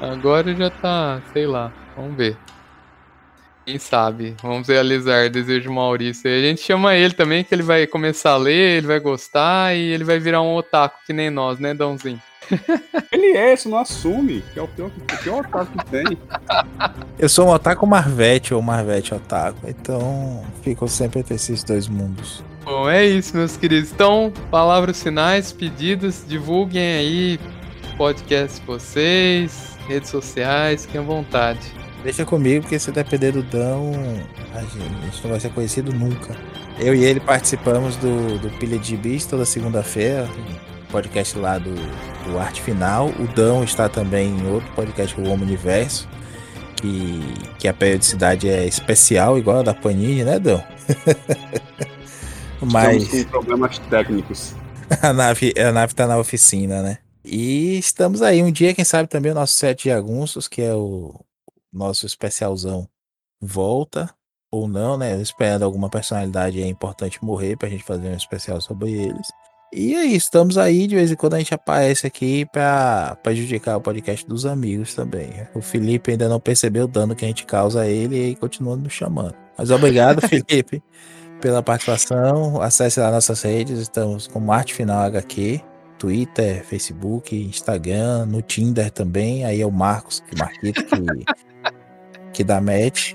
Agora 0.00 0.54
já 0.54 0.70
tá, 0.70 1.20
sei 1.34 1.46
lá, 1.46 1.70
vamos 1.94 2.16
ver. 2.16 2.34
Quem 3.66 3.78
sabe? 3.78 4.34
Vamos 4.42 4.68
realizar 4.68 5.28
Desejo 5.28 5.60
de 5.60 5.68
Maurício. 5.68 6.30
A 6.30 6.40
gente 6.40 6.62
chama 6.62 6.94
ele 6.94 7.12
também, 7.12 7.44
que 7.44 7.54
ele 7.54 7.62
vai 7.62 7.86
começar 7.86 8.30
a 8.30 8.36
ler, 8.38 8.78
ele 8.78 8.86
vai 8.86 8.98
gostar 8.98 9.76
e 9.76 9.92
ele 9.92 10.02
vai 10.02 10.18
virar 10.18 10.40
um 10.40 10.54
otaku 10.54 10.96
que 11.06 11.12
nem 11.12 11.28
nós, 11.28 11.58
né, 11.58 11.74
Dãozinho? 11.74 12.29
Ele 13.12 13.36
é, 13.36 13.54
isso 13.54 13.68
não 13.68 13.78
assume, 13.78 14.42
que 14.52 14.58
é 14.58 14.62
o 14.62 14.68
pior, 14.68 14.88
o 14.88 15.22
pior 15.22 15.46
otaku 15.46 15.78
que 15.78 15.86
tem. 15.86 16.18
Eu 17.18 17.28
sou 17.28 17.46
um 17.46 17.50
otaku 17.50 17.86
Marvete 17.86 18.54
ou 18.54 18.62
Marvete 18.62 19.14
otaku, 19.14 19.58
então 19.68 20.44
fico 20.62 20.88
sempre 20.88 21.20
entre 21.20 21.34
esses 21.34 21.62
dois 21.62 21.88
mundos. 21.88 22.42
Bom, 22.64 22.88
é 22.88 23.06
isso, 23.06 23.36
meus 23.36 23.56
queridos. 23.56 23.90
Então, 23.90 24.32
palavras 24.50 25.02
finais, 25.02 25.52
pedidos, 25.52 26.24
divulguem 26.26 26.92
aí 26.92 27.40
podcast 27.96 28.60
de 28.60 28.66
vocês, 28.66 29.76
redes 29.88 30.10
sociais, 30.10 30.86
fiquem 30.86 31.00
à 31.00 31.04
vontade. 31.04 31.60
Deixa 32.02 32.24
comigo, 32.24 32.62
porque 32.62 32.78
se 32.78 32.90
depender 32.90 33.32
do 33.32 33.42
Dão, 33.42 33.92
a 34.54 34.62
gente, 34.62 34.78
a 34.78 35.04
gente 35.04 35.22
não 35.22 35.30
vai 35.30 35.40
ser 35.40 35.50
conhecido 35.50 35.92
nunca. 35.92 36.34
Eu 36.78 36.94
e 36.94 37.04
ele 37.04 37.20
participamos 37.20 37.96
do, 37.96 38.38
do 38.38 38.50
Pilha 38.58 38.78
de 38.78 38.96
Bis 38.96 39.26
toda 39.26 39.44
segunda-feira, 39.44 40.26
podcast 40.90 41.38
lá 41.38 41.58
do, 41.58 41.74
do 42.24 42.38
Arte 42.38 42.60
Final. 42.62 43.08
O 43.08 43.26
Dão 43.34 43.64
está 43.64 43.88
também 43.88 44.28
em 44.28 44.46
outro 44.48 44.70
podcast, 44.72 45.18
o 45.20 45.24
Homem 45.24 45.44
Universo, 45.46 46.08
que, 46.76 47.20
que 47.58 47.68
a 47.68 47.74
periodicidade 47.74 48.48
é 48.48 48.66
especial, 48.66 49.38
igual 49.38 49.60
a 49.60 49.62
da 49.62 49.74
Panini, 49.74 50.24
né, 50.24 50.38
Dão? 50.38 50.62
Mas. 52.60 53.02
Estamos 53.04 53.24
com 53.24 53.30
problemas 53.30 53.78
técnicos. 53.78 54.54
A 55.00 55.12
nave, 55.12 55.54
a 55.56 55.70
nave 55.70 55.94
tá 55.94 56.04
na 56.04 56.18
oficina, 56.18 56.82
né? 56.82 56.98
E 57.24 57.78
estamos 57.78 58.22
aí. 58.22 58.42
Um 58.42 58.50
dia, 58.50 58.74
quem 58.74 58.84
sabe, 58.84 59.08
também 59.08 59.30
o 59.30 59.34
nosso 59.36 59.52
7 59.54 59.84
de 59.84 59.92
agunços, 59.92 60.48
que 60.48 60.60
é 60.60 60.74
o 60.74 61.14
nosso 61.72 62.06
especialzão, 62.06 62.88
volta. 63.40 64.12
Ou 64.50 64.66
não, 64.66 64.98
né? 64.98 65.16
Esperando 65.22 65.62
alguma 65.62 65.88
personalidade 65.88 66.60
é 66.60 66.66
importante 66.66 67.24
morrer 67.24 67.56
pra 67.56 67.68
gente 67.68 67.84
fazer 67.84 68.08
um 68.08 68.16
especial 68.16 68.60
sobre 68.60 68.90
eles. 68.90 69.28
E 69.72 69.94
é 69.94 70.04
isso, 70.04 70.26
estamos 70.26 70.58
aí, 70.58 70.88
de 70.88 70.96
vez 70.96 71.12
em 71.12 71.14
quando 71.14 71.34
a 71.34 71.38
gente 71.38 71.54
aparece 71.54 72.04
aqui 72.04 72.44
para 72.46 73.16
prejudicar 73.22 73.76
o 73.76 73.80
podcast 73.80 74.26
dos 74.26 74.44
amigos 74.44 74.94
também. 74.94 75.46
O 75.54 75.62
Felipe 75.62 76.10
ainda 76.10 76.28
não 76.28 76.40
percebeu 76.40 76.84
o 76.84 76.88
dano 76.88 77.14
que 77.14 77.24
a 77.24 77.28
gente 77.28 77.46
causa 77.46 77.82
a 77.82 77.86
ele 77.86 78.30
e 78.30 78.34
continua 78.34 78.76
nos 78.76 78.92
chamando. 78.92 79.36
Mas 79.56 79.70
obrigado, 79.70 80.20
Felipe, 80.26 80.82
pela 81.40 81.62
participação. 81.62 82.60
Acesse 82.60 82.98
lá 82.98 83.12
nossas 83.12 83.42
redes, 83.42 83.78
estamos 83.78 84.26
com 84.26 84.52
Arte 84.52 84.74
Final 84.74 85.02
HQ, 85.02 85.60
Twitter, 86.00 86.64
Facebook, 86.64 87.36
Instagram, 87.36 88.26
no 88.26 88.42
Tinder 88.42 88.90
também. 88.90 89.44
Aí 89.44 89.60
é 89.60 89.66
o 89.66 89.70
Marcos, 89.70 90.18
que 90.28 90.36
Marquito, 90.36 90.82
que, 90.84 91.24
que 92.32 92.42
dá 92.42 92.60
match. 92.60 93.14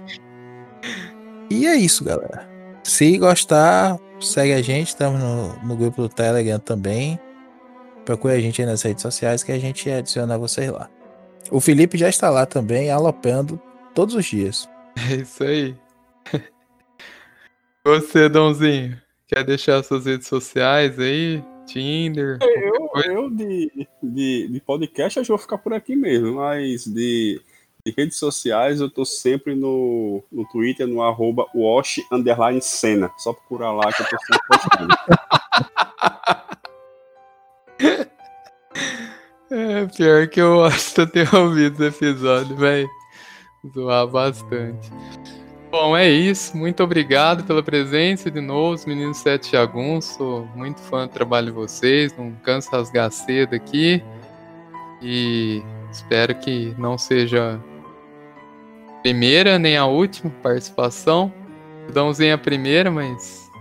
E 1.50 1.68
é 1.68 1.76
isso, 1.76 2.06
galera. 2.06 2.48
Se 2.82 3.18
gostar, 3.18 3.98
segue 4.20 4.54
a 4.54 4.62
gente, 4.62 4.90
estamos 4.90 5.20
no, 5.20 5.56
no 5.64 5.76
grupo 5.76 6.02
do 6.02 6.10
Telegram 6.10 6.60
também. 6.60 7.20
Procure 8.06 8.34
a 8.34 8.40
gente 8.40 8.62
aí 8.62 8.68
nas 8.68 8.82
redes 8.82 9.02
sociais 9.02 9.44
que 9.44 9.52
a 9.52 9.60
gente 9.60 9.90
adiciona 9.90 10.38
vocês 10.38 10.72
lá. 10.72 10.90
O 11.52 11.60
Felipe 11.60 11.98
já 11.98 12.10
está 12.10 12.30
lá 12.30 12.46
também, 12.46 12.90
alopando 12.90 13.60
todos 13.94 14.16
os 14.16 14.26
dias. 14.26 14.70
É 15.12 15.16
isso 15.16 15.44
aí. 15.44 15.76
Você, 17.84 18.28
Dãozinho, 18.30 19.00
quer 19.28 19.44
deixar 19.44 19.84
suas 19.84 20.06
redes 20.06 20.28
sociais 20.28 21.00
aí? 21.00 21.44
Tinder? 21.66 22.38
Eu, 22.42 22.90
eu 23.04 23.30
de, 23.30 23.88
de, 24.02 24.48
de 24.48 24.62
podcast, 24.62 25.20
acho 25.20 25.28
que 25.28 25.32
vou 25.32 25.38
ficar 25.38 25.58
por 25.58 25.74
aqui 25.74 25.96
mesmo, 25.96 26.36
mas 26.36 26.86
de 26.86 27.42
de 27.86 27.94
redes 27.96 28.18
sociais, 28.18 28.82
eu 28.82 28.90
tô 28.90 29.06
sempre 29.06 29.54
no, 29.54 30.24
no 30.32 30.44
Twitter, 30.48 30.88
no 30.88 31.04
arroba 31.04 31.46
wash 31.54 32.02
underline 32.12 32.62
cena. 32.62 33.12
Só 33.18 33.32
procurar 33.32 33.72
lá 33.72 33.94
que 33.94 34.02
eu 34.02 34.08
tô 34.08 34.18
sempre 34.18 34.48
postando. 34.48 34.96
É, 39.52 39.86
pior 39.86 40.28
que 40.28 40.42
eu 40.42 40.64
que 40.94 41.02
eu 41.02 41.08
tenho 41.08 41.30
ouvido 41.34 41.86
esse 41.86 42.04
episódio, 42.04 42.56
vai 42.58 42.86
zoar 43.74 44.08
bastante. 44.08 44.92
Bom, 45.72 45.96
é 45.96 46.10
isso. 46.10 46.58
Muito 46.58 46.84
obrigado 46.84 47.44
pela 47.44 47.62
presença 47.62 48.30
de 48.32 48.42
novo, 48.42 48.74
os 48.74 48.86
meninos 48.86 49.18
Sete 49.18 49.52
Jaguns. 49.52 50.06
Sou 50.06 50.46
muito 50.56 50.82
fã 50.82 51.06
do 51.08 51.14
trabalho 51.14 51.48
de 51.48 51.52
vocês. 51.54 52.16
Não 52.18 52.32
canso 52.44 52.72
rasgar 52.72 53.12
cedo 53.12 53.54
aqui. 53.54 54.04
E 55.02 55.62
espero 55.92 56.36
que 56.36 56.74
não 56.78 56.98
seja 56.98 57.62
primeira 59.06 59.60
nem 59.60 59.78
a 59.78 59.86
última 59.86 60.32
participação. 60.42 61.32
Dãozinho 61.94 62.34
a 62.34 62.40
primeira, 62.40 62.90
mas 62.90 63.52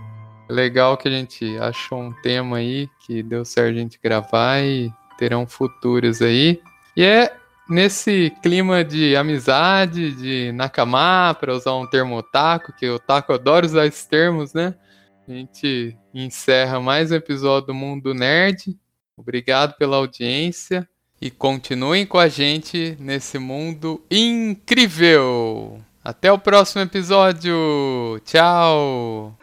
legal 0.49 0.97
que 0.97 1.07
a 1.07 1.11
gente 1.11 1.55
achou 1.59 2.01
um 2.01 2.11
tema 2.23 2.57
aí 2.57 2.89
que 3.05 3.21
deu 3.21 3.45
certo 3.45 3.75
a 3.75 3.79
gente 3.79 3.99
gravar 4.03 4.63
e 4.63 4.91
terão 5.19 5.45
futuros 5.45 6.19
aí. 6.19 6.59
E 6.97 7.03
é 7.03 7.31
nesse 7.69 8.33
clima 8.41 8.83
de 8.83 9.15
amizade, 9.15 10.13
de 10.13 10.51
nakama, 10.51 11.37
para 11.39 11.53
usar 11.53 11.75
um 11.75 11.85
termo 11.85 12.17
otaku, 12.17 12.73
que 12.73 12.89
o 12.89 12.95
otaku 12.95 13.31
adora 13.31 13.67
usar 13.67 13.85
esses 13.85 14.07
termos, 14.07 14.51
né? 14.51 14.73
A 15.27 15.31
gente 15.31 15.95
encerra 16.11 16.79
mais 16.79 17.11
um 17.11 17.15
episódio 17.15 17.67
do 17.67 17.73
Mundo 17.75 18.15
Nerd. 18.15 18.75
Obrigado 19.15 19.77
pela 19.77 19.97
audiência. 19.97 20.89
E 21.25 21.31
continuem 21.31 22.05
com 22.05 22.19
a 22.19 22.27
gente 22.27 22.95
nesse 22.99 23.39
mundo 23.39 23.99
incrível. 24.11 25.81
Até 26.03 26.31
o 26.31 26.37
próximo 26.37 26.83
episódio. 26.83 28.21
Tchau. 28.23 29.35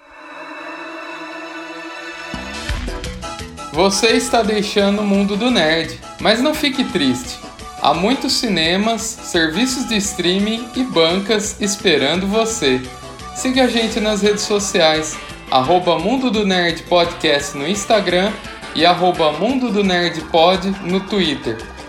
Você 3.72 4.10
está 4.10 4.44
deixando 4.44 5.00
o 5.00 5.04
mundo 5.04 5.36
do 5.36 5.50
nerd, 5.50 5.98
mas 6.20 6.40
não 6.40 6.54
fique 6.54 6.84
triste. 6.84 7.36
Há 7.80 7.92
muitos 7.92 8.34
cinemas, 8.34 9.00
serviços 9.02 9.88
de 9.88 9.96
streaming 9.96 10.68
e 10.76 10.84
bancas 10.84 11.60
esperando 11.60 12.28
você. 12.28 12.80
Siga 13.34 13.64
a 13.64 13.66
gente 13.66 13.98
nas 13.98 14.22
redes 14.22 14.44
sociais, 14.44 15.18
arroba 15.50 15.98
Mundo 15.98 16.30
do 16.30 16.46
Nerd 16.46 16.84
Podcast 16.84 17.58
no 17.58 17.66
Instagram 17.66 18.30
e 18.76 18.86
arroba 18.86 19.32
Mundo 19.32 19.68
do 19.68 19.82
Nerd 19.82 20.20
Pod 20.30 20.70
no 20.84 21.00
Twitter. 21.00 21.71